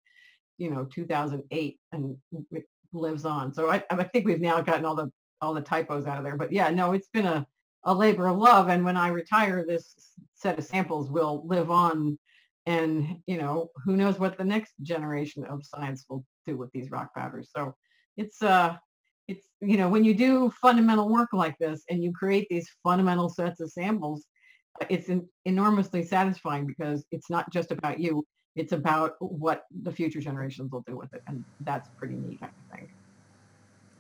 you 0.59 0.70
know, 0.70 0.85
2008 0.85 1.79
and 1.92 2.16
it 2.53 2.64
lives 2.92 3.25
on. 3.25 3.55
So 3.55 3.70
I, 3.70 3.83
I 3.90 4.05
think 4.05 4.27
we've 4.27 4.40
now 4.40 4.61
gotten 4.61 4.85
all 4.85 4.96
the, 4.96 5.11
all 5.40 5.55
the 5.55 5.62
typos 5.62 6.07
out 6.07 6.18
of 6.18 6.25
there, 6.25 6.37
but 6.37 6.53
yeah, 6.53 6.68
no, 6.68 6.92
it's 6.92 7.09
been 7.09 7.27
a, 7.27 7.46
a 7.87 7.94
labor 7.94 8.27
of 8.27 8.37
love. 8.37 8.68
And 8.68 8.85
when 8.85 8.96
I 8.96 9.09
retire, 9.09 9.64
this 9.66 9.94
set 10.35 10.59
of 10.59 10.64
samples 10.64 11.11
will 11.11 11.42
live 11.46 11.70
on. 11.70 12.18
And, 12.66 13.18
you 13.27 13.38
know, 13.38 13.70
who 13.85 13.96
knows 13.96 14.18
what 14.18 14.37
the 14.37 14.44
next 14.44 14.72
generation 14.83 15.44
of 15.44 15.64
science 15.64 16.05
will 16.11 16.25
do 16.46 16.57
with 16.57 16.70
these 16.72 16.90
rock 16.90 17.14
powders. 17.14 17.51
So 17.57 17.75
it's, 18.16 18.42
uh, 18.42 18.77
it's, 19.29 19.46
you 19.61 19.77
know, 19.77 19.88
when 19.88 20.05
you 20.05 20.14
do 20.14 20.51
fundamental 20.61 21.09
work 21.09 21.29
like 21.33 21.57
this 21.59 21.85
and 21.88 22.03
you 22.03 22.12
create 22.12 22.49
these 22.51 22.68
fundamental 22.83 23.29
sets 23.29 23.61
of 23.61 23.70
samples, 23.70 24.27
it's 24.90 25.09
enormously 25.44 26.03
satisfying 26.05 26.66
because 26.66 27.07
it's 27.12 27.31
not 27.31 27.51
just 27.53 27.70
about 27.70 27.99
you. 28.01 28.25
It's 28.57 28.72
about 28.72 29.14
what 29.20 29.64
the 29.83 29.92
future 29.92 30.20
generations 30.20 30.72
will 30.72 30.85
do 30.87 30.96
with 30.96 31.12
it. 31.14 31.22
And 31.29 31.44
that's 31.61 31.88
pretty 31.96 32.16
neat, 32.16 32.40
I 32.42 32.49
think. 32.75 32.90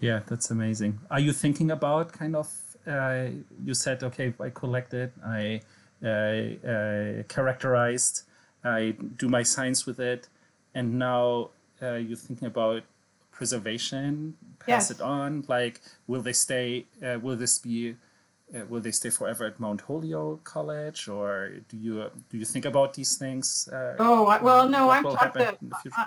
Yeah, 0.00 0.20
that's 0.26 0.50
amazing. 0.50 0.98
Are 1.10 1.20
you 1.20 1.32
thinking 1.32 1.70
about 1.70 2.12
kind 2.12 2.34
of 2.36 2.48
uh, 2.86 3.26
you 3.64 3.74
said, 3.74 4.02
okay, 4.02 4.32
I 4.40 4.50
collected, 4.50 5.12
I 5.24 5.60
uh, 6.04 7.22
characterized, 7.28 8.22
I 8.64 8.94
do 9.16 9.28
my 9.28 9.42
science 9.42 9.86
with 9.86 10.00
it, 10.00 10.28
and 10.74 10.98
now 10.98 11.50
uh, 11.82 11.94
you're 11.94 12.16
thinking 12.16 12.46
about 12.46 12.82
preservation, 13.30 14.36
pass 14.58 14.68
yes. 14.68 14.90
it 14.90 15.00
on. 15.00 15.44
Like, 15.48 15.80
will 16.06 16.22
they 16.22 16.32
stay? 16.32 16.86
Uh, 17.04 17.18
will 17.20 17.36
this 17.36 17.58
be? 17.58 17.96
Uh, 18.54 18.64
will 18.68 18.80
they 18.80 18.92
stay 18.92 19.10
forever 19.10 19.44
at 19.44 19.58
Mount 19.58 19.80
Holyoke 19.80 20.44
College, 20.44 21.08
or 21.08 21.50
do 21.68 21.76
you 21.76 22.08
do 22.30 22.38
you 22.38 22.44
think 22.44 22.64
about 22.64 22.94
these 22.94 23.16
things? 23.16 23.68
oh 23.98 24.38
well, 24.40 24.68
no, 24.68 24.88
I'm 24.88 25.04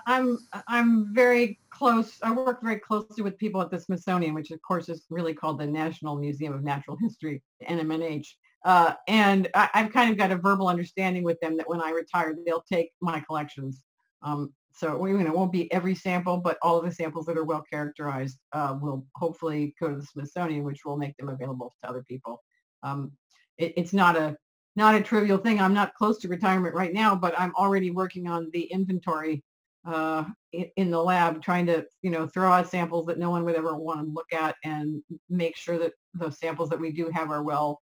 I'm 0.08 0.38
I'm 0.68 1.14
very 1.14 1.60
close. 1.70 2.18
I 2.24 2.32
work 2.32 2.62
very 2.62 2.80
closely 2.80 3.24
with 3.24 3.38
people 3.38 3.62
at 3.62 3.70
the 3.70 3.80
Smithsonian, 3.80 4.34
which 4.34 4.52
of 4.52 4.62
course 4.62 4.88
is 4.88 5.06
really 5.10 5.34
called 5.34 5.60
the 5.60 5.68
National 5.68 6.16
Museum 6.16 6.54
of 6.54 6.64
Natural 6.64 6.98
History, 7.02 7.42
NMNH. 7.68 8.28
Uh, 8.64 8.94
and 9.08 9.50
I, 9.54 9.70
have 9.74 9.92
kind 9.92 10.12
of 10.12 10.18
got 10.18 10.32
a 10.32 10.38
verbal 10.38 10.68
understanding 10.68 11.24
with 11.24 11.40
them 11.42 11.58
that 11.58 11.68
when 11.68 11.82
I 11.82 11.92
retire, 11.92 12.36
they'll 12.46 12.66
take 12.72 12.92
my 13.02 13.20
collections. 13.20 13.84
Um, 14.22 14.54
so 14.80 15.06
you 15.06 15.18
know, 15.18 15.26
it 15.26 15.36
won't 15.36 15.52
be 15.52 15.70
every 15.74 15.94
sample, 15.94 16.38
but 16.38 16.58
all 16.62 16.78
of 16.78 16.86
the 16.86 16.92
samples 16.92 17.26
that 17.26 17.38
are 17.38 17.44
well 17.44 17.66
characterized 17.70 18.40
uh, 18.54 18.78
will 18.82 19.06
hopefully 19.18 19.76
go 19.78 19.90
to 19.90 19.98
the 19.98 20.06
Smithsonian, 20.06 20.64
which 20.64 20.86
will 20.86 20.96
make 20.96 21.18
them 21.18 21.28
available 21.28 21.74
to 21.84 21.90
other 21.90 22.02
people. 22.08 22.42
Um, 22.82 23.12
it, 23.58 23.74
it's 23.76 23.92
not 23.92 24.16
a 24.16 24.38
not 24.78 24.96
a 24.96 25.02
trivial 25.02 25.38
thing. 25.38 25.60
I'm 25.60 25.74
not 25.74 25.96
close 25.96 26.18
to 26.20 26.30
retirement 26.30 26.76
right 26.76 26.94
now, 26.94 27.14
but 27.14 27.38
I'm 27.38 27.54
already 27.56 27.92
working 27.92 28.30
on 28.30 28.50
the 28.54 28.62
inventory 28.72 29.44
uh, 29.86 30.24
in, 30.54 30.92
the 30.92 31.04
lab, 31.04 31.42
trying 31.42 31.66
to 31.66 31.86
you 32.02 32.10
know 32.10 32.26
throw 32.28 32.50
out 32.50 32.70
samples 32.70 33.06
that 33.08 33.20
no 33.20 33.32
one 33.32 33.44
would 33.44 33.56
ever 33.56 33.76
want 33.76 34.00
to 34.00 34.14
look 34.14 34.32
at, 34.32 34.56
and 34.64 35.04
make 35.30 35.58
sure 35.58 35.78
that 35.78 35.92
those 36.14 36.40
samples 36.40 36.70
that 36.70 36.80
we 36.80 36.94
do 36.94 37.10
have 37.14 37.32
are 37.32 37.44
well 37.44 37.82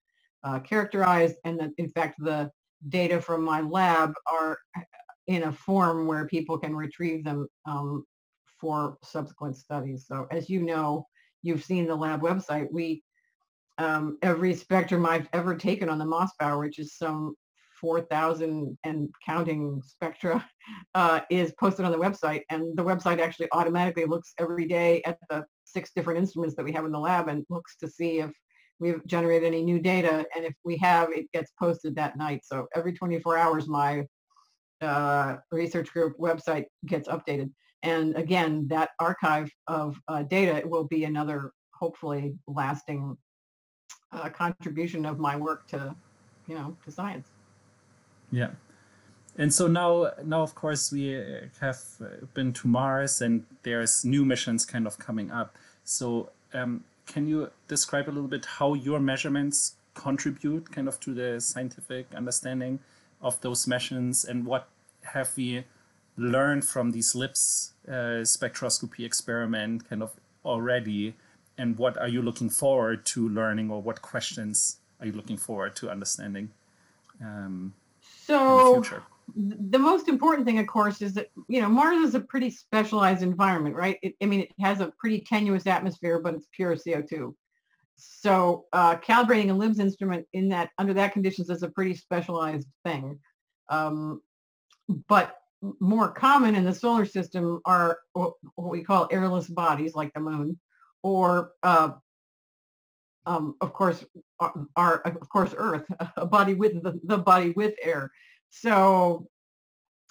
uh, 0.43 0.59
characterized, 0.59 1.37
and 1.45 1.61
that 1.61 1.71
in 1.79 1.89
fact 1.89 2.17
the 2.19 2.51
data 2.89 3.21
from 3.21 3.45
my 3.45 3.61
lab 3.61 4.13
are 4.27 4.59
in 5.31 5.45
a 5.45 5.53
form 5.53 6.09
where 6.09 6.27
people 6.27 6.59
can 6.59 6.75
retrieve 6.75 7.25
them 7.25 7.47
um, 7.65 8.05
for 8.61 8.99
subsequent 9.05 9.57
studies. 9.57 10.05
So 10.09 10.27
as 10.33 10.51
you 10.51 10.61
know, 10.61 11.07
you've 11.43 11.63
seen 11.63 11.87
the 11.87 11.95
lab 11.95 12.21
website. 12.21 12.67
We 12.73 13.05
um, 13.79 14.19
every 14.23 14.55
spectrum 14.55 15.07
I've 15.07 15.29
ever 15.33 15.55
taken 15.55 15.89
on 15.89 15.99
the 15.99 16.05
Mossbauer, 16.05 16.59
which 16.59 16.81
is 16.81 16.97
some 16.97 17.37
4,000 17.81 18.77
and 18.83 19.09
counting 19.25 19.81
spectra, 19.87 20.45
uh, 20.97 21.21
is 21.31 21.55
posted 21.61 21.87
on 21.87 21.93
the 21.93 21.99
website. 21.99 22.43
And 22.51 22.77
the 22.77 22.85
website 22.85 23.21
actually 23.21 23.49
automatically 23.53 24.07
looks 24.07 24.35
every 24.39 24.67
day 24.67 25.01
at 25.07 25.17
the 25.31 25.45
six 25.65 25.93
different 25.95 26.19
instruments 26.19 26.57
that 26.57 26.65
we 26.65 26.73
have 26.73 26.85
in 26.85 26.93
the 26.93 26.99
lab 26.99 27.29
and 27.29 27.47
looks 27.49 27.77
to 27.79 27.89
see 27.89 28.19
if 28.19 28.33
we've 28.81 29.07
generated 29.07 29.47
any 29.47 29.63
new 29.63 29.79
data. 29.79 30.27
And 30.35 30.45
if 30.45 30.55
we 30.65 30.77
have, 30.79 31.11
it 31.13 31.31
gets 31.33 31.53
posted 31.57 31.95
that 31.95 32.19
night. 32.19 32.41
So 32.45 32.67
every 32.75 32.93
24 32.93 33.39
hours, 33.39 33.69
my 33.69 34.05
uh, 34.81 35.37
research 35.53 35.93
group 35.93 36.17
website 36.19 36.67
gets 36.87 37.09
updated. 37.09 37.51
And 37.83 38.17
again, 38.17 38.69
that 38.69 38.91
archive 38.99 39.51
of 39.67 39.99
uh, 40.09 40.23
data 40.23 40.67
will 40.67 40.85
be 40.85 41.05
another 41.05 41.53
hopefully 41.73 42.35
lasting 42.47 43.17
uh, 44.13 44.29
contribution 44.29 45.07
of 45.07 45.19
my 45.19 45.37
work 45.37 45.67
to, 45.69 45.95
you 46.47 46.55
know, 46.55 46.77
to 46.85 46.91
science. 46.91 47.29
Yeah. 48.31 48.51
And 49.39 49.53
so 49.53 49.67
now, 49.67 50.13
now 50.25 50.43
of 50.43 50.55
course, 50.55 50.93
we 50.93 51.17
uh, 51.17 51.23
have 51.61 51.81
uh, 52.01 52.27
been 52.35 52.53
to 52.55 52.69
Mars, 52.69 53.23
and 53.23 53.47
there's 53.63 54.05
new 54.05 54.25
missions 54.25 54.67
kind 54.67 54.87
of 54.87 54.99
coming 54.99 55.31
up. 55.31 55.57
So, 55.85 56.31
um, 56.53 56.85
can 57.07 57.27
you 57.27 57.51
describe 57.67 58.09
a 58.09 58.13
little 58.13 58.29
bit 58.29 58.45
how 58.45 58.75
your 58.75 59.01
measurements 59.01 59.77
contribute, 59.95 60.71
kind 60.71 60.89
of, 60.89 61.01
to 61.01 61.15
the 61.15 61.41
scientific 61.41 62.07
understanding 62.15 62.81
of 63.21 63.41
those 63.41 63.67
missions, 63.67 64.25
and 64.25 64.47
what 64.47 64.69
have 65.03 65.33
we 65.37 65.65
learned 66.17 66.65
from 66.65 66.91
these 66.93 67.15
LIBS 67.15 67.73
uh, 67.89 68.23
spectroscopy 68.25 69.05
experiment, 69.05 69.89
kind 69.89 70.03
of 70.03 70.13
already, 70.45 71.15
and 71.59 71.79
what 71.79 71.97
are 71.99 72.09
you 72.09 72.23
looking 72.23 72.51
forward 72.51 73.05
to 73.07 73.29
learning, 73.29 73.71
or 73.71 73.83
what 73.83 74.03
questions 74.03 74.79
are 75.01 75.07
you 75.07 75.13
looking 75.13 75.37
forward 75.37 75.77
to 75.77 75.91
understanding? 75.91 76.51
Um, 77.21 77.75
so 78.03 78.83
the 79.37 79.79
most 79.79 80.09
important 80.09 80.47
thing, 80.47 80.59
of 80.59 80.67
course, 80.67 81.03
is 81.03 81.15
that 81.15 81.31
you 81.49 81.61
know 81.61 81.69
Mars 81.69 81.99
is 81.99 82.15
a 82.15 82.21
pretty 82.21 82.51
specialized 82.51 83.23
environment, 83.23 83.77
right? 83.77 83.99
It, 84.03 84.15
I 84.23 84.27
mean, 84.27 84.41
it 84.41 84.53
has 84.61 84.81
a 84.81 84.93
pretty 84.99 85.21
tenuous 85.21 85.67
atmosphere, 85.67 86.19
but 86.19 86.35
it's 86.35 86.47
pure 86.53 86.75
CO2. 86.77 87.35
So 88.01 88.67
uh, 88.73 88.97
calibrating 88.97 89.51
a 89.51 89.55
LIBS 89.55 89.79
instrument 89.79 90.27
in 90.33 90.49
that 90.51 90.71
under 90.79 90.95
that 90.95 91.13
conditions 91.13 91.51
is 91.51 91.63
a 91.63 91.69
pretty 91.69 91.95
specialized 91.95 92.69
thing. 92.85 93.19
Um, 93.69 94.21
but 95.09 95.37
more 95.79 96.09
common 96.09 96.55
in 96.55 96.65
the 96.65 96.75
solar 96.75 97.05
system 97.05 97.61
are 97.65 97.99
what 98.13 98.35
we 98.57 98.83
call 98.83 99.09
airless 99.11 99.49
bodies, 99.49 99.95
like 99.95 100.13
the 100.15 100.21
moon, 100.21 100.59
or 101.03 101.53
uh, 101.63 101.91
um, 103.27 103.55
of 103.61 103.73
course, 103.73 104.05
are, 104.77 104.99
of 105.05 105.29
course 105.29 105.55
Earth, 105.57 105.85
a 106.17 106.27
body 106.27 106.55
with 106.55 106.83
the, 106.83 106.99
the 107.05 107.19
body 107.19 107.51
with 107.51 107.75
air. 107.83 108.11
So 108.49 109.29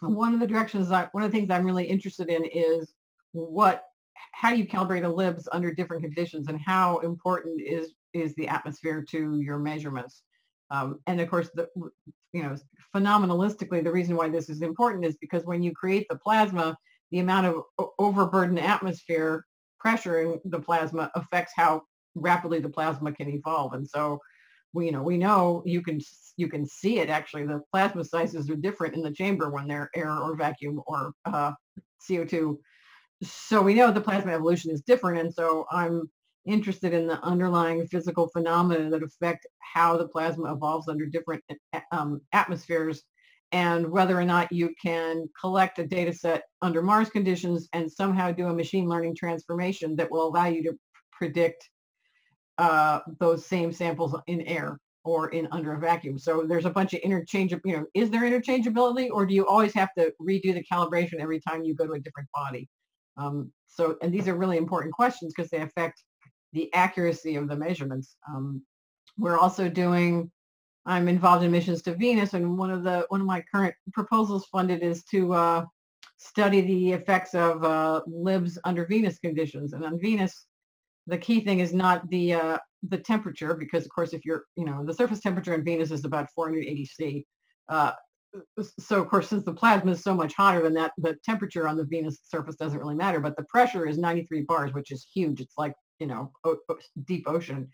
one 0.02 0.34
of 0.34 0.40
the 0.40 0.48
directions 0.48 0.92
I, 0.92 1.10
one 1.12 1.24
of 1.24 1.32
the 1.32 1.38
things 1.38 1.50
I'm 1.50 1.66
really 1.66 1.86
interested 1.86 2.30
in 2.30 2.46
is 2.46 2.94
what, 3.32 3.84
how 4.34 4.52
do 4.52 4.58
you 4.58 4.66
calibrate 4.66 5.04
a 5.04 5.10
LIBS 5.10 5.48
under 5.52 5.74
different 5.74 6.04
conditions 6.04 6.48
and 6.48 6.60
how 6.60 7.00
important 7.00 7.62
is, 7.62 7.94
is 8.14 8.34
the 8.36 8.48
atmosphere 8.48 9.04
to 9.10 9.40
your 9.40 9.60
measurements? 9.60 10.24
Um, 10.72 11.00
and 11.08 11.20
of 11.20 11.30
course, 11.30 11.50
the, 11.56 11.68
you 12.34 12.44
know, 12.44 12.56
phenomenalistically, 12.96 13.84
the 13.84 13.92
reason 13.92 14.16
why 14.16 14.30
this 14.30 14.50
is 14.50 14.62
important 14.62 15.06
is 15.06 15.18
because 15.18 15.46
when 15.46 15.64
you 15.64 15.72
create 15.72 16.08
the 16.10 16.18
plasma, 16.18 16.78
the 17.12 17.20
amount 17.20 17.48
of 17.48 17.90
overburdened 17.98 18.60
atmosphere 18.60 19.46
pressure 19.80 20.22
in 20.22 20.40
the 20.46 20.60
plasma 20.60 21.10
affects 21.16 21.54
how 21.56 21.82
rapidly 22.16 22.60
the 22.60 22.70
plasma 22.70 23.12
can 23.12 23.30
evolve. 23.30 23.74
And 23.74 23.88
so 23.88 24.20
we, 24.74 24.88
you 24.88 24.92
know, 24.92 25.02
we 25.02 25.18
know 25.18 25.64
you 25.66 25.82
can 25.82 26.00
you 26.38 26.48
can 26.48 26.66
see 26.66 27.00
it 27.00 27.10
actually. 27.10 27.46
The 27.46 27.62
plasma 27.72 28.04
sizes 28.06 28.50
are 28.50 28.56
different 28.56 28.96
in 28.96 29.02
the 29.02 29.12
chamber 29.12 29.50
when 29.50 29.68
they're 29.68 29.90
air 29.96 30.16
or 30.16 30.36
vacuum 30.36 30.82
or 30.86 31.14
uh, 31.26 31.52
CO2. 32.08 32.58
So 33.22 33.62
we 33.62 33.74
know 33.74 33.92
the 33.92 34.02
plasma 34.02 34.32
evolution 34.32 34.72
is 34.72 34.82
different. 34.82 35.20
And 35.20 35.34
so 35.34 35.66
I'm 35.72 36.10
interested 36.46 36.94
in 36.94 37.08
the 37.08 37.22
underlying 37.22 37.86
physical 37.88 38.30
phenomena 38.30 38.90
that 38.90 39.04
affect 39.04 39.46
how 39.60 39.98
the 39.98 40.08
plasma 40.08 40.54
evolves 40.54 40.88
under 40.88 41.06
different 41.06 41.44
um, 41.92 42.22
atmospheres 42.34 43.04
and 43.52 43.90
whether 43.90 44.18
or 44.18 44.26
not 44.26 44.52
you 44.52 44.74
can 44.82 45.28
collect 45.40 45.80
a 45.80 45.88
data 45.88 46.14
set 46.14 46.44
under 46.62 46.82
Mars 46.82 47.10
conditions 47.10 47.68
and 47.74 47.92
somehow 47.92 48.32
do 48.32 48.48
a 48.48 48.54
machine 48.54 48.88
learning 48.88 49.16
transformation 49.16 49.96
that 49.96 50.10
will 50.12 50.28
allow 50.28 50.46
you 50.46 50.64
to 50.64 50.78
predict 51.12 51.70
uh, 52.58 53.00
those 53.20 53.46
same 53.46 53.72
samples 53.72 54.16
in 54.28 54.42
air 54.42 54.80
or 55.04 55.30
in 55.30 55.48
under 55.52 55.74
a 55.74 55.80
vacuum. 55.80 56.20
So 56.20 56.46
there's 56.48 56.66
a 56.66 56.70
bunch 56.70 56.94
of 56.94 57.00
interchangeable, 57.00 57.70
you 57.70 57.78
know, 57.78 57.86
is 57.96 58.10
there 58.12 58.22
interchangeability 58.22 59.10
or 59.12 59.26
do 59.26 59.34
you 59.34 59.48
always 59.48 59.74
have 59.74 59.94
to 59.98 60.14
redo 60.22 60.54
the 60.54 60.64
calibration 60.72 61.20
every 61.20 61.40
time 61.40 61.64
you 61.64 61.74
go 61.74 61.88
to 61.88 61.94
a 61.94 62.00
different 62.00 62.30
body? 62.34 62.70
Um, 63.20 63.52
so, 63.68 63.98
and 64.02 64.14
these 64.14 64.28
are 64.28 64.36
really 64.36 64.58
important 64.58 64.94
questions 64.94 65.34
because 65.36 65.50
they 65.50 65.62
affect 65.62 66.04
the 66.54 66.74
accuracy 66.74 67.36
of 67.36 67.48
the 67.48 67.56
measurements. 67.56 68.16
Um, 68.28 68.64
we're 69.18 69.38
also 69.38 69.70
doing, 69.70 70.32
I'm 70.86 71.08
involved 71.08 71.44
in 71.44 71.52
missions 71.52 71.82
to 71.84 71.96
Venus 71.96 72.34
and 72.34 72.58
one 72.58 72.72
of 72.72 72.84
the, 72.84 73.06
one 73.10 73.22
of 73.22 73.28
my 73.28 73.44
current 73.54 73.76
proposals 73.94 74.46
funded 74.52 74.82
is 74.82 75.04
to 75.06 75.34
uh, 75.34 75.66
study 76.18 76.62
the 76.62 76.94
effects 76.94 77.36
of 77.36 77.64
uh, 77.64 78.02
LIBS 78.08 78.58
under 78.64 78.86
Venus 78.86 79.20
conditions. 79.20 79.74
And 79.74 79.86
on 79.86 80.00
Venus, 80.00 80.46
the 81.08 81.18
key 81.18 81.42
thing 81.42 81.60
is 81.60 81.74
not 81.74 82.08
the 82.10 82.34
uh, 82.34 82.58
the 82.88 82.98
temperature 82.98 83.56
because 83.56 83.84
of 83.84 83.92
course 83.92 84.14
if 84.14 84.24
you're 84.24 84.46
you 84.56 84.64
know 84.64 84.86
the 84.86 84.94
surface 84.94 85.20
temperature 85.20 85.54
in 85.54 85.64
Venus 85.64 85.92
is 85.92 86.06
about 86.06 86.30
480 86.36 86.86
C. 86.86 87.26
So 88.80 89.02
of 89.02 89.10
course 89.10 89.30
since 89.30 89.44
the 89.44 89.54
plasma 89.54 89.92
is 89.92 90.04
so 90.04 90.14
much 90.14 90.34
hotter 90.34 90.62
than 90.62 90.74
that, 90.76 90.92
the 90.98 91.18
temperature 91.24 91.68
on 91.68 91.78
the 91.78 91.84
Venus 91.84 92.20
surface 92.24 92.56
doesn't 92.56 92.80
really 92.80 92.96
matter. 92.96 93.20
But 93.20 93.36
the 93.36 93.44
pressure 93.44 93.88
is 93.88 93.98
93 93.98 94.42
bars, 94.44 94.74
which 94.74 94.92
is 94.92 95.08
huge. 95.14 95.42
It's 95.42 95.58
like 95.58 95.74
you 96.00 96.08
know 96.08 96.32
o- 96.44 96.60
o- 96.70 96.78
deep 97.06 97.26
ocean. 97.28 97.70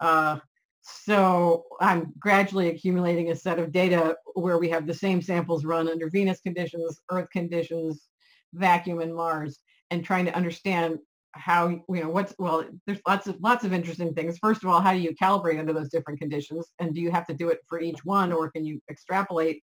Uh, 0.00 0.38
so 0.82 1.64
I'm 1.80 2.12
gradually 2.18 2.68
accumulating 2.68 3.30
a 3.30 3.36
set 3.36 3.58
of 3.58 3.72
data 3.72 4.16
where 4.34 4.58
we 4.58 4.68
have 4.68 4.86
the 4.86 4.94
same 4.94 5.20
samples 5.20 5.64
run 5.64 5.88
under 5.88 6.08
Venus 6.08 6.40
conditions, 6.40 7.00
Earth 7.10 7.28
conditions, 7.32 8.08
vacuum, 8.54 9.00
and 9.00 9.12
Mars, 9.12 9.58
and 9.90 10.04
trying 10.04 10.26
to 10.26 10.36
understand 10.36 10.98
how 11.32 11.68
you 11.68 12.02
know 12.02 12.08
what's 12.08 12.34
well 12.38 12.64
there's 12.86 13.00
lots 13.06 13.26
of 13.26 13.36
lots 13.40 13.62
of 13.64 13.72
interesting 13.72 14.14
things 14.14 14.38
first 14.38 14.64
of 14.64 14.70
all 14.70 14.80
how 14.80 14.92
do 14.92 14.98
you 14.98 15.14
calibrate 15.20 15.58
under 15.58 15.74
those 15.74 15.90
different 15.90 16.18
conditions 16.18 16.72
and 16.78 16.94
do 16.94 17.00
you 17.02 17.10
have 17.10 17.26
to 17.26 17.34
do 17.34 17.50
it 17.50 17.58
for 17.68 17.78
each 17.78 18.02
one 18.06 18.32
or 18.32 18.50
can 18.50 18.64
you 18.64 18.80
extrapolate 18.90 19.62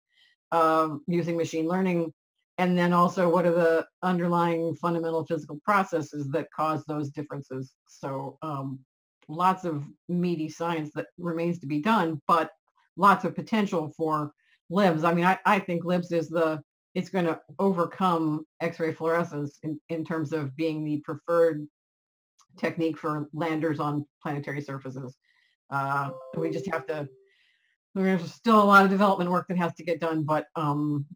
um, 0.52 1.02
using 1.06 1.36
machine 1.36 1.66
learning 1.66 2.12
and 2.58 2.76
then 2.76 2.92
also 2.92 3.28
what 3.28 3.46
are 3.46 3.52
the 3.52 3.86
underlying 4.02 4.74
fundamental 4.76 5.26
physical 5.26 5.60
processes 5.64 6.28
that 6.28 6.48
cause 6.54 6.84
those 6.84 7.10
differences 7.10 7.74
so 7.88 8.38
um, 8.42 8.78
lots 9.28 9.64
of 9.64 9.84
meaty 10.08 10.48
science 10.48 10.90
that 10.94 11.06
remains 11.18 11.58
to 11.58 11.66
be 11.66 11.80
done 11.80 12.20
but 12.28 12.50
lots 12.96 13.24
of 13.24 13.34
potential 13.34 13.92
for 13.96 14.32
libs 14.70 15.04
i 15.04 15.12
mean 15.12 15.24
i, 15.24 15.38
I 15.44 15.58
think 15.58 15.84
libs 15.84 16.12
is 16.12 16.28
the 16.28 16.62
it's 16.96 17.10
going 17.10 17.26
to 17.26 17.38
overcome 17.58 18.46
X-ray 18.62 18.90
fluorescence 18.90 19.58
in, 19.62 19.78
in 19.90 20.02
terms 20.02 20.32
of 20.32 20.56
being 20.56 20.82
the 20.82 20.96
preferred 21.04 21.68
technique 22.56 22.96
for 22.96 23.28
landers 23.34 23.78
on 23.78 24.06
planetary 24.22 24.62
surfaces. 24.62 25.14
Uh, 25.68 26.08
we 26.38 26.48
just 26.48 26.66
have 26.72 26.86
to, 26.86 27.06
there's 28.02 28.32
still 28.32 28.62
a 28.62 28.64
lot 28.64 28.84
of 28.84 28.90
development 28.90 29.30
work 29.30 29.48
that 29.48 29.58
has 29.58 29.74
to 29.74 29.84
get 29.84 30.00
done, 30.00 30.22
but 30.22 30.46
um, 30.54 31.06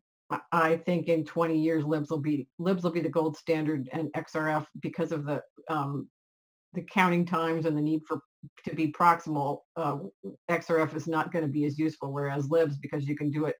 I 0.53 0.77
think 0.77 1.09
in 1.09 1.25
20 1.25 1.59
years, 1.59 1.85
libs 1.85 2.11
will 2.11 2.21
be 2.21 2.49
libs 2.59 2.85
will 2.85 2.91
be 2.91 3.01
the 3.01 3.09
gold 3.09 3.37
standard, 3.37 3.89
and 3.93 4.13
XRF 4.13 4.67
because 4.81 5.13
of 5.13 5.25
the 5.25 5.43
um, 5.69 6.09
the 6.73 6.83
counting 6.83 7.27
times 7.27 7.67
and 7.67 7.77
the 7.77 7.83
need 7.83 8.03
for 8.07 8.21
to 8.65 8.75
be 8.75 8.93
proximal, 8.93 9.59
uh, 9.77 9.99
XRF 10.51 10.95
is 10.95 11.07
not 11.07 11.33
going 11.33 11.45
to 11.45 11.51
be 11.51 11.65
as 11.65 11.79
useful, 11.79 12.13
whereas 12.13 12.49
LIBS, 12.49 12.77
because 12.79 13.07
you 13.07 13.17
can 13.17 13.31
do 13.31 13.45
it 13.45 13.57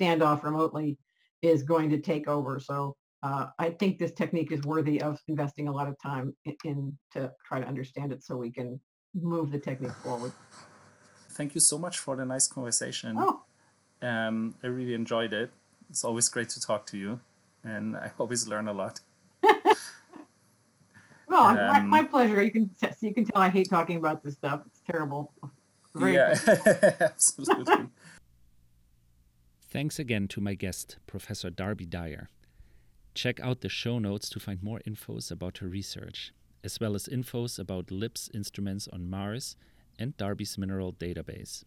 standoff 0.00 0.42
remotely, 0.42 0.98
is 1.42 1.62
going 1.62 1.90
to 1.90 2.00
take 2.00 2.26
over. 2.26 2.58
So 2.58 2.96
uh, 3.22 3.46
I 3.58 3.70
think 3.70 3.98
this 3.98 4.12
technique 4.12 4.50
is 4.50 4.62
worthy 4.62 5.00
of 5.00 5.20
investing 5.28 5.68
a 5.68 5.72
lot 5.72 5.88
of 5.88 5.96
time 6.02 6.34
in, 6.44 6.56
in 6.64 6.98
to 7.12 7.30
try 7.46 7.60
to 7.60 7.66
understand 7.66 8.12
it 8.12 8.24
so 8.24 8.36
we 8.36 8.50
can 8.50 8.80
move 9.14 9.52
the 9.52 9.58
technique 9.58 9.94
forward. 10.02 10.32
Thank 11.40 11.54
you 11.54 11.60
so 11.62 11.78
much 11.78 11.98
for 11.98 12.16
the 12.16 12.26
nice 12.26 12.46
conversation. 12.46 13.16
Oh, 13.18 13.40
Um, 14.02 14.54
I 14.62 14.66
really 14.66 14.92
enjoyed 14.92 15.32
it. 15.32 15.50
It's 15.88 16.04
always 16.04 16.28
great 16.28 16.50
to 16.50 16.60
talk 16.60 16.84
to 16.92 16.98
you, 16.98 17.18
and 17.64 17.96
I 17.96 18.10
always 18.18 18.46
learn 18.46 18.68
a 18.68 18.74
lot. 18.74 19.00
well, 19.42 19.54
my, 21.54 21.78
Um, 21.78 21.88
my 21.88 22.04
pleasure. 22.04 22.42
You 22.42 22.50
can 22.50 22.68
t- 22.78 22.94
you 23.06 23.14
can 23.14 23.24
tell 23.24 23.40
I 23.40 23.48
hate 23.48 23.70
talking 23.70 23.96
about 23.96 24.22
this 24.22 24.34
stuff. 24.34 24.60
It's 24.66 24.82
terrible. 24.90 25.32
Very 25.94 26.16
yeah, 26.16 26.36
absolutely. 27.00 27.86
Thanks 29.70 29.98
again 29.98 30.28
to 30.28 30.42
my 30.42 30.52
guest, 30.52 30.98
Professor 31.06 31.48
Darby 31.48 31.86
Dyar. 31.86 32.28
Check 33.14 33.40
out 33.40 33.62
the 33.62 33.70
show 33.70 33.98
notes 33.98 34.28
to 34.28 34.40
find 34.40 34.62
more 34.62 34.80
infos 34.86 35.30
about 35.30 35.58
her 35.58 35.68
research, 35.68 36.34
as 36.62 36.78
well 36.78 36.94
as 36.94 37.08
infos 37.08 37.58
about 37.58 37.90
LIBS 37.90 38.28
instruments 38.34 38.88
on 38.92 39.08
Mars 39.08 39.56
and 40.00 40.16
Darby's 40.16 40.58
mineral 40.58 40.92
database. 40.92 41.62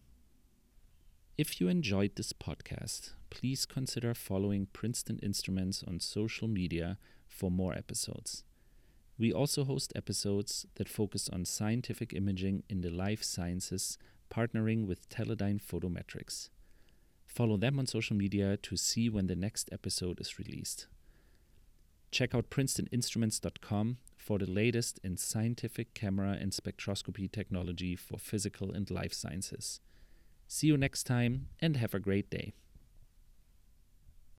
If 1.38 1.62
you 1.62 1.68
enjoyed 1.68 2.16
this 2.16 2.34
podcast, 2.34 3.12
please 3.30 3.66
consider 3.66 4.14
following 4.14 4.68
Princeton 4.74 5.20
Instruments 5.24 5.84
on 5.88 6.00
social 6.00 6.48
media 6.48 6.98
for 7.28 7.50
more 7.50 7.74
episodes. 7.74 8.44
We 9.18 9.32
also 9.32 9.64
host 9.64 9.94
episodes 9.96 10.66
that 10.76 10.90
focus 10.90 11.30
on 11.30 11.46
scientific 11.46 12.14
imaging 12.14 12.64
in 12.70 12.82
the 12.82 12.90
life 12.90 13.24
sciences, 13.24 13.98
partnering 14.32 14.88
with 14.88 15.08
Teledyne 15.10 15.62
Photometrics. 15.62 16.50
Follow 17.26 17.58
them 17.58 17.80
on 17.80 17.88
social 17.88 18.16
media 18.16 18.58
to 18.58 18.76
see 18.76 19.10
when 19.10 19.28
the 19.28 19.36
next 19.36 19.70
episode 19.72 20.20
is 20.20 20.40
released. 20.40 20.88
Check 22.14 22.36
out 22.36 22.52
princetoninstruments.com 22.52 23.98
for 24.18 24.38
the 24.38 24.46
latest 24.46 25.00
in 25.04 25.18
scientific 25.18 25.96
camera 25.96 26.38
and 26.40 26.52
spectroscopy 26.52 27.32
technology 27.32 27.96
for 27.96 28.20
physical 28.20 28.72
and 28.72 28.90
life 28.92 29.14
sciences. 29.14 29.80
See 30.48 30.68
you 30.68 30.78
next 30.78 31.06
time 31.06 31.48
and 31.60 31.76
have 31.76 31.96
a 31.96 32.00
great 32.00 32.30
day. 32.30 32.54